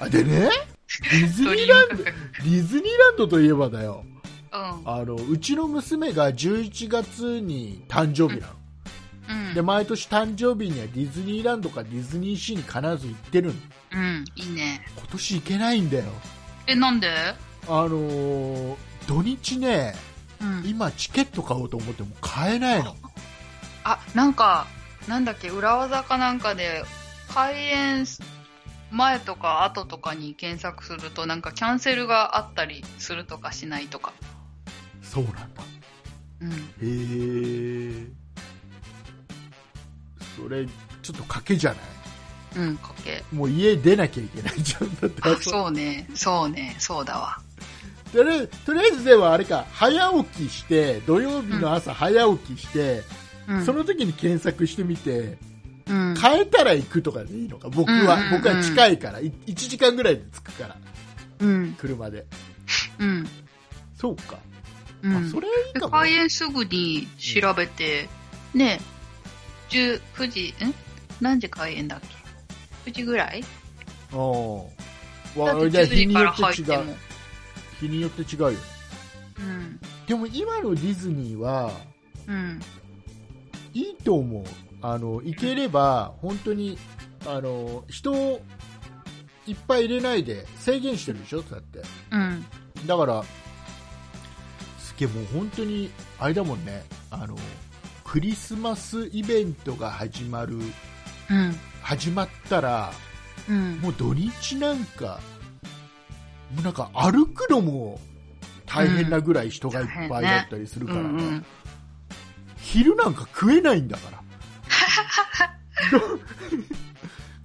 [0.00, 0.75] あでね
[1.10, 4.04] ディズニーランドディズニーランドといえばだよ
[4.52, 4.60] うん。
[4.88, 8.52] あのうちの娘が11月に誕生日なの、
[9.48, 9.54] うん。
[9.54, 13.54] で毎年誕生日にはディズニーランドかディズニーシーに必ず行ってるの
[13.92, 14.24] うん。
[14.36, 14.80] いいね。
[14.96, 16.04] 今年行けないんだよ
[16.66, 17.08] え、なんで？
[17.68, 18.76] あのー
[19.08, 19.94] 土日ね
[20.40, 20.62] うん。
[20.66, 22.94] 今チケット買おうと思っても買えないの
[23.84, 24.66] あ、なんか、
[25.08, 26.82] なんだっけ、裏技かなんかで、
[27.32, 28.04] 開演
[28.90, 34.12] 前とか後とかに検索すると、なんかキャンセルがあったりするとかしないとか。
[35.02, 35.44] そうなんだ
[36.40, 36.50] うん。
[36.52, 38.06] へえ
[40.36, 40.66] それ
[41.02, 42.66] ちょっと賭けじゃない？
[42.66, 43.24] うん、かけ。
[43.32, 46.08] もう家出なきゃいけないじゃんだってあ、そうね。
[46.14, 46.76] そうね。
[46.78, 47.38] そうだわ。
[48.12, 53.02] とりあえずとりあえずではあれか早起きして土曜日の朝早起きして、
[53.48, 53.64] うん。
[53.64, 55.38] その時に検索してみて
[55.88, 56.14] うん。
[56.16, 60.76] 変えたら行くとかでいいのか僕は、うんうんうん僕は近いからい1時間ぐらいで着くから
[61.40, 61.74] うん。
[61.78, 62.26] 車で
[62.98, 63.28] うん。
[63.96, 64.38] そうか、
[65.02, 65.16] うん。
[65.16, 68.08] あそれいいでかも開演すぐに調べて、
[68.54, 68.80] ね、
[69.70, 70.74] 10、9時、ん？
[71.20, 73.44] 何時開演だっけ ?9 時ぐらい？
[74.12, 74.70] お
[75.36, 76.96] だって10わじゃあ日時からによって違う入っても。
[77.80, 78.56] 日によって違うよね
[79.38, 79.80] うん。
[80.06, 81.70] でも今のディズニーは
[82.26, 82.60] うん。
[83.74, 84.44] いいと思う
[84.82, 86.78] あの行ければ本当に
[87.26, 88.40] あの人を
[89.46, 91.80] いっぱい入れないで制限してるでしょだって
[92.10, 92.44] うん。
[92.86, 93.24] だから
[94.78, 97.36] すげえもう本当にあれだもんねあの
[98.04, 100.60] クリスマスイベントが始まるう
[101.34, 101.56] ん。
[101.82, 102.92] 始まったら
[103.48, 103.76] うん。
[103.80, 105.20] もう土日なんか
[106.54, 108.00] もうなんか歩くのも
[108.66, 111.44] 大変なぐらい人がいっぱいだったりするからね,、うんうん。
[112.58, 114.22] 昼なんか食えないんだから
[115.90, 116.00] ど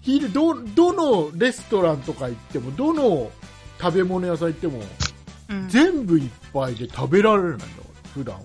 [0.01, 0.93] 昼どど
[1.29, 3.31] のレストランとか行ってもどの
[3.79, 4.81] 食べ物屋さん行っても
[5.49, 5.69] うん。
[5.69, 8.41] 全部いっぱいで食べられないんだから普段は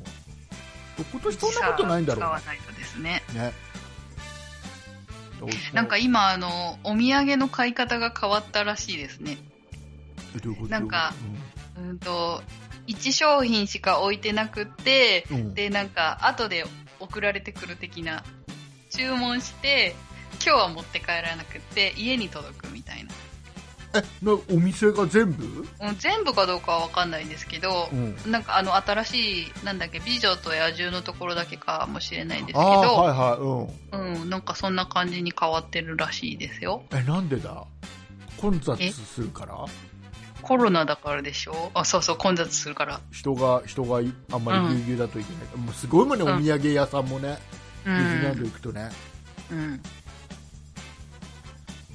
[0.99, 3.23] 今年そんなことないんだろ使わないとですね。
[3.33, 3.53] うね
[5.73, 9.39] なんか今、あの、お土産の買い方が変わったらしいですね。
[10.43, 11.15] どういうんか
[11.79, 12.43] うんと、
[12.87, 16.65] 1商品しか置いてなくって、うんうんで、なんか、後で
[17.01, 18.25] 送られてくる的な、
[18.97, 19.95] 注文して、
[20.45, 23.11] 今日は持って帰らなくって、家に届くみたいな。
[23.95, 34.23] えなお店が全部、うん全部かどうかはわかんないんですけど、うん、なんかあの、新しい、なんだっけ、美女と野獣のところだけかもしれないんですけど、はいはいうん。
[34.23, 36.83] うん、なんかそんな感じに変わってるらしいですよ。
[36.93, 37.65] えなんでだ？
[38.39, 39.65] 混雑するから？
[40.43, 41.71] コロナだからでしょ？
[41.75, 43.01] あ、そうそう、混雑するから。
[43.11, 46.37] 人が人がいあんまりぎゅうぎゅうだといけない、もうすごいもんね、うん。
[46.37, 48.39] お土産屋さんもね、うディズニーランん。
[48.41, 48.91] ド行くとね、
[49.51, 49.83] うん。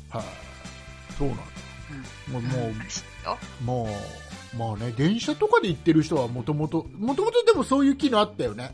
[0.10, 0.24] はい、
[1.18, 1.44] そうなんだ、
[2.32, 3.90] もうもらしいようも
[4.54, 8.74] うもうね電車とかで行ってる人はもともともともとでもそういう機能あったよね。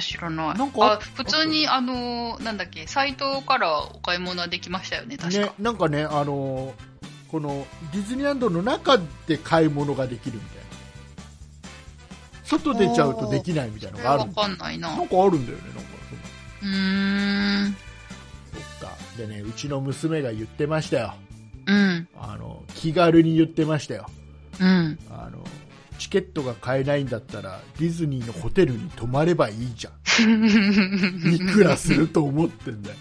[0.00, 0.58] 知らない。
[0.58, 5.40] なんか普通に、あのー、なんだっけ、サイトからお買い物はできましたよね、確か。
[5.40, 6.88] ねなんかねあのー
[7.30, 10.57] このディズニーランドの中で買い物ができるみたいな
[12.48, 14.96] 外出ちゃうとできないみたいなのがあるかんないな。
[14.96, 15.88] なんかあるんだよねなんか
[16.62, 17.76] うーん。
[18.80, 21.14] そっかでねうちの娘が言ってましたよ
[21.66, 22.08] うん。
[22.18, 24.06] あの気軽に言ってましたよ
[24.60, 24.98] うん。
[25.10, 25.38] あの
[25.98, 29.94] チケットが買えないんだったらディズニーのホテルに泊まればいいじゃん
[31.34, 32.96] いくらすると思ってんだよ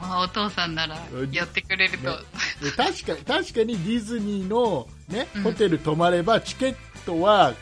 [0.00, 0.98] まあ、お父さんなら
[1.30, 2.10] やってくれると。
[2.10, 2.16] ね
[2.62, 5.42] で確かに確かにディズニーの、ねうん。
[5.42, 7.54] ホテル泊まればチケットは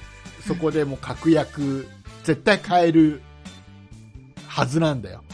[0.46, 1.88] そこでもう確約
[2.24, 3.20] 絶対買える
[4.46, 5.24] はずなんだよ。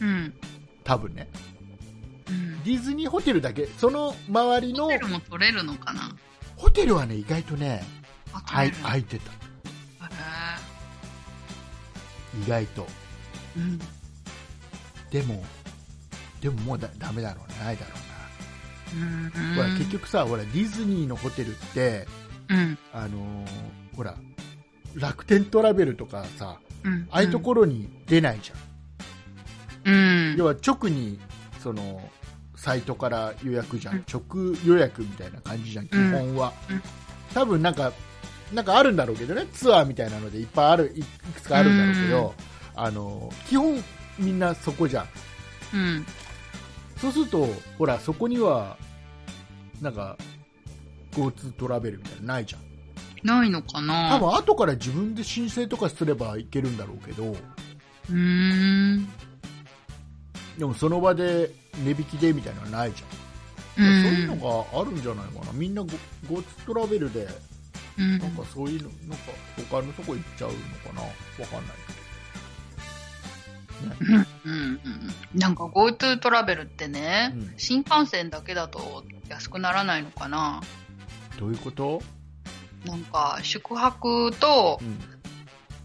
[0.00, 0.34] うん。
[0.84, 1.28] 多分ね。
[2.28, 2.62] うん。
[2.64, 6.16] ディズニーホテルだけその周りのホテルも取れるのかな？
[6.56, 7.82] ホテルはね意外とね。
[8.46, 8.72] 空い
[9.02, 9.32] てた。
[9.32, 9.34] へ
[12.44, 12.86] 意外と。
[13.56, 13.78] ーうん。
[15.10, 15.44] でも
[16.40, 17.58] でももうだダメだろうね。
[17.64, 18.07] ないだろうな
[18.94, 19.54] うん。
[19.54, 22.06] ほら結局さほらディズニーのホテルって
[22.48, 22.78] うん。
[22.92, 23.46] あのー
[23.96, 24.14] ほら
[24.94, 27.08] 楽天トラベルとかさうん。
[27.10, 30.36] ああいうところに出ないじゃん、うん。
[30.36, 31.18] 要は直に
[31.62, 32.00] その
[32.56, 34.22] サイトから予約じゃん、うん直
[34.64, 36.82] 予約みたいな感じじゃん基本は、うん
[37.34, 37.92] 多分なんか
[38.54, 42.34] なんかあるんだろうけどねツアーみたいなのでいっぱいあるいくつかあるんだろうけど、
[42.74, 43.84] あの基本
[44.18, 45.06] みんなそこじゃん
[45.74, 46.06] うん。
[47.00, 47.46] そうすると
[47.78, 48.76] ほらそこには
[49.80, 50.16] なんか
[51.12, 52.62] GoTo トラベルみたいなのないじゃん。
[53.22, 54.16] ないのかな？
[54.18, 57.24] 多分後から自分で申請とかすればいけるんだろうけど。
[57.30, 58.14] うー
[58.96, 59.08] ん。
[60.56, 61.50] でもその場で
[61.84, 63.02] 値引きでみたいなのはないじ
[63.78, 64.40] うゃん、そういうん。
[64.40, 65.52] のがあるんじゃないかな。
[65.52, 65.88] みんなゴ
[66.28, 67.28] GoTo トラベルで
[67.98, 68.18] うん。
[68.18, 69.32] なんかそういうのなんか
[69.70, 71.02] 他のとこ行っちゃうのかな？
[71.02, 71.08] わ
[71.48, 71.76] かんない
[74.44, 74.80] うんうん
[75.34, 77.54] なんか GoTo トラベルってね、うん。
[77.56, 80.60] 新幹線だけだと安くならないのかな？
[81.34, 82.02] けどどういうこと、
[82.84, 84.98] なんか宿泊とうん、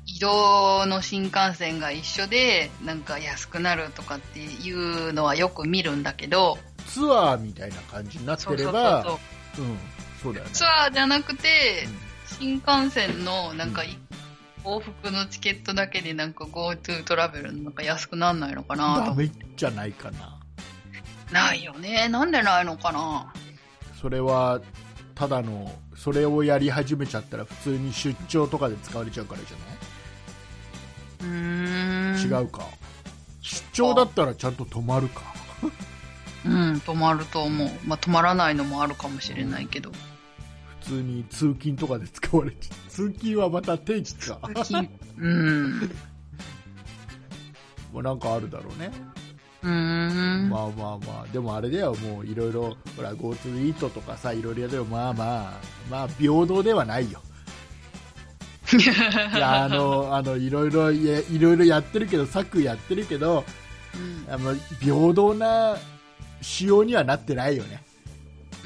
[0.05, 6.57] 移動の新幹線が一緒でなんか安くなるとかっていうのはよく見るんだけど。
[6.87, 9.19] ツアーみたいな感じになってそうそうそうればそ
[9.59, 9.63] う。
[9.63, 9.77] うん。
[10.21, 10.51] そうだよね。
[10.53, 12.03] ツアーじゃなくてうん。
[12.37, 13.97] 新幹線のなんかい
[14.63, 19.05] 往復のチケットだけでなんか GoTo トラベルなんか安くなんないのかなと。
[19.07, 20.39] ダメじゃないかな。
[21.31, 22.07] ないよね。
[22.09, 23.33] なんでないのかな。
[24.01, 24.61] それは
[25.15, 32.67] ただのそれをやり始めちゃったら普通に出張とかで使われちゃうからじゃない、違うか。
[33.41, 35.21] 出張だったらちゃんと泊まるか。
[36.45, 37.69] うん止まると思う。
[37.85, 39.91] まあ止まらないのもあるかもしれないけど。
[39.91, 39.97] 普
[40.83, 44.39] 通に通勤とかで使われちゃう通勤はまた定期か。
[45.17, 45.91] うん。
[47.93, 48.91] なんかあるだろうね、
[49.61, 50.49] うーん。
[50.49, 51.27] まあまあまあ。
[51.31, 57.21] でもあれだよもういろいろほら GoTo イートとかさいろいろやるよまあまあまあ平等ではないよ。
[58.73, 63.45] いやあのあのいろいろいやいろいろやってるけど策やってるけど
[63.95, 63.97] う
[64.31, 64.33] ん。
[64.33, 65.77] あの平等な
[66.41, 67.92] 仕様にはなってないよね、うん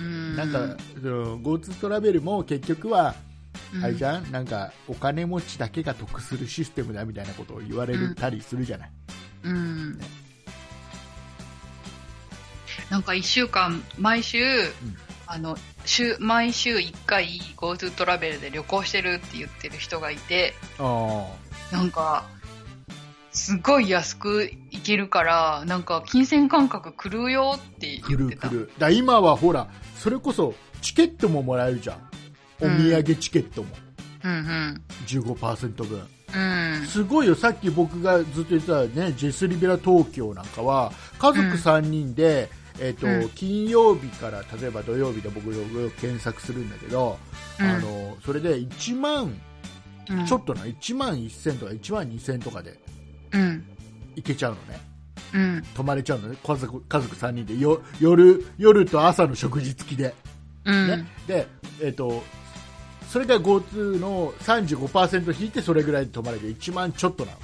[0.01, 3.15] なんかその GoTo トラベルも結局は、
[3.73, 3.83] うん。
[3.83, 4.31] あれじゃん？
[4.31, 8.91] なんかお金持ちだけが得するシステムだみたいなことを言われたりするじゃない、
[9.43, 9.99] うん。
[12.89, 14.39] なんか一週間毎週、
[15.25, 21.25] あの週毎週1回 GoTo トラベルで旅行してるって言ってる人がいてあ
[21.71, 22.25] なんか
[23.31, 28.47] すごい安く行けるからなんか金銭感覚狂うよって言ってた。
[28.49, 29.67] るくるだ今はほら
[29.99, 31.97] それこそチケットももらえるじゃん。
[32.59, 33.69] お土産チケットも。
[34.23, 36.85] うん15%分うんうん。
[36.85, 37.35] すごいよ。
[37.35, 42.49] さっき僕がずっと言ってたねジェスリベラ東京なんかは家族3人で、
[42.79, 43.29] えーとうん。
[43.29, 47.17] 金曜日から例えば土曜日で僕よく検索するんだけど、
[47.59, 49.39] あのそれで1万
[50.09, 50.25] うん。
[50.25, 52.79] ちょっとな1万1000とか1万2000とかで
[53.33, 53.63] うん。
[54.15, 54.79] 行けちゃうのね
[55.37, 56.37] うん泊まれちゃうのね。
[56.43, 57.57] 家族家族3人で。
[57.57, 60.15] よ夜夜と朝の食事付きで、
[60.65, 60.87] うん。
[60.87, 61.05] ね。
[61.27, 61.47] で
[61.81, 62.23] えっ、と
[63.09, 67.37] それが GoTo の35%引いてそれぐらいで泊まれて1万ちょっとなの。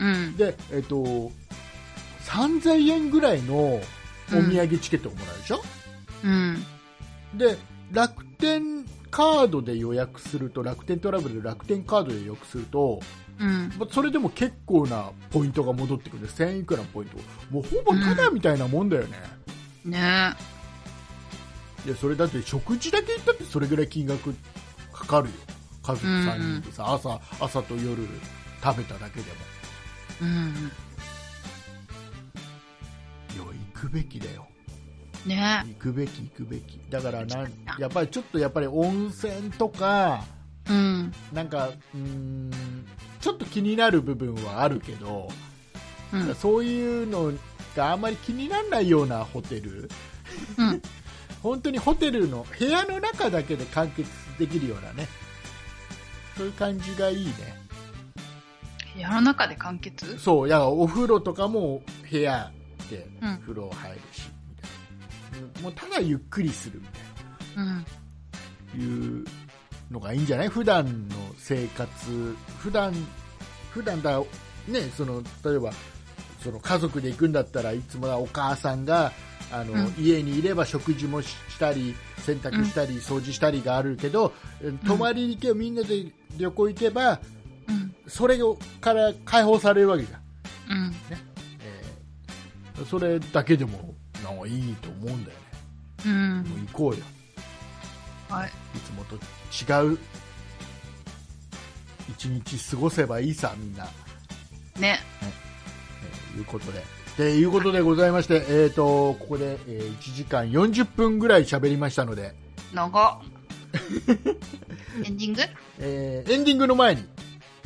[0.00, 0.36] うん。
[0.36, 1.30] で、えっと、
[2.26, 3.80] 3000円ぐらいのお
[4.30, 5.62] 土産チケットをもらうでしょ、
[6.24, 6.64] うん。
[7.34, 7.56] で
[7.92, 13.00] 楽天カードで予約すると楽天トラベルで楽天カードで予約すると、
[13.40, 13.72] うん。
[13.78, 16.28] まあそれでも結構なポイントが戻ってくる。
[16.28, 17.16] 1000いくらのポイント。
[17.50, 19.16] もうほぼタダみたいなもんだよね、
[19.84, 20.34] ね。
[21.86, 24.34] いやそれだって食事だけ行ったってそれぐらい金額
[24.92, 25.34] かかるよ。
[25.82, 28.06] 家族3人でさ、朝朝と夜
[28.62, 29.36] 食べただけでも。
[30.20, 30.70] うん。
[33.34, 34.46] いや行くべきだよ。
[35.24, 35.64] ね。
[35.66, 36.78] 行くべき行くべき。
[36.90, 40.24] だからなんやっぱりちょっとやっぱり温泉とか
[40.70, 41.12] うん。
[41.32, 42.50] なんかうーん
[43.20, 45.28] ちょっと気になる部分はあるけど、
[46.12, 46.34] うん。
[46.34, 47.32] そういうの
[47.76, 49.90] があんまり気にならないようなホテル。
[50.56, 50.82] うん。
[51.42, 55.08] 本当にホテルの部屋の中だけで完結できるようなね。
[56.36, 57.32] そういう感じがいいね。
[58.94, 60.18] 部屋の中で完結？
[60.18, 62.52] そういやお風呂とかも部屋
[62.90, 63.38] でうん。
[63.38, 65.60] 風呂入るし、みたいな。
[65.62, 66.98] もうただゆっくりするみた
[67.62, 67.72] いな。
[67.72, 67.86] うん。
[68.80, 69.24] いう
[69.90, 70.48] のがいいんじゃない？
[70.48, 72.36] 普段の生活。
[72.58, 72.92] 普段
[73.72, 74.18] 普段だ
[74.68, 75.72] ねその例えば
[76.42, 79.12] その家族で行くんだったらいつもはお母さんが
[79.52, 79.94] あの、うん。
[79.98, 86.06] 家にいれば食事もしたり洗濯したり、掃除したりがあるけどえ泊まりに行けばみんなで
[86.36, 87.20] 旅行行けば
[87.68, 87.94] うん。
[88.06, 90.94] それをから解放されるわけじゃん、うん。
[91.10, 93.94] えーそれだけでも
[94.24, 95.44] なんかいいと思うんだよね。
[96.06, 96.36] うん。
[96.44, 97.04] もう行こうよ。
[98.30, 98.48] はい。
[98.48, 99.16] いつもと
[99.50, 99.98] 違う。
[102.10, 103.84] 一日過ごせばいいさ、みんな。
[104.78, 104.98] ね。
[105.22, 106.82] えーいうことで。
[107.16, 112.34] ということでございまして、えー、とここで、えー1時間40分ぐらい喋りましたので、
[112.72, 113.18] 長っ。
[115.04, 115.40] エンディング？
[115.78, 117.06] えーエンディングの前に、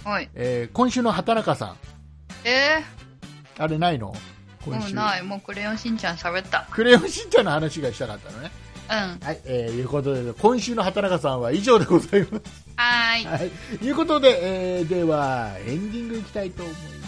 [0.05, 0.31] はい。
[0.35, 1.77] えー今週の畑中さん、
[2.45, 2.83] え
[3.59, 4.15] あれないの？
[4.63, 4.93] ー、も今週。
[4.93, 5.23] うない。
[5.23, 6.67] もうクレヨンしんちゃん喋った。
[6.71, 8.51] クレヨンしんちゃんの話がしたかったのね。
[8.89, 12.65] はい、えー、いうことで、今週の畑中さんは以上でございます。
[12.77, 13.25] はーい。
[13.27, 13.39] は
[13.83, 17.04] い、いうことで、えー、では、エンディングいきたいと思います。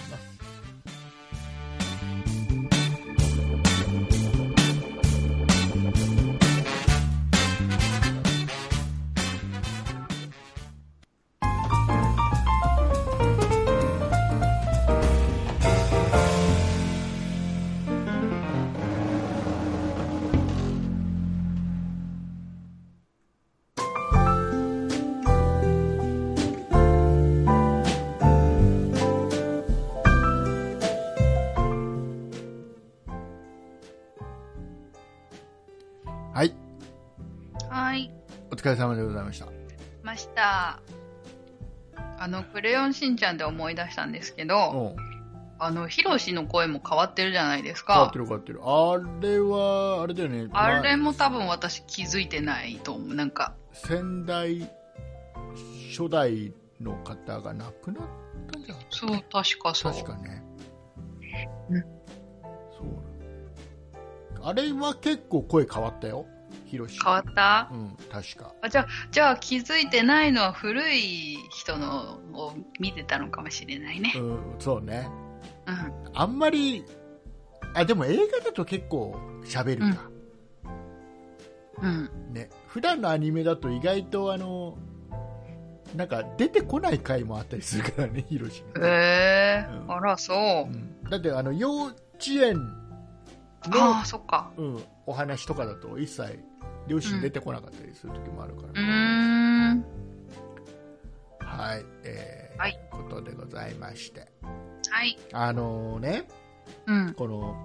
[37.76, 38.10] はーい。
[38.50, 39.48] お疲れ様でございました。
[40.02, 40.80] ました。
[42.18, 45.06] あの、クレヨンしんちゃんで思い出したんですけど、うん、
[45.58, 48.18] あの、ヒロシの声も変わってるじゃないですか変わって。
[48.18, 48.60] る変わってる。
[48.62, 50.48] あれは、あれだよね。
[50.54, 53.14] あれまも多分私気づいてないと思う。
[53.14, 54.70] なんか、先代、
[55.90, 58.08] 初代の方が亡くなっ
[58.50, 59.92] たんじゃなそう、確かそう。
[59.92, 60.42] 確かね。
[61.68, 61.86] うんそ
[62.84, 64.42] う。
[64.42, 66.24] あれは結構声変わったよ。
[66.66, 66.98] ヒロシ。
[67.02, 67.68] 変わった？
[67.72, 68.52] うん、確か。
[68.62, 74.12] あじゃあ、じゃあ気づいてないのは古い人のを見てたのかもしれないね。
[74.16, 75.08] うん、そうね。
[75.66, 76.10] うん。
[76.14, 76.84] あんまり、
[77.74, 79.14] あ、でも映画だと結構
[79.44, 80.10] 喋るか。
[81.82, 82.10] うん。
[82.32, 82.48] ね。
[82.68, 84.76] 普段のアニメだと意外とあの、
[85.94, 88.64] なんか出てこない回もあったりするからね、 ヒロシ。
[88.82, 90.34] ええうんあら、そ
[90.68, 90.74] うう。
[90.74, 91.94] んだってあの、幼稚
[92.42, 92.56] 園
[93.66, 94.50] のああ、そっか。
[94.56, 96.38] うん、お話とかだと一切
[96.86, 99.84] 両親出てこなかったりする時もあるから、うーん。
[101.40, 104.26] はい、えーはいことでございまして
[104.90, 105.16] はい。
[105.32, 106.26] あのね
[106.86, 107.14] うん。
[107.14, 107.56] この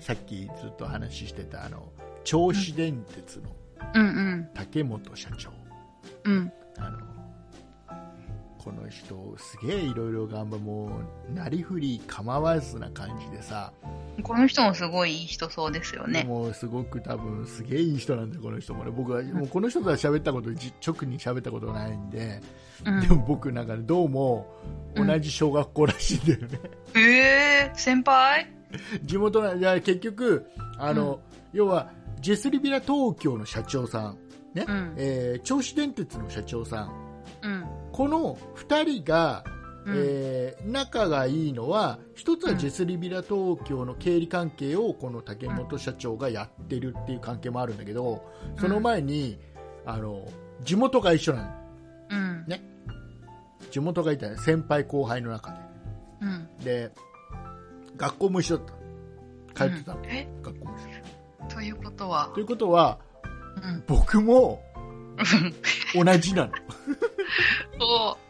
[0.00, 1.92] さっきずっと話してたあの
[2.24, 3.50] 銚子電鉄の
[3.94, 4.48] うんうん。
[4.54, 5.50] 竹本社長、
[6.24, 6.52] うん。
[6.78, 6.98] あの
[8.64, 11.00] この人すげえいろいろ頑張も
[11.30, 13.72] うなりふり構わずな感じでさ、
[14.22, 16.24] この人もすごいいい人そうですよね。
[16.24, 18.90] もうすごく多分すげえいい人なんだよこの人もね。
[18.90, 22.40] 僕はもうこの人とは喋ったことじ直に喋ったことないんで、
[22.86, 23.00] うん。
[23.00, 24.46] でも僕なんかねどうも
[24.96, 26.60] 同じ小学校らしいんだよね、
[26.96, 28.46] ええ先輩？
[29.02, 30.46] 地元ないや結局
[30.78, 31.20] あの、
[31.52, 34.18] 要はジェスリビラ東京の社長さん
[34.54, 34.94] ね、うん。
[34.96, 37.03] えー銚子電鉄の社長さんうん。
[37.94, 39.44] この2人が、
[39.86, 39.94] うん。
[39.96, 48.24] えー仲がいいのは一つはジェスリビラ東京の経理関係をこの竹本社長がやってるっていう関係もあるんだけど
[48.58, 49.38] その前に
[49.84, 50.26] あの
[50.62, 51.50] 地元が一緒なの。
[52.10, 52.46] うん。
[53.70, 55.54] 地元がいたね先輩後輩の中
[56.22, 56.48] うん。
[56.64, 56.92] でで
[57.98, 58.66] 学校も一緒だっ
[59.54, 59.68] た。
[59.68, 60.26] 通ってたの、え？
[60.42, 60.82] 学校も一
[61.50, 62.30] 緒ということは？
[62.34, 62.98] ということは
[63.62, 63.84] うん。
[63.86, 64.62] 僕も
[65.94, 66.52] 同じなの
[67.78, 68.24] そう。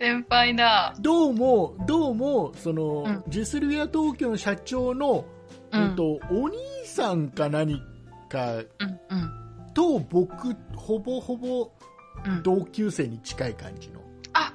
[0.00, 0.94] 先輩だ。
[1.00, 5.26] どうもどうもその、うんジェスリビア東京の社長の、
[5.72, 7.82] うんえっと、お兄さんか何
[8.28, 8.64] かうん。
[8.64, 9.72] うん。
[9.74, 11.70] と僕ほぼほぼ
[12.24, 12.42] うん。
[12.42, 14.00] 同級生に近い感じの
[14.32, 14.52] あ、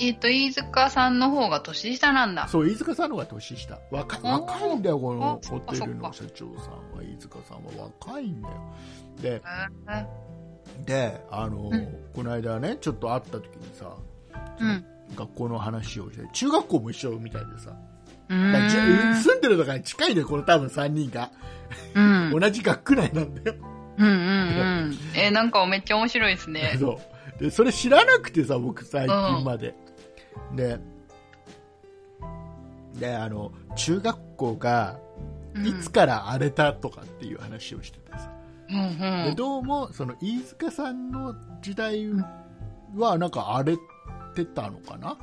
[0.00, 2.48] えっ、と、飯塚さんの方が年下なんだ。
[2.48, 8.54] そう飯塚さんの方が年下若若いんだよこのホテルの社長さんは飯塚さんは若いんだよ
[9.20, 9.42] で
[9.88, 10.06] え
[10.84, 13.96] であの、うんこの間ねちょっと会った時にさ
[14.60, 14.84] うん。
[15.16, 17.76] 学校の話をして中学校も一緒みたいでさ。
[18.28, 21.30] 住んでるとか近いねこの多分3人が、
[21.94, 22.32] うん。
[22.40, 23.56] 同じ学区内なんだよ
[23.98, 24.14] うんうんう
[24.90, 24.98] ん。
[25.14, 26.76] えーなんかめっちゃ面白いですね。
[26.80, 27.00] そ
[27.38, 29.74] うでそれ知らなくてさ僕最近まで、
[30.54, 30.78] で
[32.98, 34.98] であの中学校が
[35.54, 37.98] うんいつから荒れたとかっていう話をして
[38.70, 39.24] うんうん。
[39.30, 42.06] でどうもその飯塚さんの時代
[42.96, 43.76] はなんか荒れ
[44.34, 45.16] てたのかな、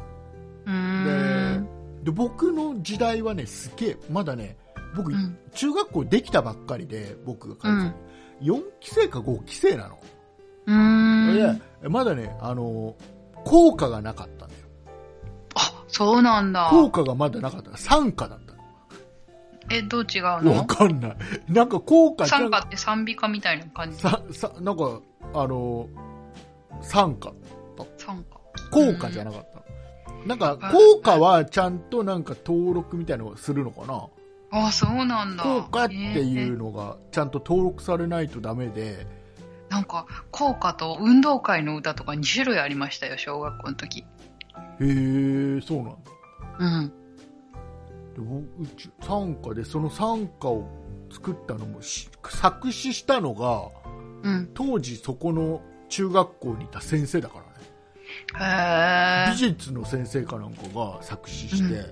[0.65, 2.05] う。
[2.05, 4.57] で僕の時代はねすげえまだね
[4.95, 7.95] 僕、うん中学校できたばっかりで僕が通うってた、ん。
[8.41, 9.99] 4期生か5期生なの、
[10.67, 11.59] うーん。
[11.81, 12.95] でまだねあの
[13.43, 14.61] 効果がなかったんだよ
[15.55, 16.67] あ、そうなんだ。
[16.71, 18.50] 効果がまだなかった参加だった
[19.69, 20.27] え、どう違うの？
[20.27, 21.17] わのかんない
[21.47, 23.97] なんか効果参加って賛美歌みたいな感じ？
[23.99, 25.01] ささなんか
[25.33, 25.87] あの
[26.81, 27.31] 参加
[27.97, 28.39] 参加。
[28.71, 34.07] 効果じゃなかったの、なんか効果はちゃんとなんか登録みたいなのをするのかな？
[34.53, 35.43] あ、そうなんだ。
[35.43, 43.99] 効果っていうえのがちゃんと登録されないとダメで、ーなんか、効果と運動会の歌とか2種類ありましたよ、小学校の時。
[43.99, 44.05] へ
[44.81, 45.95] えそうなんだ
[46.59, 46.93] うん。
[48.15, 50.67] で僕うち参加でその参加を
[51.11, 53.69] 作ったのもし作詞したのが
[54.23, 54.49] うん。
[54.53, 57.41] 当時そこの中学校にいた先生だから
[59.29, 59.37] ね美。
[59.37, 61.85] 術の先生かなんかが作詞して、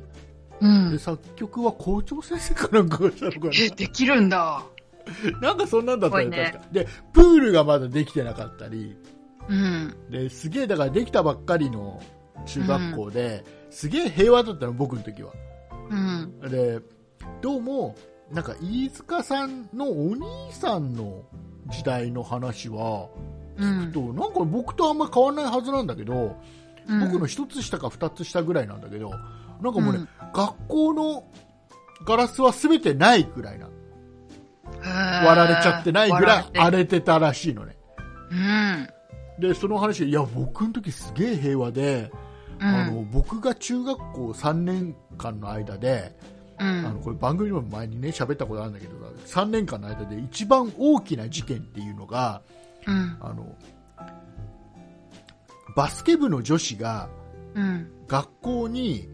[0.61, 0.99] うんで。
[0.99, 4.63] 作曲は校長先生かなんかがしたのかえ、 できるんだ。
[5.41, 8.95] ななんかそんなんだったよ、ね確かでプールがまだできてなかったり
[9.47, 9.95] うん。
[10.11, 12.01] ですげえだからできたばっかりの
[12.45, 15.33] 中学校で、すげえ平和だったの僕の時は
[15.89, 16.39] うん。
[16.49, 16.79] で
[17.41, 17.95] どうも
[18.31, 21.23] なんか飯塚さんのお兄さんの
[21.67, 23.09] 時代の話は、
[23.57, 23.91] うん。
[23.91, 26.13] となんか僕とあんまり変わらないはずなんだけど、
[26.87, 29.11] うん僕の一つ下か二つ下ぐらいなんだけど
[29.61, 31.23] なんかもうね、うん学校の
[32.05, 33.67] ガラスは全てないくらいな
[34.81, 37.77] 割割られちゃってないぐらい荒れてたらしいのね
[38.31, 38.87] うん。
[39.39, 42.11] でその話でいや僕の時すげえ平和で、
[42.59, 42.67] うん。
[42.67, 46.15] あの僕が中学校3年間の間で、
[46.59, 47.01] うあのん。
[47.01, 48.93] これ番組でも前にね喋ったことあるんだけど
[49.25, 52.41] 3年間の間で一番大きな事件っていうのが
[52.85, 53.17] うん。
[53.21, 53.55] あの
[55.75, 57.09] バスケ部の女子が
[57.55, 57.91] うん。
[58.07, 59.07] 学校に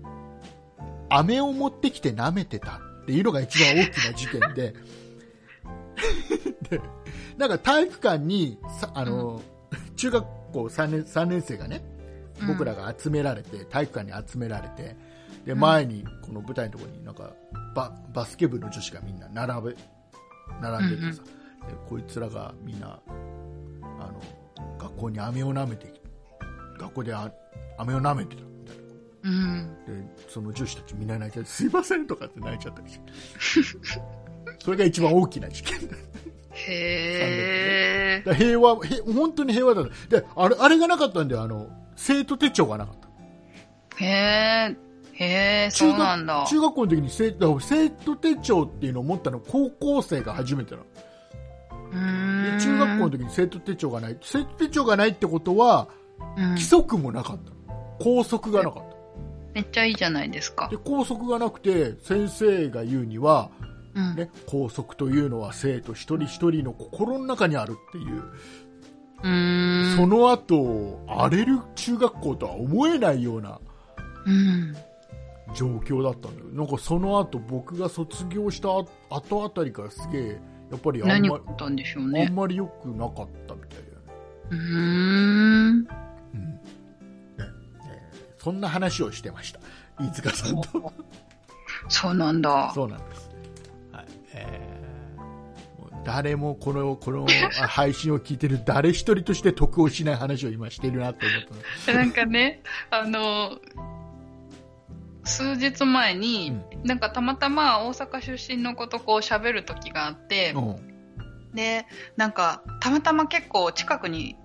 [1.09, 4.73] 飴を持ってきて舐めてたっていうのが一番大きな事件で
[6.69, 6.81] で
[7.37, 9.41] なんか体育館にさあの、
[9.95, 11.83] 中学校3年 ,3 年生がね
[12.47, 14.95] 僕らが集められて、体育館に集められて
[15.45, 15.59] でうん。
[15.59, 17.33] 前にこの舞台のところになんか
[17.75, 19.75] ババスケ部の女子がみんな並べ
[20.61, 21.29] 並んでてさ、で
[21.87, 22.99] こいつらがみんな
[23.99, 24.21] あの
[24.77, 25.93] 学校に飴を舐めて
[26.79, 27.31] 学校であ
[27.77, 28.83] 飴を舐めてたみたいな。
[29.23, 29.77] うん。
[29.85, 33.11] でその女子たちみんな泣いちゃってすいませんとかって泣いちゃったりして。
[34.63, 35.95] それが一番大きな事件だ
[36.51, 38.23] へえ。
[38.25, 40.19] だ平和へ本当に平和だった。
[40.19, 44.07] であれあれがなかったんだよあの生徒手帳がなかったへ
[44.71, 44.77] え。
[45.13, 46.45] へえ、そうなんだ。
[46.49, 50.85] 中学校の時に生徒生徒手帳っていうのを持ったの高校生が初めてなの。
[52.57, 55.87] で中学校の時に生徒手帳がない生徒手帳がないってことは
[56.37, 58.95] うん規則もなかったの校則がなかった
[59.53, 60.75] めっちゃいいじゃないですかで。
[60.75, 63.49] 校則がなくて先生が言うには
[63.95, 64.15] うん。
[64.15, 68.23] ね、校則というのは生徒一人一人の心の中にあるっていう。
[69.21, 73.59] その後荒れる中学校とは思えないような
[74.25, 74.75] うん。
[75.55, 78.69] 状況だったんだよなんかその後僕が卒業した
[79.15, 80.39] 後あたりからすげえ
[80.71, 82.29] やっぱりあんま何があんでしょうあんね。
[82.33, 84.13] まり良くなかったみたいだよね、
[84.49, 84.61] うーん。
[85.71, 85.87] うんね
[87.37, 89.59] えーそんな話をしてました
[90.03, 90.93] 飯塚さんと
[91.89, 92.71] そうなんだ。
[92.73, 93.29] そうなんです。
[96.05, 97.25] 誰もこの、この
[97.61, 101.41] あ配信を聞いてる誰一人として得をしない話を今しているなと思っ
[101.85, 101.99] たの。
[101.99, 102.61] なんかね、
[102.91, 103.59] あの、
[105.25, 111.55] 数日前に、なんかたまたま大阪出身の子とこう喋る時があって、うん。
[111.55, 114.35] で、なんかたまたま結構近くに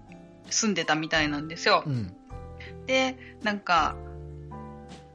[0.48, 1.90] 住んでたみたいなんですよう。
[1.90, 2.16] ん。
[2.86, 3.94] で、なんか、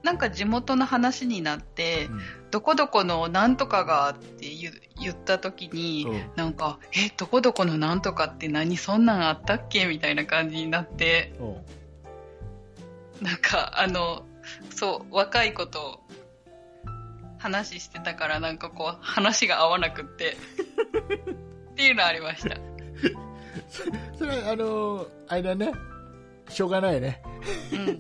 [0.03, 2.09] なんか地元の話になって、
[2.51, 9.85] どこどこのなんとかがって言う言った時に、うんなんか、え、どこどこのなんとかって何そんなんあったっけ？
[9.85, 13.25] みたいな感じになって、うん。
[13.25, 14.25] なんか、あの、
[14.69, 16.01] そう、若い子と
[17.37, 20.35] 話してたから、なんかこう、話が合わなくって、
[21.71, 22.57] っていうのありました。
[24.17, 25.71] それは、あのーあれだね。
[26.49, 27.21] しょうがないね。
[27.73, 27.99] うん。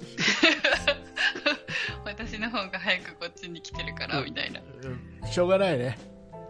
[2.05, 4.61] 私の方が早くこっちに来てるから、みたいな。
[4.61, 5.97] うんしょうがないね。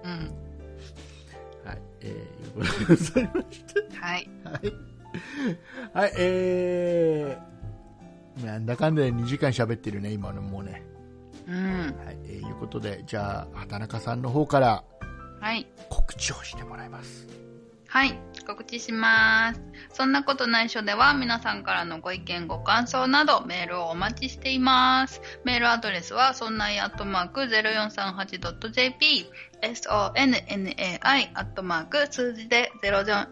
[0.06, 1.68] うん。
[1.68, 1.82] はい。
[2.02, 3.98] えー、いうことでございまして。
[4.00, 4.30] はい。
[4.44, 4.74] はい。
[5.94, 10.84] はい、えー、なんだかんだで2時間喋ってるね、今のもうね。
[11.48, 11.56] うん。
[12.06, 14.84] はい、えー、いうことで、じゃあ、畑中さんの方から
[15.40, 15.68] はい。
[15.90, 17.28] 告知をしてもらいます。
[17.88, 19.62] はい、告知します。
[19.92, 25.22] そんなことないしょでは皆さんからのご意見、ご感想などメールをお待ちしています。
[25.44, 29.26] メールアドレスはそんないアットマーク 0438.jp
[29.64, 33.28] sonnai アットマーク数字で04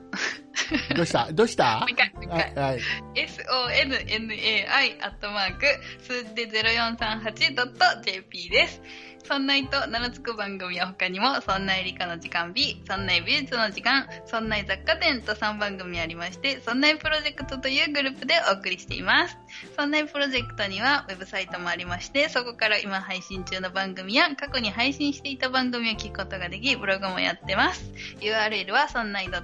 [0.96, 1.32] どうした？
[1.32, 1.80] どうした？
[1.80, 2.38] もう一回、もう一回。
[2.38, 2.80] はい、はい。
[3.16, 5.66] sonnai アットマーク
[6.02, 8.82] 数字で 0438.jp です。
[9.24, 19.43] そんないと名の付く番組は他にも、そんない理科の時間 B、そんない美術の時間、そんない雑貨店と3番組ありまして、そんないプロジェクトというグループでお送りしています。
[19.78, 27.84] そんないプロジェクトにはウェブサイトもありまして、そこから今配信中の番組や過去に配信していた番組を聞くことができ、ブログもやってます。
[28.20, 29.42] URL はそんない .com、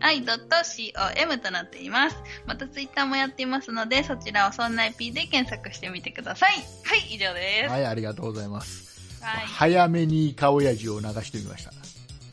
[0.00, 2.16] sonnai.com となっています。
[2.46, 6.52] またツイッターもやっていますので、そちらをそんない P で検索してみてください。
[6.52, 6.58] は
[6.96, 7.70] い、以上です。
[7.70, 8.92] はい、ありがとうございます。
[9.22, 9.46] はい。
[9.46, 11.72] 早めにイカオヤジを流してみました。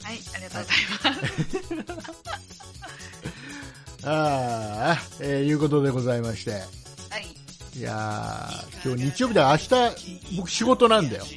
[0.04, 0.76] はい、ありがとうござ
[1.10, 2.20] います。
[4.04, 6.52] ああ、えーいうことでございまして。
[6.52, 7.78] はい。
[7.78, 11.26] いやー、今日日曜日だから明日、僕仕事なんだよ。
[11.26, 11.34] そう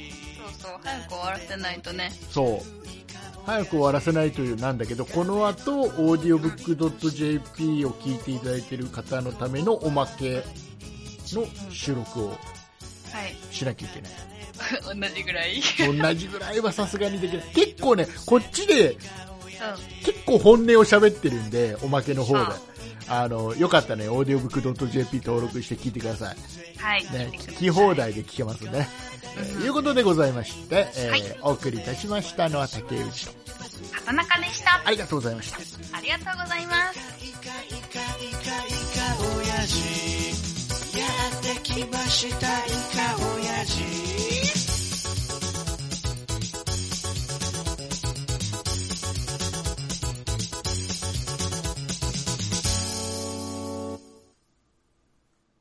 [0.61, 2.11] そう、早く終わらせないとね。
[2.31, 2.83] そう。
[3.45, 10.43] 早く終わらせないというなんだけど、この後、オーディオブックドット JP を聞いていただいている方のためのおまけ
[11.33, 12.35] の収録をは
[13.27, 13.35] い。
[13.53, 14.11] しなきゃいけない。
[14.99, 15.61] 同じぐらい。
[16.01, 17.45] 同じぐらいはさすがにできない。
[17.53, 18.97] 結構ね、こっちでうん。
[20.05, 22.41] 結構本音を喋ってるんで、おまけの方で
[23.07, 23.23] あ。
[23.23, 26.35] あの、よかったね、オーディオブックドット JP 登録して聞いてください。
[26.77, 27.03] はい。
[27.05, 27.93] ね、聞き放。
[27.95, 28.87] 題で聞けますね。
[29.35, 33.31] えーいうことでございまして、えーはいお送りいたしましたのは竹内と。
[33.91, 34.81] 畑中でした。
[34.85, 35.97] ありがとうございました。
[35.97, 36.99] ありがとうございます。
[39.35, 41.05] 親父や
[41.39, 44.02] ってきましたイカ親父